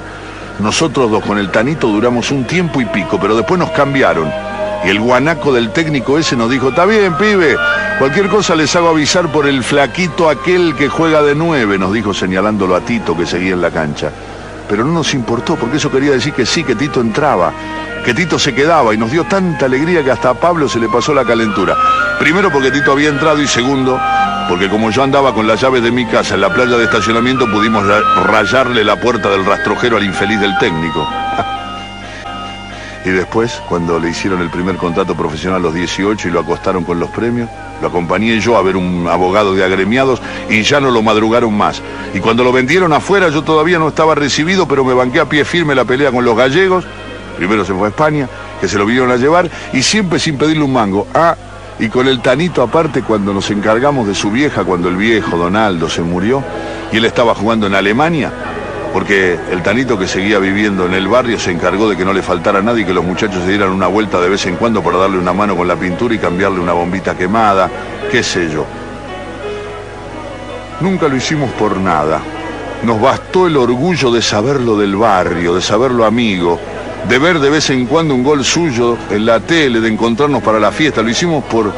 Nosotros 0.60 1.10
dos 1.10 1.24
con 1.24 1.38
el 1.38 1.50
Tanito 1.50 1.88
duramos 1.88 2.30
un 2.32 2.44
tiempo 2.44 2.82
y 2.82 2.86
pico, 2.88 3.18
pero 3.22 3.38
después 3.38 3.58
nos 3.58 3.72
cambiaron. 3.72 4.57
Y 4.86 4.90
el 4.90 5.00
guanaco 5.00 5.52
del 5.52 5.72
técnico 5.72 6.18
ese 6.18 6.36
nos 6.36 6.50
dijo, 6.50 6.70
está 6.70 6.86
bien, 6.86 7.16
pibe, 7.18 7.56
cualquier 8.00 8.28
cosa 8.30 8.56
les 8.56 8.76
hago 8.76 8.90
avisar 8.90 9.32
por 9.32 9.48
el 9.48 9.64
flaquito 9.64 10.30
aquel 10.30 10.76
que 10.76 10.88
juega 10.88 11.22
de 11.22 11.36
nueve, 11.36 11.78
nos 11.78 11.94
dijo 11.94 12.14
señalándolo 12.14 12.76
a 12.76 12.82
Tito 12.82 13.18
que 13.18 13.26
seguía 13.26 13.54
en 13.54 13.62
la 13.62 13.72
cancha. 13.72 14.12
Pero 14.70 14.84
no 14.84 14.94
nos 14.94 15.14
importó, 15.14 15.56
porque 15.56 15.78
eso 15.78 15.92
quería 15.92 16.12
decir 16.12 16.34
que 16.34 16.46
sí, 16.46 16.64
que 16.64 16.76
Tito 16.76 17.02
entraba, 17.02 17.52
que 18.06 18.14
Tito 18.14 18.38
se 18.38 18.54
quedaba 18.54 18.94
y 18.94 18.98
nos 18.98 19.12
dio 19.12 19.24
tanta 19.24 19.66
alegría 19.66 20.04
que 20.04 20.12
hasta 20.12 20.32
a 20.32 20.34
Pablo 20.34 20.70
se 20.70 20.80
le 20.80 20.90
pasó 20.90 21.14
la 21.14 21.26
calentura. 21.26 21.76
Primero 22.20 22.52
porque 22.52 22.72
Tito 22.72 22.92
había 22.92 23.10
entrado 23.10 23.42
y 23.42 23.48
segundo 23.48 24.00
porque 24.48 24.70
como 24.70 24.92
yo 24.92 25.04
andaba 25.04 25.34
con 25.34 25.46
las 25.46 25.60
llaves 25.60 25.84
de 25.84 25.92
mi 25.92 26.06
casa 26.06 26.36
en 26.36 26.42
la 26.42 26.54
playa 26.54 26.78
de 26.78 26.86
estacionamiento 26.86 27.52
pudimos 27.52 27.86
rayarle 28.26 28.84
la 28.84 28.96
puerta 28.96 29.30
del 29.30 29.46
rastrojero 29.46 29.98
al 29.98 30.04
infeliz 30.04 30.40
del 30.40 30.58
técnico. 30.58 31.08
Y 33.08 33.10
después, 33.10 33.62
cuando 33.70 34.00
le 34.00 34.10
hicieron 34.10 34.42
el 34.42 34.50
primer 34.50 34.76
contrato 34.76 35.16
profesional 35.16 35.62
a 35.62 35.64
los 35.64 35.74
18 35.74 36.28
y 36.28 36.32
lo 36.32 36.42
acostaron 36.42 36.84
con 36.84 37.00
los 37.00 37.10
premios, 37.10 37.48
lo 37.82 37.88
acompañé 37.88 38.38
yo 38.42 38.58
a 38.58 38.62
ver 38.62 38.76
un 38.76 39.08
abogado 39.10 39.56
de 39.56 39.64
agremiados 39.64 40.22
y 40.50 40.62
ya 40.64 40.82
no 40.82 40.92
lo 40.92 41.02
madrugaron 41.02 41.56
más. 41.56 41.82
Y 42.14 42.20
cuando 42.20 42.44
lo 42.44 42.52
vendieron 42.52 42.92
afuera 42.92 43.30
yo 43.30 43.46
todavía 43.46 43.80
no 43.80 43.88
estaba 43.88 44.14
recibido, 44.14 44.68
pero 44.68 44.84
me 44.84 44.94
banqué 44.94 45.22
a 45.22 45.30
pie 45.30 45.46
firme 45.46 45.74
la 45.74 45.86
pelea 45.86 46.12
con 46.12 46.26
los 46.26 46.36
gallegos. 46.36 46.84
Primero 47.38 47.64
se 47.64 47.74
fue 47.74 47.88
a 47.88 47.92
España, 47.92 48.28
que 48.60 48.68
se 48.68 48.78
lo 48.78 48.86
vinieron 48.86 49.10
a 49.10 49.16
llevar, 49.16 49.50
y 49.72 49.84
siempre 49.84 50.20
sin 50.20 50.38
pedirle 50.38 50.66
un 50.66 50.74
mango. 50.74 51.08
Ah, 51.14 51.38
y 51.80 51.88
con 51.88 52.10
el 52.10 52.20
Tanito 52.20 52.62
aparte 52.62 53.04
cuando 53.04 53.34
nos 53.34 53.50
encargamos 53.52 54.06
de 54.06 54.16
su 54.16 54.32
vieja, 54.32 54.66
cuando 54.66 54.90
el 54.90 54.98
viejo 54.98 55.38
Donaldo 55.38 55.88
se 55.88 56.02
murió, 56.02 56.44
y 56.92 56.98
él 56.98 57.06
estaba 57.06 57.34
jugando 57.34 57.68
en 57.68 57.76
Alemania, 57.76 58.34
porque 58.98 59.38
el 59.52 59.62
Tanito 59.62 60.00
que 60.00 60.08
seguía 60.08 60.40
viviendo 60.40 60.88
en 60.88 60.96
el 60.96 61.08
barrio 61.08 61.38
se 61.38 61.52
encargó 61.52 61.88
de 61.88 61.96
que 61.96 62.04
no 62.04 62.14
le 62.14 62.24
faltara 62.24 62.64
nada 62.64 62.80
y 62.80 62.84
que 62.84 62.96
los 62.96 63.06
muchachos 63.06 63.44
se 63.44 63.50
dieran 63.50 63.70
una 63.70 63.86
vuelta 63.86 64.20
de 64.20 64.28
vez 64.28 64.44
en 64.48 64.56
cuando 64.56 64.82
para 64.82 64.98
darle 64.98 65.20
una 65.20 65.34
mano 65.34 65.56
con 65.56 65.68
la 65.68 65.76
pintura 65.76 66.16
y 66.16 66.18
cambiarle 66.18 66.60
una 66.60 66.74
bombita 66.74 67.16
quemada, 67.16 67.70
qué 68.10 68.24
sé 68.24 68.50
yo. 68.50 68.66
Nunca 70.80 71.08
lo 71.08 71.16
hicimos 71.16 71.52
por 71.52 71.78
nada. 71.78 72.22
Nos 72.82 73.00
bastó 73.00 73.46
el 73.46 73.58
orgullo 73.58 74.10
de 74.10 74.24
saberlo 74.24 74.76
del 74.76 74.96
barrio, 74.96 75.54
de 75.54 75.62
saberlo 75.62 76.04
amigo, 76.04 76.60
de 77.08 77.20
ver 77.20 77.38
de 77.38 77.52
vez 77.52 77.70
en 77.70 77.86
cuando 77.86 78.16
un 78.16 78.24
gol 78.24 78.44
suyo 78.44 78.98
en 79.12 79.28
la 79.28 79.40
tele, 79.40 79.80
de 79.80 79.90
encontrarnos 79.90 80.42
para 80.42 80.60
la 80.60 80.72
fiesta. 80.72 81.04
Lo 81.04 81.10
hicimos 81.12 81.44
por, 81.44 81.72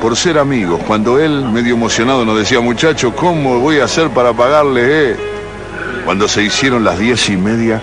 por 0.00 0.16
ser 0.16 0.38
amigos. 0.38 0.80
Cuando 0.86 1.18
él, 1.18 1.44
medio 1.52 1.74
emocionado, 1.74 2.24
nos 2.24 2.38
decía, 2.38 2.60
muchacho, 2.60 3.14
¿cómo 3.14 3.60
voy 3.60 3.80
a 3.80 3.84
hacer 3.84 4.08
para 4.08 4.32
pagarle? 4.32 5.10
Eh? 5.10 5.35
Cuando 6.06 6.28
se 6.28 6.44
hicieron 6.44 6.84
las 6.84 7.00
diez 7.00 7.28
y 7.30 7.36
media, 7.36 7.82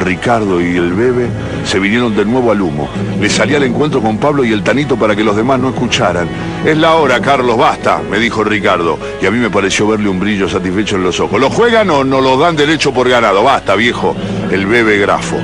Ricardo 0.00 0.60
y 0.60 0.76
el 0.76 0.92
bebé 0.92 1.28
se 1.64 1.78
vinieron 1.78 2.16
de 2.16 2.24
nuevo 2.24 2.50
al 2.50 2.60
humo. 2.60 2.90
Le 3.20 3.30
salí 3.30 3.54
al 3.54 3.62
encuentro 3.62 4.02
con 4.02 4.18
Pablo 4.18 4.44
y 4.44 4.52
el 4.52 4.64
Tanito 4.64 4.96
para 4.96 5.14
que 5.14 5.22
los 5.22 5.36
demás 5.36 5.60
no 5.60 5.68
escucharan. 5.68 6.28
Es 6.64 6.76
la 6.76 6.96
hora, 6.96 7.20
Carlos, 7.20 7.56
basta, 7.56 8.02
me 8.10 8.18
dijo 8.18 8.42
Ricardo. 8.42 8.98
Y 9.22 9.26
a 9.26 9.30
mí 9.30 9.38
me 9.38 9.50
pareció 9.50 9.86
verle 9.86 10.08
un 10.08 10.18
brillo 10.18 10.48
satisfecho 10.48 10.96
en 10.96 11.04
los 11.04 11.20
ojos. 11.20 11.40
¿Lo 11.40 11.48
juegan 11.48 11.88
o 11.90 12.02
no 12.02 12.20
lo 12.20 12.36
dan 12.36 12.56
derecho 12.56 12.92
por 12.92 13.08
ganado? 13.08 13.44
Basta, 13.44 13.76
viejo. 13.76 14.16
El 14.50 14.66
bebé 14.66 14.98
grafo. 14.98 15.36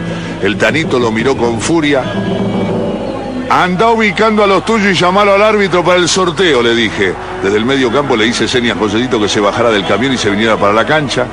El 0.42 0.56
Tanito 0.56 0.98
lo 0.98 1.12
miró 1.12 1.36
con 1.36 1.60
furia. 1.60 2.02
Anda 3.48 3.90
ubicando 3.90 4.42
a 4.42 4.48
los 4.48 4.64
tuyos 4.64 4.88
y 4.90 4.94
llamalo 4.94 5.32
al 5.32 5.42
árbitro 5.42 5.84
para 5.84 6.00
el 6.00 6.08
sorteo, 6.08 6.60
le 6.60 6.74
dije. 6.74 7.14
Desde 7.40 7.56
el 7.56 7.64
medio 7.64 7.92
campo 7.92 8.16
le 8.16 8.26
hice 8.26 8.48
señas 8.48 8.76
a 8.76 9.18
que 9.20 9.28
se 9.28 9.38
bajara 9.38 9.70
del 9.70 9.86
camión 9.86 10.12
y 10.12 10.18
se 10.18 10.28
viniera 10.28 10.56
para 10.56 10.72
la 10.72 10.84
cancha. 10.84 11.28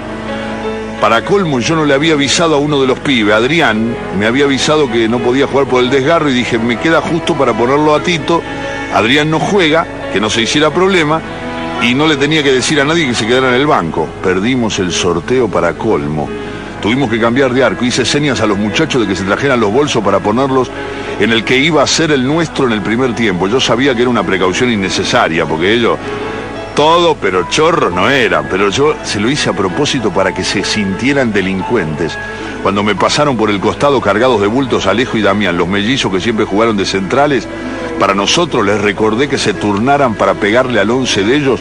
Para 1.04 1.26
colmo, 1.26 1.60
yo 1.60 1.76
no 1.76 1.84
le 1.84 1.94
había 1.94 2.14
avisado 2.14 2.56
a 2.56 2.60
uno 2.60 2.80
de 2.80 2.88
los 2.88 2.98
pibes, 3.00 3.36
Adrián, 3.36 3.94
me 4.18 4.26
había 4.26 4.46
avisado 4.46 4.90
que 4.90 5.10
no 5.10 5.20
podía 5.20 5.48
jugar 5.48 5.68
por 5.68 5.84
el 5.84 5.90
desgarro 5.90 6.30
y 6.30 6.34
dije, 6.34 6.58
me 6.58 6.80
queda 6.80 7.02
justo 7.02 7.36
para 7.36 7.52
ponerlo 7.52 7.94
a 7.94 8.02
Tito. 8.02 8.42
Adrián 8.94 9.30
no 9.30 9.38
juega, 9.38 9.86
que 10.14 10.22
no 10.22 10.30
se 10.30 10.44
hiciera 10.44 10.74
problema, 10.74 11.20
y 11.82 11.94
no 11.94 12.08
le 12.08 12.16
tenía 12.16 12.42
que 12.42 12.54
decir 12.54 12.80
a 12.80 12.86
nadie 12.86 13.06
que 13.06 13.16
se 13.16 13.28
quedara 13.28 13.50
en 13.50 13.56
el 13.56 13.68
banco. 13.68 14.08
Perdimos 14.24 14.80
el 14.80 14.94
sorteo 14.94 15.50
para 15.50 15.74
colmo. 15.74 16.30
Tuvimos 16.82 17.10
que 17.10 17.20
cambiar 17.20 17.54
de 17.54 17.66
arco. 17.66 17.84
Hice 17.84 18.06
señas 18.06 18.40
a 18.40 18.46
los 18.46 18.58
muchachos 18.58 19.02
de 19.02 19.08
que 19.10 19.18
se 19.18 19.26
trajeran 19.26 19.60
los 19.60 19.74
bolsos 19.74 20.02
para 20.02 20.22
ponerlos 20.22 20.72
en 21.20 21.34
el 21.34 21.44
que 21.44 21.58
iba 21.58 21.84
a 21.84 21.88
ser 21.88 22.12
el 22.12 22.26
nuestro 22.26 22.66
en 22.68 22.72
el 22.72 22.82
primer 22.82 23.14
tiempo. 23.14 23.50
Yo 23.50 23.60
sabía 23.60 23.94
que 23.94 24.04
era 24.04 24.10
una 24.10 24.24
precaución 24.24 24.72
innecesaria, 24.72 25.46
porque 25.46 25.74
ellos 25.74 25.98
todo, 26.76 27.16
pero 27.16 27.48
chorros 27.50 27.94
no 27.94 28.10
eran. 28.10 28.48
Pero 28.50 28.70
yo 28.70 28.96
se 29.04 29.20
lo 29.20 29.30
hice 29.30 29.50
a 29.50 29.54
propósito 29.54 30.12
para 30.12 30.34
que 30.34 30.44
se 30.44 30.64
sintieran 30.64 31.34
delincuentes. 31.34 32.18
Cuando 32.62 32.84
me 32.84 32.96
pasaron 32.96 33.36
por 33.36 33.50
el 33.50 33.60
costado 33.60 34.00
cargados 34.02 34.40
de 34.40 34.48
bultos 34.48 34.88
Alejo 34.88 35.18
y 35.18 35.22
Damián, 35.22 35.58
los 35.58 35.68
mellizos 35.68 36.12
que 36.12 36.22
siempre 36.22 36.46
jugaron 36.46 36.78
de 36.78 36.86
centrales, 36.86 37.48
para 38.00 38.14
nosotros 38.14 38.66
les 38.66 38.82
recordé 38.82 39.28
que 39.28 39.38
se 39.38 39.54
turnaran 39.54 40.16
para 40.16 40.36
pegarle 40.36 40.80
al 40.80 40.90
once 40.90 41.24
de 41.24 41.36
ellos, 41.36 41.60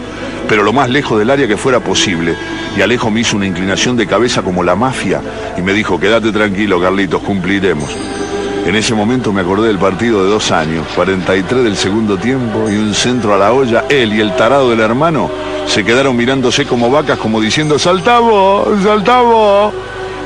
pero 0.48 0.62
lo 0.62 0.72
más 0.72 0.90
lejos 0.90 1.18
del 1.18 1.30
área 1.30 1.48
que 1.48 1.56
fuera 1.56 1.80
posible. 1.80 2.36
Y 2.76 2.82
Alejo 2.82 3.10
me 3.10 3.20
hizo 3.20 3.36
una 3.36 3.46
inclinación 3.46 3.96
de 3.96 4.06
cabeza 4.06 4.42
como 4.42 4.62
la 4.62 4.76
mafia 4.76 5.20
y 5.58 5.62
me 5.62 5.72
dijo, 5.72 5.98
quédate 5.98 6.30
tranquilo, 6.32 6.80
Carlitos, 6.80 7.22
cumpliremos. 7.22 7.90
En 8.64 8.76
ese 8.76 8.94
momento 8.94 9.32
me 9.32 9.40
acordé 9.40 9.66
del 9.66 9.78
partido 9.78 10.22
de 10.24 10.30
dos 10.30 10.52
años, 10.52 10.86
43 10.94 11.64
del 11.64 11.76
segundo 11.76 12.16
tiempo 12.16 12.70
y 12.70 12.76
un 12.76 12.94
centro 12.94 13.34
a 13.34 13.38
la 13.38 13.52
olla. 13.52 13.84
Él 13.88 14.14
y 14.14 14.20
el 14.20 14.36
tarado 14.36 14.70
del 14.70 14.78
hermano 14.78 15.28
se 15.66 15.84
quedaron 15.84 16.16
mirándose 16.16 16.64
como 16.64 16.88
vacas, 16.88 17.18
como 17.18 17.40
diciendo, 17.40 17.76
saltamos, 17.76 18.68
saltamos. 18.84 19.74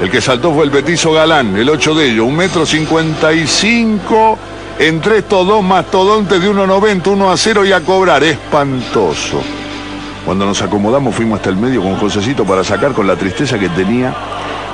El 0.03 0.11
que 0.11 0.21
saltó 0.21 0.53
fue 0.53 0.65
el 0.65 0.71
petizo 0.71 1.13
Galán, 1.13 1.57
el 1.57 1.71
8 1.71 1.95
de 1.95 2.11
ellos, 2.11 2.27
un 2.27 2.37
metro 2.37 2.67
55 2.67 4.39
entre 4.79 5.19
estos 5.19 5.47
dos 5.47 5.65
mastodontes 5.65 6.39
de 6.39 6.51
1,90, 6.51 7.07
1 7.07 7.31
a 7.31 7.37
0 7.39 7.65
y 7.65 7.73
a 7.73 7.81
cobrar. 7.81 8.23
Espantoso. 8.23 9.41
Cuando 10.27 10.45
nos 10.45 10.61
acomodamos 10.61 11.15
fuimos 11.15 11.39
hasta 11.39 11.49
el 11.49 11.57
medio 11.57 11.81
con 11.81 11.97
Josecito 11.97 12.45
para 12.45 12.63
sacar 12.63 12.93
con 12.93 13.07
la 13.07 13.17
tristeza 13.17 13.59
que 13.59 13.71
tenía 13.71 14.13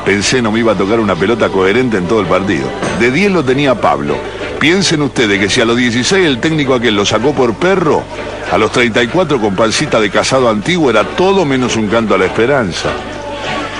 Pensé 0.04 0.42
no 0.42 0.50
me 0.50 0.58
iba 0.58 0.72
a 0.72 0.76
tocar 0.76 0.98
una 0.98 1.14
pelota 1.14 1.48
coherente 1.48 1.96
en 1.96 2.08
todo 2.08 2.20
el 2.20 2.26
partido. 2.26 2.66
De 2.98 3.10
10 3.10 3.32
lo 3.32 3.44
tenía 3.44 3.74
Pablo. 3.74 4.16
Piensen 4.58 5.02
ustedes 5.02 5.38
que 5.38 5.48
si 5.48 5.60
a 5.60 5.64
los 5.64 5.76
16 5.76 6.26
el 6.26 6.40
técnico 6.40 6.74
aquel 6.74 6.96
lo 6.96 7.06
sacó 7.06 7.32
por 7.32 7.54
perro, 7.54 8.02
a 8.50 8.58
los 8.58 8.72
34 8.72 9.40
con 9.40 9.54
pancita 9.54 10.00
de 10.00 10.10
casado 10.10 10.48
antiguo 10.48 10.90
era 10.90 11.04
todo 11.04 11.44
menos 11.44 11.76
un 11.76 11.88
canto 11.88 12.14
a 12.14 12.18
la 12.18 12.26
esperanza. 12.26 12.90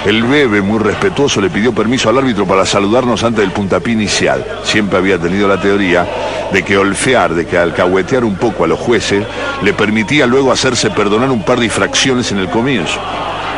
El 0.06 0.24
bebé, 0.24 0.60
muy 0.60 0.80
respetuoso, 0.80 1.40
le 1.40 1.50
pidió 1.50 1.72
permiso 1.72 2.08
al 2.08 2.18
árbitro 2.18 2.44
para 2.44 2.66
saludarnos 2.66 3.22
antes 3.22 3.40
del 3.40 3.52
puntapié 3.52 3.92
inicial. 3.92 4.44
Siempre 4.64 4.98
había 4.98 5.18
tenido 5.18 5.46
la 5.46 5.60
teoría 5.60 6.04
de 6.52 6.64
que 6.64 6.76
olfear, 6.76 7.34
de 7.34 7.46
que 7.46 7.56
alcahuetear 7.56 8.24
un 8.24 8.34
poco 8.34 8.64
a 8.64 8.66
los 8.66 8.80
jueces, 8.80 9.24
le 9.62 9.72
permitía 9.72 10.26
luego 10.26 10.50
hacerse 10.50 10.90
perdonar 10.90 11.30
un 11.30 11.44
par 11.44 11.60
de 11.60 11.66
infracciones 11.66 12.32
en 12.32 12.38
el 12.38 12.50
comienzo. 12.50 12.98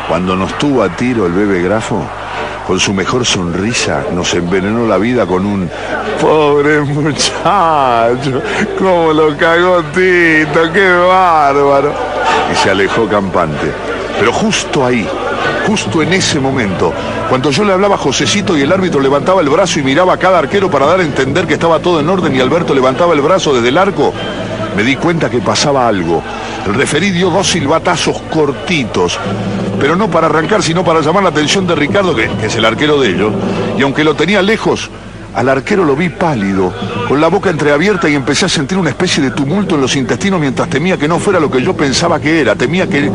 Cuando 0.06 0.36
nos 0.36 0.58
tuvo 0.58 0.82
a 0.82 0.94
tiro 0.94 1.24
el 1.24 1.32
bebé 1.32 1.62
grafo, 1.62 2.06
con 2.66 2.80
su 2.80 2.94
mejor 2.94 3.26
sonrisa, 3.26 4.04
nos 4.12 4.32
envenenó 4.34 4.86
la 4.86 4.96
vida 4.96 5.26
con 5.26 5.44
un 5.44 5.70
pobre 6.20 6.80
muchacho, 6.80 8.42
cómo 8.78 9.12
lo 9.12 9.36
cagó 9.36 9.82
Tito, 9.92 10.72
qué 10.72 10.90
bárbaro. 10.90 11.92
Y 12.52 12.56
se 12.56 12.70
alejó 12.70 13.06
campante. 13.06 13.72
Pero 14.18 14.32
justo 14.32 14.84
ahí, 14.84 15.06
justo 15.66 16.02
en 16.02 16.12
ese 16.12 16.38
momento, 16.40 16.92
cuando 17.28 17.50
yo 17.50 17.64
le 17.64 17.72
hablaba 17.72 17.96
a 17.96 17.98
Josecito 17.98 18.56
y 18.56 18.62
el 18.62 18.72
árbitro 18.72 19.00
levantaba 19.00 19.40
el 19.40 19.48
brazo 19.48 19.80
y 19.80 19.82
miraba 19.82 20.14
a 20.14 20.18
cada 20.18 20.38
arquero 20.38 20.70
para 20.70 20.86
dar 20.86 21.00
a 21.00 21.04
entender 21.04 21.46
que 21.46 21.54
estaba 21.54 21.80
todo 21.80 22.00
en 22.00 22.08
orden 22.08 22.34
y 22.34 22.40
Alberto 22.40 22.74
levantaba 22.74 23.12
el 23.14 23.20
brazo 23.20 23.54
desde 23.54 23.68
el 23.68 23.78
arco, 23.78 24.12
me 24.76 24.82
di 24.82 24.96
cuenta 24.96 25.30
que 25.30 25.38
pasaba 25.38 25.88
algo. 25.88 26.22
El 26.66 26.74
referí 26.74 27.10
dio 27.10 27.30
dos 27.30 27.48
silbatazos 27.48 28.22
cortitos, 28.32 29.18
pero 29.78 29.96
no 29.96 30.10
para 30.10 30.26
arrancar, 30.26 30.62
sino 30.62 30.84
para 30.84 31.00
llamar 31.00 31.22
la 31.22 31.30
atención 31.30 31.66
de 31.66 31.74
Ricardo, 31.74 32.14
que, 32.14 32.28
es 32.42 32.56
el 32.56 32.64
arquero 32.64 33.00
de 33.00 33.10
ellos. 33.10 33.32
Y 33.78 33.82
aunque 33.82 34.04
lo 34.04 34.14
tenía 34.14 34.42
lejos, 34.42 34.90
al 35.34 35.48
arquero 35.48 35.84
lo 35.84 35.96
vi 35.96 36.08
pálido, 36.08 36.72
con 37.08 37.20
la 37.20 37.28
boca 37.28 37.50
entreabierta 37.50 38.08
y 38.08 38.14
empecé 38.14 38.46
a 38.46 38.48
sentir 38.48 38.78
una 38.78 38.90
especie 38.90 39.22
de 39.22 39.30
tumulto 39.30 39.74
en 39.74 39.80
los 39.80 39.96
intestinos 39.96 40.40
mientras 40.40 40.68
temía 40.68 40.96
que 40.96 41.08
no 41.08 41.18
fuera 41.18 41.40
lo 41.40 41.50
que 41.50 41.62
yo 41.62 41.76
pensaba 41.76 42.20
que 42.20 42.40
era. 42.40 42.54
Temía 42.54 42.88
que 42.88 43.10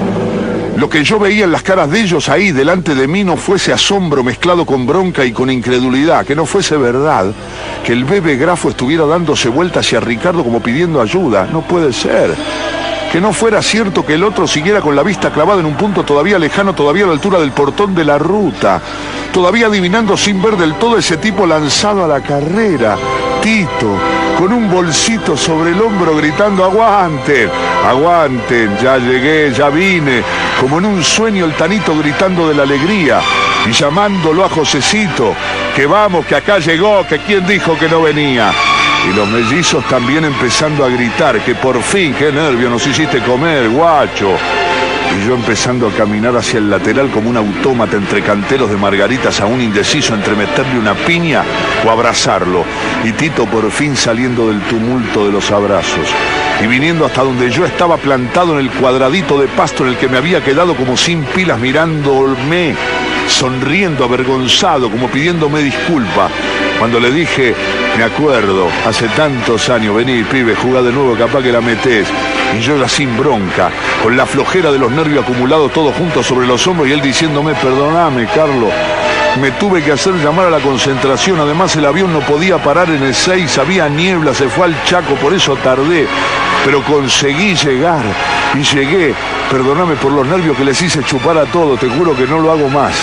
lo 0.79 0.89
que 0.89 1.03
yo 1.03 1.19
veía 1.19 1.43
en 1.43 1.51
las 1.51 1.63
caras 1.63 1.91
de 1.91 1.99
ellos 1.99 2.29
ahí 2.29 2.53
delante 2.53 2.95
de 2.95 3.05
mí 3.05 3.25
no 3.25 3.35
fuese 3.35 3.73
asombro 3.73 4.23
mezclado 4.23 4.65
con 4.65 4.87
bronca 4.87 5.25
y 5.25 5.33
con 5.33 5.49
incredulidad, 5.49 6.25
que 6.25 6.35
no 6.35 6.45
fuese 6.45 6.77
verdad, 6.77 7.33
que 7.83 7.91
el 7.91 8.05
bebé 8.05 8.37
grafo 8.37 8.69
estuviera 8.69 9.05
dándose 9.05 9.49
vuelta 9.49 9.81
hacia 9.81 9.99
Ricardo 9.99 10.41
como 10.41 10.61
pidiendo 10.61 11.01
ayuda. 11.01 11.49
No 11.51 11.61
puede 11.63 11.91
ser. 11.91 12.33
Que 13.11 13.19
no 13.19 13.33
fuera 13.33 13.61
cierto 13.63 14.05
que 14.05 14.13
el 14.13 14.23
otro 14.23 14.47
siguiera 14.47 14.81
con 14.81 14.95
la 14.95 15.01
vista 15.01 15.31
clavada 15.31 15.61
en 15.61 15.65
un 15.65 15.75
punto 15.75 16.03
todavía 16.03 16.37
lejano, 16.37 16.75
todavía 16.75 17.05
a 17.05 17.07
la 17.07 17.13
altura 17.13 17.39
del 17.39 17.51
portón 17.51 17.95
de 17.95 18.05
la 18.05 18.19
ruta, 18.19 18.79
todavía 19.33 19.65
adivinando 19.65 20.15
sin 20.15 20.39
ver 20.41 20.55
del 20.57 20.75
todo 20.75 20.95
ese 20.95 21.17
tipo 21.17 21.47
lanzado 21.47 22.05
a 22.05 22.07
la 22.07 22.21
carrera. 22.21 22.97
Tito, 23.41 23.97
con 24.37 24.53
un 24.53 24.69
bolsito 24.69 25.35
sobre 25.35 25.71
el 25.71 25.81
hombro 25.81 26.15
gritando, 26.17 26.63
aguanten, 26.63 27.49
aguanten, 27.83 28.77
ya 28.77 28.97
llegué, 28.97 29.51
ya 29.53 29.69
vine, 29.69 30.21
como 30.61 30.77
en 30.77 30.85
un 30.85 31.03
sueño 31.03 31.45
el 31.45 31.53
tanito 31.55 31.97
gritando 31.97 32.47
de 32.47 32.53
la 32.53 32.63
alegría 32.63 33.21
y 33.67 33.71
llamándolo 33.71 34.45
a 34.45 34.49
Josecito, 34.49 35.33
que 35.75 35.87
vamos, 35.87 36.27
que 36.27 36.35
acá 36.35 36.59
llegó, 36.59 37.05
que 37.07 37.17
quién 37.19 37.45
dijo 37.47 37.75
que 37.77 37.89
no 37.89 38.03
venía. 38.03 38.51
Y 39.07 39.15
los 39.15 39.27
mellizos 39.29 39.87
también 39.87 40.25
empezando 40.25 40.83
a 40.83 40.89
gritar, 40.89 41.39
que 41.41 41.55
por 41.55 41.81
fin, 41.81 42.13
qué 42.13 42.31
nervio, 42.31 42.69
nos 42.69 42.85
hiciste 42.85 43.19
comer, 43.21 43.69
guacho. 43.69 44.35
Y 45.11 45.27
yo 45.27 45.33
empezando 45.33 45.87
a 45.87 45.91
caminar 45.91 46.35
hacia 46.35 46.59
el 46.59 46.69
lateral 46.69 47.09
como 47.09 47.29
un 47.29 47.37
autómata 47.37 47.95
entre 47.95 48.21
canteros 48.21 48.69
de 48.69 48.77
margaritas, 48.77 49.39
aún 49.41 49.61
indeciso 49.61 50.13
entre 50.13 50.35
meterle 50.35 50.77
una 50.77 50.93
piña 50.93 51.43
o 51.85 51.89
abrazarlo. 51.89 52.63
Y 53.03 53.11
Tito 53.13 53.45
por 53.45 53.71
fin 53.71 53.95
saliendo 53.95 54.49
del 54.49 54.61
tumulto 54.61 55.25
de 55.25 55.31
los 55.31 55.49
abrazos. 55.49 56.07
Y 56.61 56.67
viniendo 56.67 57.05
hasta 57.05 57.23
donde 57.23 57.49
yo 57.49 57.65
estaba 57.65 57.97
plantado 57.97 58.53
en 58.53 58.65
el 58.65 58.71
cuadradito 58.71 59.39
de 59.39 59.47
pasto 59.47 59.83
en 59.83 59.91
el 59.91 59.97
que 59.97 60.09
me 60.09 60.17
había 60.17 60.43
quedado 60.43 60.75
como 60.75 60.95
sin 60.97 61.23
pilas 61.23 61.57
mirándome, 61.57 62.75
sonriendo 63.27 64.03
avergonzado, 64.03 64.91
como 64.91 65.07
pidiéndome 65.07 65.61
disculpa. 65.61 66.29
Cuando 66.79 66.97
le 66.97 67.11
dije, 67.11 67.53
me 67.97 68.05
acuerdo, 68.05 68.69
hace 68.87 69.09
tantos 69.09 69.69
años, 69.69 69.93
vení, 69.93 70.23
pibe, 70.23 70.55
jugá 70.55 70.81
de 70.81 70.93
nuevo, 70.93 71.13
capaz 71.13 71.41
que 71.41 71.51
la 71.51 71.59
metés. 71.59 72.07
Y 72.57 72.61
yo 72.61 72.77
ya 72.77 72.87
sin 72.87 73.17
bronca, 73.17 73.69
con 74.01 74.15
la 74.15 74.25
flojera 74.25 74.71
de 74.71 74.79
los 74.79 74.89
nervios 74.89 75.25
acumulados 75.25 75.73
todos 75.73 75.93
juntos 75.93 76.25
sobre 76.25 76.47
los 76.47 76.65
hombros 76.67 76.87
y 76.87 76.93
él 76.93 77.01
diciéndome, 77.01 77.53
perdoname, 77.55 78.27
Carlos. 78.33 78.71
Me 79.41 79.51
tuve 79.51 79.83
que 79.83 79.91
hacer 79.91 80.13
llamar 80.15 80.47
a 80.47 80.49
la 80.49 80.59
concentración, 80.59 81.39
además 81.41 81.75
el 81.75 81.85
avión 81.85 82.13
no 82.13 82.21
podía 82.21 82.57
parar 82.57 82.89
en 82.89 83.03
el 83.03 83.13
6, 83.13 83.57
había 83.57 83.89
niebla, 83.89 84.33
se 84.33 84.47
fue 84.47 84.67
al 84.67 84.83
Chaco, 84.85 85.15
por 85.15 85.33
eso 85.33 85.57
tardé. 85.57 86.07
Pero 86.63 86.81
conseguí 86.83 87.55
llegar 87.55 88.03
y 88.55 88.63
llegué. 88.63 89.13
Perdóname 89.51 89.95
por 89.95 90.13
los 90.13 90.25
nervios 90.25 90.55
que 90.55 90.63
les 90.63 90.81
hice 90.81 91.03
chupar 91.03 91.37
a 91.37 91.45
todos, 91.45 91.77
te 91.77 91.89
juro 91.89 92.15
que 92.15 92.25
no 92.25 92.39
lo 92.39 92.51
hago 92.51 92.69
más. 92.69 92.95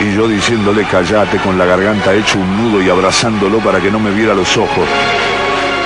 Y 0.00 0.14
yo 0.14 0.26
diciéndole 0.26 0.84
callate 0.84 1.38
con 1.38 1.56
la 1.56 1.64
garganta 1.64 2.12
hecho 2.14 2.38
un 2.38 2.56
nudo 2.56 2.82
y 2.82 2.90
abrazándolo 2.90 3.58
para 3.58 3.80
que 3.80 3.90
no 3.90 3.98
me 4.00 4.10
viera 4.10 4.34
los 4.34 4.56
ojos. 4.56 4.88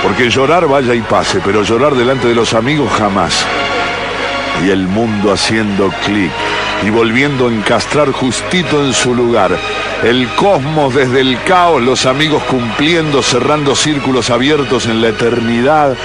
Porque 0.01 0.29
llorar 0.29 0.67
vaya 0.67 0.95
y 0.95 1.01
pase, 1.01 1.41
pero 1.43 1.63
llorar 1.63 1.93
delante 1.93 2.27
de 2.27 2.35
los 2.35 2.53
amigos 2.53 2.91
jamás. 2.97 3.45
Y 4.65 4.69
el 4.69 4.87
mundo 4.87 5.31
haciendo 5.31 5.91
clic 6.05 6.31
y 6.85 6.89
volviendo 6.89 7.47
a 7.47 7.51
encastrar 7.51 8.11
justito 8.11 8.83
en 8.83 8.93
su 8.93 9.13
lugar. 9.13 9.57
El 10.03 10.27
cosmos 10.35 10.95
desde 10.95 11.21
el 11.21 11.41
caos, 11.43 11.81
los 11.81 12.05
amigos 12.05 12.41
cumpliendo, 12.43 13.21
cerrando 13.21 13.75
círculos 13.75 14.29
abiertos 14.29 14.85
en 14.85 15.01
la 15.01 15.09
eternidad. 15.09 15.95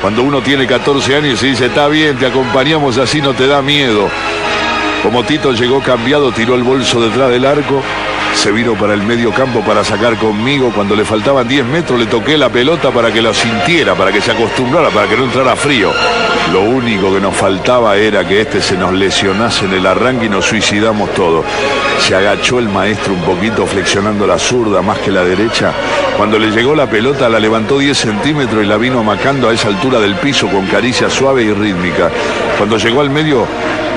Cuando 0.00 0.22
uno 0.22 0.42
tiene 0.42 0.66
14 0.66 1.16
años 1.16 1.42
y 1.42 1.50
dice, 1.50 1.66
está 1.66 1.88
bien, 1.88 2.16
te 2.16 2.26
acompañamos 2.26 2.98
así, 2.98 3.22
no 3.22 3.32
te 3.32 3.46
da 3.46 3.62
miedo. 3.62 4.08
Como 5.02 5.24
Tito 5.24 5.52
llegó 5.52 5.80
cambiado, 5.80 6.30
tiró 6.30 6.54
el 6.54 6.62
bolso 6.62 7.00
detrás 7.00 7.28
del 7.30 7.44
arco, 7.44 7.82
se 8.34 8.52
vino 8.52 8.74
para 8.74 8.94
el 8.94 9.02
medio 9.02 9.32
campo 9.32 9.60
para 9.60 9.82
sacar 9.82 10.16
conmigo. 10.16 10.70
Cuando 10.74 10.94
le 10.94 11.04
faltaban 11.04 11.46
10 11.46 11.66
metros 11.66 11.98
le 11.98 12.06
toqué 12.06 12.38
la 12.38 12.48
pelota 12.48 12.90
para 12.90 13.12
que 13.12 13.20
lo 13.20 13.34
sintiera, 13.34 13.94
para 13.94 14.12
que 14.12 14.20
se 14.20 14.30
acostumbrara, 14.30 14.90
para 14.90 15.08
que 15.08 15.16
no 15.16 15.24
entrara 15.24 15.56
frío. 15.56 15.90
Lo 16.52 16.62
único 16.62 17.12
que 17.12 17.20
nos 17.20 17.34
faltaba 17.34 17.96
era 17.96 18.26
que 18.26 18.42
este 18.42 18.62
se 18.62 18.76
nos 18.76 18.92
lesionase 18.92 19.64
en 19.64 19.74
el 19.74 19.86
arranque 19.86 20.26
y 20.26 20.28
nos 20.28 20.44
suicidamos 20.44 21.12
todos. 21.14 21.44
Se 21.98 22.14
agachó 22.14 22.58
el 22.58 22.68
maestro 22.68 23.14
un 23.14 23.22
poquito 23.22 23.66
flexionando 23.66 24.26
la 24.26 24.38
zurda 24.38 24.82
más 24.82 24.98
que 24.98 25.10
la 25.10 25.24
derecha. 25.24 25.72
Cuando 26.16 26.38
le 26.38 26.50
llegó 26.50 26.74
la 26.74 26.88
pelota 26.88 27.28
la 27.28 27.40
levantó 27.40 27.78
10 27.78 27.96
centímetros 27.96 28.64
y 28.64 28.68
la 28.68 28.76
vino 28.76 29.00
amacando 29.00 29.48
a 29.48 29.52
esa 29.52 29.68
altura 29.68 29.98
del 29.98 30.14
piso 30.14 30.46
con 30.48 30.66
caricia 30.66 31.10
suave 31.10 31.42
y 31.42 31.52
rítmica. 31.52 32.10
Cuando 32.56 32.76
llegó 32.76 33.00
al 33.00 33.10
medio 33.10 33.46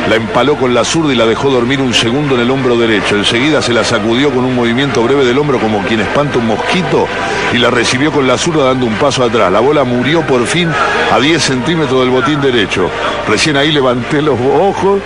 la 0.08 0.16
empaló 0.16 0.56
con 0.56 0.74
la 0.74 0.84
zurda 0.84 1.14
y 1.14 1.16
la 1.16 1.26
dejó 1.26 1.50
dormir 1.50 1.82
un 1.82 1.94
segundo 1.94 2.36
en 2.36 2.42
el 2.42 2.52
hombro 2.52 2.78
derecho. 2.78 3.16
Enseguida 3.16 3.62
se 3.62 3.74
la 3.74 3.84
sacudió 3.84 4.30
con 4.32 4.46
un 4.46 4.56
movimiento 4.56 5.02
breve 5.02 5.26
del 5.26 5.38
hombro 5.38 5.60
como 5.60 5.82
quien 5.84 6.02
espanta 6.02 6.38
un 6.38 6.48
mosquito 6.48 7.08
y 7.54 7.58
la 7.58 7.72
recibió 7.72 8.12
con 8.12 8.28
la 8.28 8.38
zurda 8.38 8.66
dando 8.66 8.86
un 8.86 8.96
paso 8.96 9.24
atrás. 9.24 9.52
La 9.52 9.60
bola 9.60 9.84
murió 9.84 10.22
por 10.22 10.46
fin 10.46 10.70
a 11.12 11.20
10 11.20 11.42
centímetros 11.42 12.00
del 12.02 12.10
botín 12.10 12.40
derecho. 12.42 12.90
Recién 13.28 13.58
ahí 13.58 13.72
levanté 13.72 14.22
los 14.22 14.40
ojos 14.40 15.02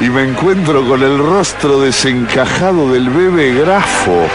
y 0.00 0.08
me 0.08 0.22
encuentro 0.22 0.86
con 0.86 1.02
el 1.02 1.18
rostro 1.18 1.80
desencajado 1.80 2.92
del 2.92 3.10
bebé 3.10 3.54
grafo 3.54 4.28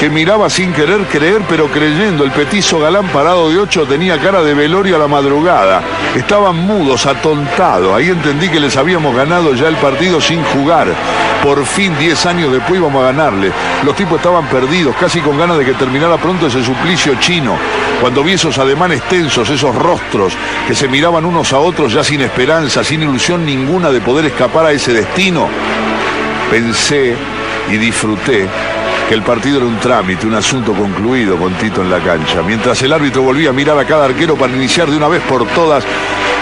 que 0.00 0.08
miraba 0.08 0.48
sin 0.48 0.72
querer 0.72 1.02
creer, 1.08 1.42
pero 1.46 1.68
creyendo. 1.68 2.24
El 2.24 2.30
petizo 2.30 2.78
galán 2.78 3.08
parado 3.08 3.50
de 3.50 3.58
ocho 3.58 3.84
tenía 3.84 4.18
cara 4.18 4.42
de 4.42 4.54
velorio 4.54 4.96
a 4.96 4.98
la 4.98 5.06
madrugada. 5.06 5.82
Estaban 6.16 6.56
mudos, 6.56 7.04
atontados. 7.04 7.94
Ahí 7.94 8.08
entendí 8.08 8.48
que 8.48 8.58
les 8.58 8.78
habíamos 8.78 9.14
ganado 9.14 9.54
ya 9.54 9.68
el 9.68 9.76
partido 9.76 10.18
sin 10.18 10.42
jugar. 10.42 10.88
Por 11.42 11.66
fin, 11.66 11.94
diez 11.98 12.24
años 12.24 12.50
después 12.50 12.80
íbamos 12.80 13.02
a 13.02 13.12
ganarle. 13.12 13.52
Los 13.84 13.94
tipos 13.94 14.16
estaban 14.16 14.46
perdidos, 14.46 14.96
casi 14.96 15.20
con 15.20 15.36
ganas 15.36 15.58
de 15.58 15.66
que 15.66 15.74
terminara 15.74 16.16
pronto 16.16 16.46
ese 16.46 16.64
suplicio 16.64 17.16
chino. 17.16 17.58
Cuando 18.00 18.24
vi 18.24 18.32
esos 18.32 18.56
ademanes 18.56 19.02
tensos, 19.02 19.50
esos 19.50 19.74
rostros 19.74 20.32
que 20.66 20.74
se 20.74 20.88
miraban 20.88 21.26
unos 21.26 21.52
a 21.52 21.58
otros 21.58 21.92
ya 21.92 22.02
sin 22.02 22.22
esperanza, 22.22 22.82
sin 22.82 23.02
ilusión 23.02 23.44
ninguna 23.44 23.90
de 23.90 24.00
poder 24.00 24.24
escapar 24.24 24.64
a 24.64 24.72
ese 24.72 24.94
destino, 24.94 25.46
pensé 26.50 27.14
y 27.68 27.76
disfruté 27.76 28.48
que 29.10 29.16
el 29.16 29.22
partido 29.22 29.56
era 29.56 29.66
un 29.66 29.80
trámite, 29.80 30.24
un 30.24 30.34
asunto 30.34 30.72
concluido 30.72 31.36
con 31.36 31.52
Tito 31.54 31.82
en 31.82 31.90
la 31.90 31.98
cancha. 31.98 32.44
Mientras 32.46 32.80
el 32.82 32.92
árbitro 32.92 33.22
volvía 33.22 33.50
a 33.50 33.52
mirar 33.52 33.76
a 33.76 33.84
cada 33.84 34.04
arquero 34.04 34.36
para 34.36 34.52
iniciar 34.52 34.88
de 34.88 34.96
una 34.96 35.08
vez 35.08 35.20
por 35.22 35.48
todas 35.48 35.84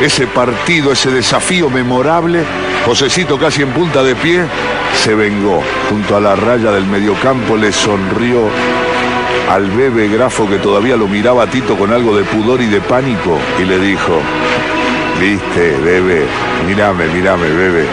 ese 0.03 0.27
partido, 0.27 0.93
ese 0.93 1.11
desafío 1.11 1.71
memorable, 1.71 2.45
Josecito 2.85 3.39
casi 3.39 3.62
en 3.62 3.71
punta 3.71 4.03
de 4.03 4.14
pie 4.14 4.43
se 5.03 5.14
vengó. 5.14 5.62
Junto 5.89 6.14
a 6.14 6.21
la 6.21 6.37
raya 6.37 6.71
del 6.71 6.85
mediocampo 6.85 7.57
le 7.57 7.73
sonrió 7.73 8.51
al 9.49 9.71
bebé 9.71 10.09
grafo 10.09 10.47
que 10.47 10.59
todavía 10.59 10.99
lo 10.99 11.09
miraba 11.09 11.45
a 11.45 11.47
Tito 11.47 11.75
con 11.75 11.91
algo 11.91 12.14
de 12.14 12.25
pudor 12.25 12.61
y 12.61 12.66
de 12.66 12.83
pánico 12.83 13.39
y 13.59 13.64
le 13.64 13.79
dijo, 13.79 14.21
viste, 15.19 15.75
bebé, 15.83 16.27
mírame, 16.66 17.07
mírame, 17.07 17.49
bebé. 17.49 17.87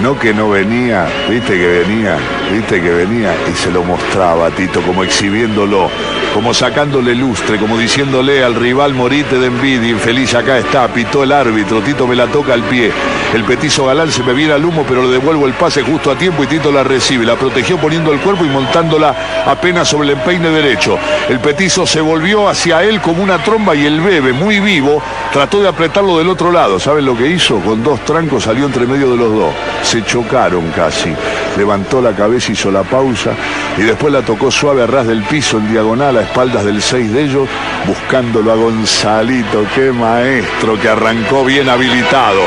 No 0.00 0.18
que 0.18 0.34
no 0.34 0.50
venía, 0.50 1.06
viste 1.28 1.56
que 1.56 1.66
venía, 1.66 2.16
viste 2.52 2.80
que 2.80 2.90
venía 2.90 3.34
y 3.48 3.54
se 3.54 3.70
lo 3.70 3.84
mostraba 3.84 4.46
a 4.46 4.50
Tito 4.50 4.80
como 4.82 5.04
exhibiéndolo, 5.04 5.90
como 6.34 6.52
sacándole 6.52 7.14
lustre, 7.14 7.58
como 7.58 7.78
diciéndole 7.78 8.42
al 8.42 8.56
rival 8.56 8.94
morite 8.94 9.38
de 9.38 9.46
envidia, 9.46 9.90
infeliz, 9.90 10.34
acá 10.34 10.58
está, 10.58 10.88
pitó 10.88 11.22
el 11.22 11.30
árbitro, 11.30 11.80
Tito 11.82 12.06
me 12.08 12.16
la 12.16 12.26
toca 12.26 12.54
al 12.54 12.62
pie. 12.62 12.90
El 13.32 13.44
petizo 13.44 13.86
galán 13.86 14.10
se 14.10 14.22
me 14.22 14.34
viene 14.34 14.52
al 14.52 14.64
humo, 14.64 14.84
pero 14.86 15.04
le 15.04 15.08
devuelvo 15.08 15.46
el 15.46 15.54
pase 15.54 15.82
justo 15.82 16.10
a 16.10 16.18
tiempo 16.18 16.42
y 16.42 16.46
Tito 16.48 16.70
la 16.70 16.84
recibe. 16.84 17.24
La 17.24 17.36
protegió 17.36 17.78
poniendo 17.78 18.12
el 18.12 18.20
cuerpo 18.20 18.44
y 18.44 18.48
montándola 18.48 19.44
apenas 19.46 19.88
sobre 19.88 20.08
el 20.08 20.18
empeine 20.18 20.50
derecho. 20.50 20.98
El 21.30 21.38
petizo 21.38 21.86
se 21.86 22.02
volvió 22.02 22.48
hacia 22.48 22.82
él 22.82 23.00
como 23.00 23.22
una 23.22 23.42
tromba 23.42 23.74
y 23.74 23.86
el 23.86 24.02
bebé, 24.02 24.34
muy 24.34 24.60
vivo, 24.60 25.02
trató 25.32 25.62
de 25.62 25.68
apretarlo 25.68 26.18
del 26.18 26.28
otro 26.28 26.52
lado. 26.52 26.78
¿Saben 26.78 27.06
lo 27.06 27.16
que 27.16 27.28
hizo? 27.28 27.58
Con 27.60 27.82
dos 27.82 28.04
trancos 28.04 28.42
salió 28.42 28.66
entre 28.66 28.86
medio 28.86 29.10
de 29.12 29.16
los 29.16 29.32
dos 29.32 29.52
se 29.82 30.04
chocaron 30.04 30.70
casi. 30.70 31.14
Levantó 31.56 32.00
la 32.00 32.12
cabeza, 32.12 32.52
hizo 32.52 32.70
la 32.70 32.82
pausa 32.82 33.32
y 33.76 33.82
después 33.82 34.12
la 34.12 34.22
tocó 34.22 34.50
suave 34.50 34.82
a 34.82 34.86
ras 34.86 35.06
del 35.06 35.22
piso 35.22 35.58
en 35.58 35.70
diagonal 35.70 36.16
a 36.16 36.22
espaldas 36.22 36.64
del 36.64 36.80
seis 36.80 37.12
de 37.12 37.24
ellos, 37.24 37.48
buscándolo 37.86 38.52
a 38.52 38.56
Gonzalito, 38.56 39.64
qué 39.74 39.92
maestro 39.92 40.78
que 40.80 40.88
arrancó 40.88 41.44
bien 41.44 41.68
habilitado. 41.68 42.42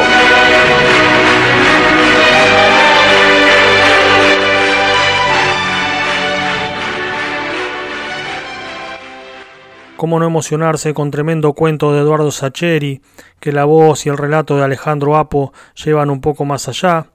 ¿Cómo 9.98 10.20
no 10.20 10.26
emocionarse 10.26 10.94
con 10.94 11.10
tremendo 11.10 11.54
cuento 11.54 11.94
de 11.94 12.02
Eduardo 12.02 12.30
Sacheri, 12.30 13.02
que 13.40 13.54
la 13.54 13.64
voz 13.64 14.06
y 14.06 14.10
el 14.10 14.18
relato 14.18 14.58
de 14.58 14.64
Alejandro 14.64 15.16
Apo 15.16 15.54
llevan 15.84 16.10
un 16.10 16.20
poco 16.20 16.44
más 16.44 16.68
allá? 16.68 17.08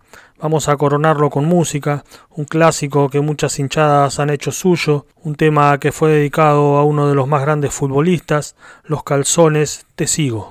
Vamos 0.43 0.69
a 0.69 0.77
coronarlo 0.77 1.29
con 1.29 1.45
música, 1.45 2.03
un 2.31 2.47
clásico 2.47 3.11
que 3.11 3.21
muchas 3.21 3.59
hinchadas 3.59 4.19
han 4.21 4.31
hecho 4.31 4.53
suyo, 4.53 5.05
un 5.23 5.35
tema 5.35 5.79
que 5.79 5.93
fue 5.93 6.13
dedicado 6.13 6.79
a 6.79 6.85
uno 6.85 7.09
de 7.09 7.15
los 7.15 7.29
más 7.29 7.43
grandes 7.43 7.75
futbolistas, 7.75 8.57
Los 8.85 9.03
calzones 9.03 9.85
Te 9.97 10.07
sigo. 10.07 10.49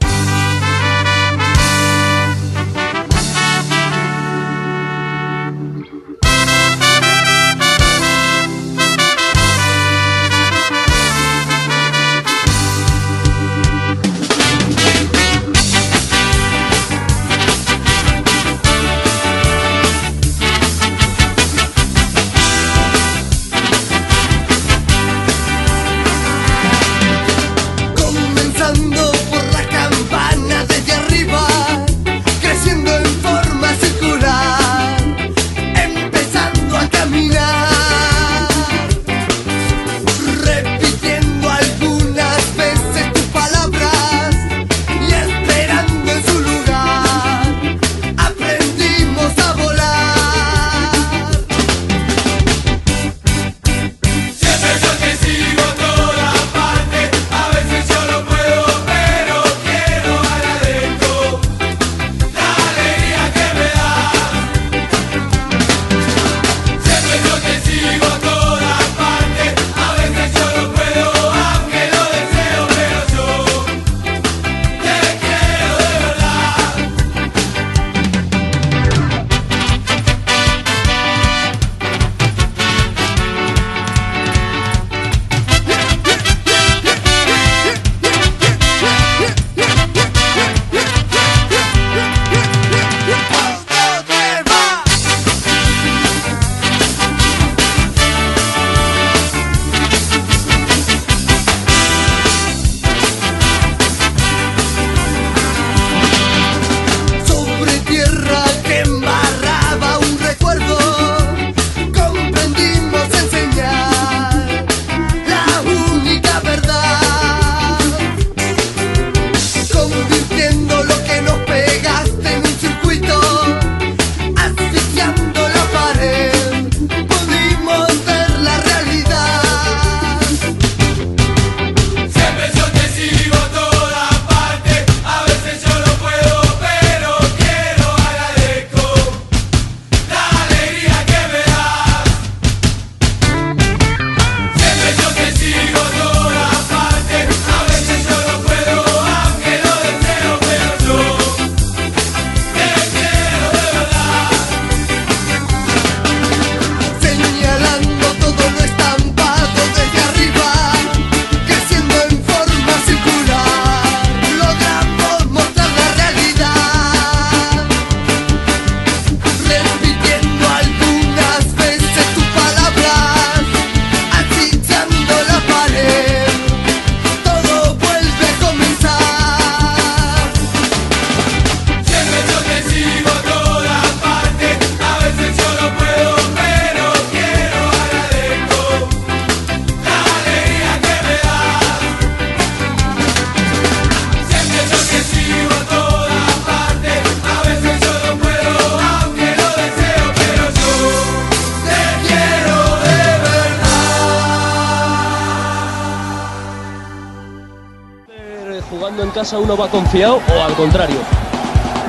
Casa 209.19 209.37
uno 209.37 209.57
va 209.57 209.67
confiado 209.67 210.21
o 210.33 210.43
al 210.45 210.53
contrario? 210.53 210.95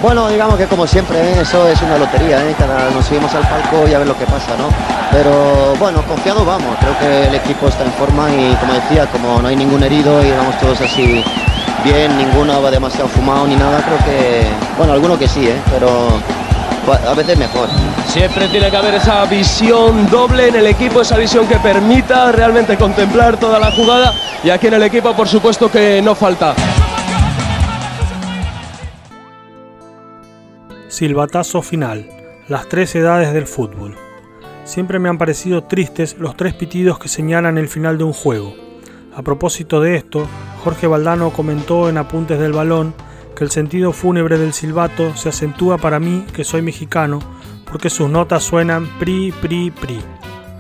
Bueno, 0.03 0.29
digamos 0.29 0.57
que 0.59 0.67
como 0.67 0.85
siempre, 0.85 1.17
¿eh? 1.21 1.41
eso 1.41 1.69
es 1.69 1.81
una 1.81 1.97
lotería, 1.97 2.45
¿eh? 2.45 2.57
Cada, 2.59 2.91
nos 2.91 3.05
subimos 3.05 3.33
al 3.33 3.43
palco 3.43 3.87
y 3.87 3.95
a 3.95 3.99
ver 3.99 4.09
lo 4.09 4.19
que 4.19 4.25
pasa, 4.25 4.57
¿no? 4.59 4.67
Pero 5.13 5.77
bueno, 5.79 6.03
confiado 6.09 6.45
vamos, 6.45 6.77
creo 6.81 6.99
que 6.99 7.29
el 7.29 7.35
equipo 7.37 7.69
está 7.69 7.85
en 7.85 7.93
forma 7.93 8.29
y 8.31 8.53
como 8.57 8.73
decía, 8.73 9.07
como 9.07 9.41
no 9.41 9.47
hay 9.47 9.55
ningún 9.55 9.81
herido 9.81 10.21
y 10.27 10.31
vamos 10.33 10.59
todos 10.59 10.81
así 10.81 11.23
bien, 11.85 12.19
ninguno 12.19 12.61
va 12.61 12.69
demasiado 12.69 13.07
fumado 13.07 13.47
ni 13.47 13.55
nada, 13.55 13.81
creo 13.81 13.99
que, 13.99 14.49
bueno, 14.77 14.95
alguno 14.95 15.17
que 15.17 15.29
sí, 15.29 15.47
¿eh? 15.47 15.63
pero 15.71 15.89
a 17.09 17.15
veces 17.15 17.39
mejor. 17.39 17.69
Siempre 18.09 18.49
tiene 18.49 18.71
que 18.73 18.77
haber 18.77 18.95
esa 18.95 19.25
visión 19.27 20.11
doble 20.11 20.49
en 20.49 20.57
el 20.57 20.67
equipo, 20.67 21.01
esa 21.01 21.17
visión 21.17 21.47
que 21.47 21.59
permita 21.59 22.33
realmente 22.33 22.77
contemplar 22.77 23.37
toda 23.37 23.61
la 23.61 23.71
jugada 23.71 24.15
y 24.43 24.51
aquí 24.51 24.67
en 24.67 24.75
el 24.75 24.83
equipo 24.83 25.15
por 25.15 25.29
supuesto 25.29 25.71
que 25.71 26.03
no 26.03 26.17
falta. 26.17 26.57
Silbatazo 30.91 31.63
final. 31.63 32.09
Las 32.49 32.69
tres 32.69 32.97
edades 32.97 33.33
del 33.33 33.47
fútbol. 33.47 33.95
Siempre 34.65 34.99
me 34.99 35.09
han 35.09 35.19
parecido 35.19 35.63
tristes 35.63 36.17
los 36.19 36.37
tres 36.37 36.53
pitidos 36.53 36.99
que 36.99 37.07
señalan 37.09 37.59
el 37.59 37.69
final 37.69 37.97
de 37.97 38.03
un 38.03 38.13
juego. 38.13 38.57
A 39.15 39.23
propósito 39.23 39.81
de 39.81 39.95
esto, 39.95 40.27
Jorge 40.65 40.89
Valdano 40.89 41.31
comentó 41.31 41.89
en 41.89 41.97
Apuntes 41.97 42.41
del 42.41 42.53
Balón 42.53 42.93
que 43.37 43.45
el 43.45 43.53
sentido 43.53 43.93
fúnebre 43.93 44.37
del 44.37 44.53
silbato 44.53 45.15
se 45.17 45.29
acentúa 45.29 45.79
para 45.79 46.01
mí, 46.01 46.27
que 46.35 46.43
soy 46.43 46.61
mexicano, 46.61 47.21
porque 47.71 47.89
sus 47.89 48.11
notas 48.11 48.43
suenan 48.43 48.89
pri, 48.99 49.33
pri, 49.41 49.71
pri. 49.71 50.01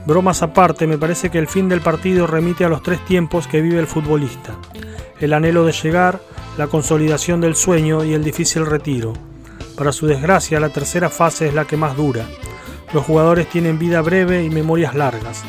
Bromas 0.07 0.43
aparte, 0.43 0.87
me 0.87 0.97
parece 0.97 1.31
que 1.31 1.41
el 1.41 1.49
fin 1.49 1.69
del 1.69 1.81
partido 1.81 2.29
remite 2.29 2.65
a 2.65 2.69
los 2.69 2.85
tres 2.85 3.05
tiempos 3.05 3.49
que 3.49 3.61
vive 3.61 3.81
el 3.81 3.89
futbolista. 3.89 4.55
El 5.19 5.33
anhelo 5.33 5.65
de 5.65 5.73
llegar, 5.73 6.21
la 6.57 6.69
consolidación 6.69 7.41
del 7.41 7.57
sueño 7.57 8.05
y 8.05 8.15
el 8.15 8.23
difícil 8.23 8.65
retiro. 8.65 9.30
Para 9.81 9.93
su 9.93 10.07
desgracia, 10.07 10.61
la 10.61 10.69
tercera 10.69 11.09
fase 11.09 11.49
es 11.49 11.55
la 11.55 11.65
que 11.65 11.79
más 11.79 11.97
dura. 11.97 12.27
Los 12.93 13.03
jugadores 13.07 13.49
tienen 13.49 13.79
vida 13.79 14.03
breve 14.03 14.45
y 14.45 14.51
memorias 14.51 14.95
largas. 14.95 15.43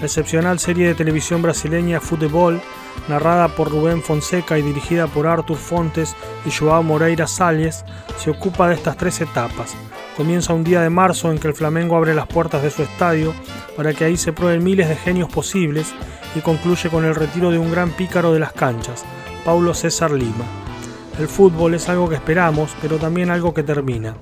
La 0.00 0.06
excepcional 0.06 0.58
serie 0.58 0.86
de 0.86 0.94
televisión 0.94 1.42
brasileña 1.42 2.00
Fútbol, 2.00 2.62
narrada 3.10 3.48
por 3.48 3.70
Rubén 3.70 4.00
Fonseca 4.00 4.58
y 4.58 4.62
dirigida 4.62 5.06
por 5.06 5.26
Artur 5.26 5.58
Fontes 5.58 6.16
y 6.46 6.50
Joao 6.50 6.82
Moreira 6.82 7.26
Salles, 7.26 7.84
se 8.16 8.30
ocupa 8.30 8.68
de 8.68 8.76
estas 8.76 8.96
tres 8.96 9.20
etapas. 9.20 9.74
Comienza 10.16 10.54
un 10.54 10.64
día 10.64 10.80
de 10.80 10.88
marzo 10.88 11.30
en 11.30 11.36
que 11.36 11.48
el 11.48 11.54
Flamengo 11.54 11.94
abre 11.94 12.14
las 12.14 12.26
puertas 12.26 12.62
de 12.62 12.70
su 12.70 12.82
estadio 12.82 13.34
para 13.76 13.92
que 13.92 14.06
ahí 14.06 14.16
se 14.16 14.32
prueben 14.32 14.64
miles 14.64 14.88
de 14.88 14.96
genios 14.96 15.28
posibles 15.28 15.92
y 16.34 16.40
concluye 16.40 16.88
con 16.88 17.04
el 17.04 17.14
retiro 17.14 17.50
de 17.50 17.58
un 17.58 17.70
gran 17.70 17.90
pícaro 17.90 18.32
de 18.32 18.40
las 18.40 18.54
canchas, 18.54 19.04
Paulo 19.44 19.74
César 19.74 20.10
Lima. 20.10 20.73
El 21.18 21.28
fútbol 21.28 21.74
es 21.74 21.88
algo 21.88 22.08
que 22.08 22.16
esperamos, 22.16 22.74
pero 22.82 22.98
también 22.98 23.30
algo 23.30 23.54
que 23.54 23.62
termina. 23.62 24.14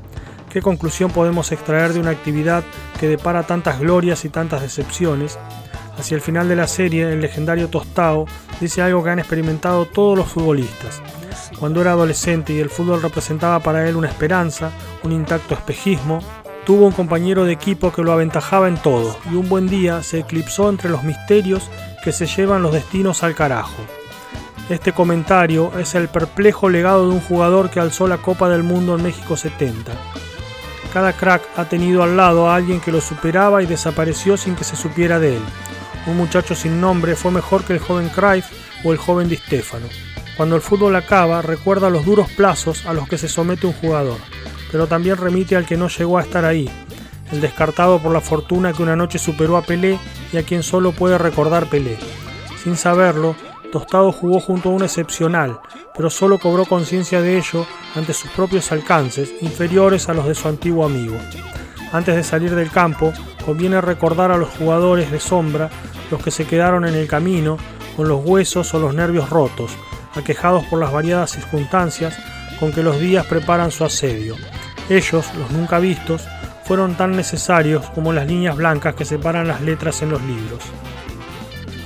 ¿Qué 0.51 0.61
conclusión 0.61 1.11
podemos 1.11 1.51
extraer 1.51 1.95
de 1.95 2.01
una 2.01 2.11
actividad 2.11 2.63
que 3.01 3.09
depara 3.09 3.45
tantas 3.45 3.81
glorias 3.81 4.27
y 4.27 4.29
tantas 4.29 4.61
decepciones? 4.61 5.39
Hacia 5.97 6.15
el 6.15 6.21
final 6.21 6.49
de 6.49 6.57
la 6.57 6.67
serie, 6.67 7.11
el 7.11 7.23
legendario 7.23 7.69
Tostao 7.69 8.27
dice 8.61 8.83
algo 8.83 9.03
que 9.03 9.11
han 9.11 9.19
experimentado 9.19 9.87
todos 9.87 10.19
los 10.19 10.29
futbolistas. 10.29 11.01
Cuando 11.59 11.81
era 11.81 11.93
adolescente 11.93 12.53
y 12.53 12.59
el 12.59 12.69
fútbol 12.69 13.01
representaba 13.01 13.61
para 13.61 13.89
él 13.89 13.97
una 13.97 14.09
esperanza, 14.09 14.71
un 15.03 15.13
intacto 15.13 15.55
espejismo, 15.55 16.19
tuvo 16.67 16.87
un 16.87 16.93
compañero 16.93 17.45
de 17.45 17.53
equipo 17.53 17.91
que 17.93 18.03
lo 18.03 18.13
aventajaba 18.13 18.69
en 18.69 18.77
todo 18.77 19.17
y 19.31 19.37
un 19.37 19.49
buen 19.49 19.69
día 19.69 20.03
se 20.03 20.19
eclipsó 20.21 20.69
entre 20.69 20.91
los 20.91 21.03
misterios 21.03 21.71
que 22.05 22.13
se 22.13 22.27
llevan 22.27 22.63
los 22.63 22.73
destinos 22.73 23.23
al 23.23 23.35
carajo. 23.35 23.83
Este 24.69 24.93
comentario 24.93 25.73
es 25.79 25.95
el 25.95 26.09
perplejo 26.09 26.69
legado 26.69 27.09
de 27.09 27.15
un 27.15 27.21
jugador 27.21 27.71
que 27.71 27.81
alzó 27.81 28.07
la 28.07 28.19
Copa 28.19 28.49
del 28.49 28.63
Mundo 28.63 28.97
en 28.97 29.03
México 29.03 29.37
70 29.37 29.93
cada 30.93 31.15
crack 31.15 31.43
ha 31.57 31.65
tenido 31.65 32.03
al 32.03 32.17
lado 32.17 32.49
a 32.49 32.57
alguien 32.57 32.81
que 32.81 32.93
lo 32.93 33.01
superaba 33.01 33.63
y 33.63 33.67
desapareció 33.67 34.37
sin 34.37 34.55
que 34.55 34.65
se 34.65 34.77
supiera 34.77 35.19
de 35.19 35.37
él. 35.37 35.43
Un 36.07 36.17
muchacho 36.17 36.55
sin 36.55 36.81
nombre 36.81 37.17
fue 37.17 37.31
mejor 37.31 37.65
que 37.65 37.73
el 37.73 37.79
joven 37.79 38.11
Cruyff 38.11 38.47
o 38.85 38.93
el 38.93 38.99
joven 38.99 39.29
Di 39.29 39.37
Stefano. 39.37 39.87
Cuando 40.37 40.57
el 40.57 40.63
fútbol 40.63 40.95
acaba, 40.97 41.41
recuerda 41.41 41.89
los 41.89 42.05
duros 42.05 42.29
plazos 42.31 42.85
a 42.87 42.93
los 42.93 43.09
que 43.09 43.17
se 43.17 43.29
somete 43.29 43.67
un 43.67 43.73
jugador, 43.73 44.19
pero 44.71 44.87
también 44.87 45.17
remite 45.17 45.57
al 45.57 45.67
que 45.67 45.77
no 45.77 45.89
llegó 45.89 46.19
a 46.19 46.23
estar 46.23 46.45
ahí, 46.45 46.69
el 47.31 47.41
descartado 47.41 47.99
por 47.99 48.13
la 48.13 48.21
fortuna 48.21 48.73
que 48.73 48.83
una 48.83 48.97
noche 48.97 49.19
superó 49.19 49.57
a 49.57 49.63
Pelé 49.63 49.99
y 50.33 50.37
a 50.37 50.43
quien 50.43 50.63
solo 50.63 50.93
puede 50.93 51.17
recordar 51.17 51.67
Pelé. 51.67 51.97
Sin 52.63 52.77
saberlo, 52.77 53.35
Tostado 53.73 54.13
jugó 54.13 54.39
junto 54.39 54.69
a 54.69 54.73
un 54.73 54.83
excepcional, 54.83 55.59
pero 55.97 56.11
solo 56.11 56.39
cobró 56.39 56.67
conciencia 56.67 57.23
de 57.23 57.39
ello 57.39 57.67
ante 57.95 58.13
sus 58.13 58.31
propios 58.33 58.71
alcances, 58.71 59.33
inferiores 59.41 60.11
a 60.11 60.15
los 60.15 60.27
de 60.27 60.35
su 60.35 60.47
antiguo 60.47 60.85
amigo. 60.85 61.17
Antes 61.91 62.15
de 62.15 62.23
salir 62.23 62.55
del 62.55 62.71
campo, 62.71 63.15
conviene 63.47 63.81
recordar 63.81 64.31
a 64.31 64.37
los 64.37 64.51
jugadores 64.51 65.11
de 65.11 65.19
sombra, 65.19 65.71
los 66.11 66.23
que 66.23 66.31
se 66.31 66.45
quedaron 66.45 66.85
en 66.85 66.95
el 66.95 67.09
camino, 67.09 67.57
con 67.97 68.09
los 68.09 68.23
huesos 68.23 68.75
o 68.75 68.79
los 68.79 68.95
nervios 68.95 69.31
rotos, 69.31 69.73
aquejados 70.15 70.65
por 70.65 70.79
las 70.79 70.93
variadas 70.93 71.31
circunstancias 71.31 72.15
con 72.61 72.73
que 72.73 72.83
los 72.83 73.01
días 73.01 73.25
preparan 73.25 73.71
su 73.71 73.85
asedio. 73.85 74.37
Ellos, 74.91 75.25
los 75.39 75.51
nunca 75.51 75.79
vistos, 75.79 76.23
fueron 76.67 76.95
tan 76.95 77.17
necesarios 77.17 77.87
como 77.95 78.13
las 78.13 78.27
líneas 78.27 78.55
blancas 78.55 78.95
que 78.95 79.07
separan 79.07 79.49
las 79.49 79.63
letras 79.63 80.03
en 80.03 80.11
los 80.11 80.21
libros. 80.21 80.63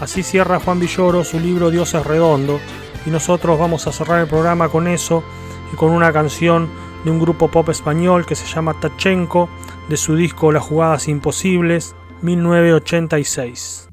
Así 0.01 0.23
cierra 0.23 0.61
Juan 0.61 0.79
Villoro 0.79 1.25
su 1.25 1.41
libro 1.41 1.71
Dios 1.71 1.95
es 1.95 2.05
redondo 2.05 2.61
y 3.07 3.11
nosotros 3.11 3.59
vamos 3.59 3.87
a 3.87 3.93
cerrar 3.93 4.21
el 4.21 4.27
programa 4.27 4.69
con 4.69 4.89
eso 4.89 5.25
y 5.73 5.77
con 5.77 5.91
una 5.91 6.13
canción 6.13 6.69
de 7.05 7.11
un 7.11 7.19
grupo 7.19 7.49
pop 7.49 7.69
español 7.71 8.27
que 8.27 8.35
se 8.35 8.47
llama 8.47 8.79
Tachenko 8.79 9.49
de 9.89 9.97
su 9.97 10.15
disco 10.17 10.53
Las 10.53 10.65
jugadas 10.65 11.09
imposibles 11.09 11.95
1986. 12.21 13.89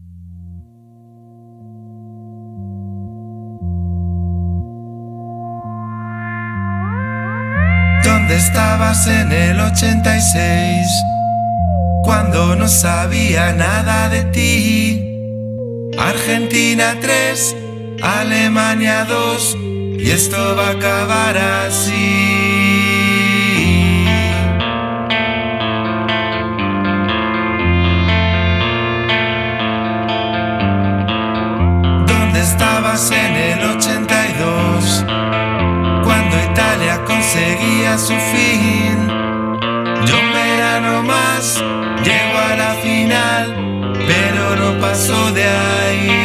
¿Dónde 8.04 8.36
estabas 8.36 9.08
en 9.08 9.32
el 9.32 9.60
86? 9.60 10.88
Cuando 12.04 12.56
no 12.58 12.68
sabía 12.68 13.54
nada 13.54 14.10
de 14.10 14.24
ti 14.26 15.13
Argentina 15.98 16.98
3, 17.00 17.56
Alemania 18.02 19.06
2, 19.06 19.58
y 20.00 20.10
esto 20.12 20.56
va 20.56 20.68
a 20.68 20.72
acabar 20.72 21.38
así. 21.38 21.94
¿Dónde 32.08 32.42
estabas 32.42 33.12
en 33.12 33.36
el 33.36 33.64
82? 33.78 35.06
Cuando 36.04 36.36
Italia 36.52 37.04
conseguía 37.06 37.98
su 37.98 38.14
fin. 38.14 39.08
Yo 40.06 40.20
un 40.20 40.34
verano 40.34 41.04
más, 41.04 41.64
llego 42.04 42.38
a 42.38 42.56
la 42.56 42.74
final 42.82 43.63
no 44.56 44.80
pasó 44.80 45.32
de 45.32 45.44
ahí. 45.44 46.23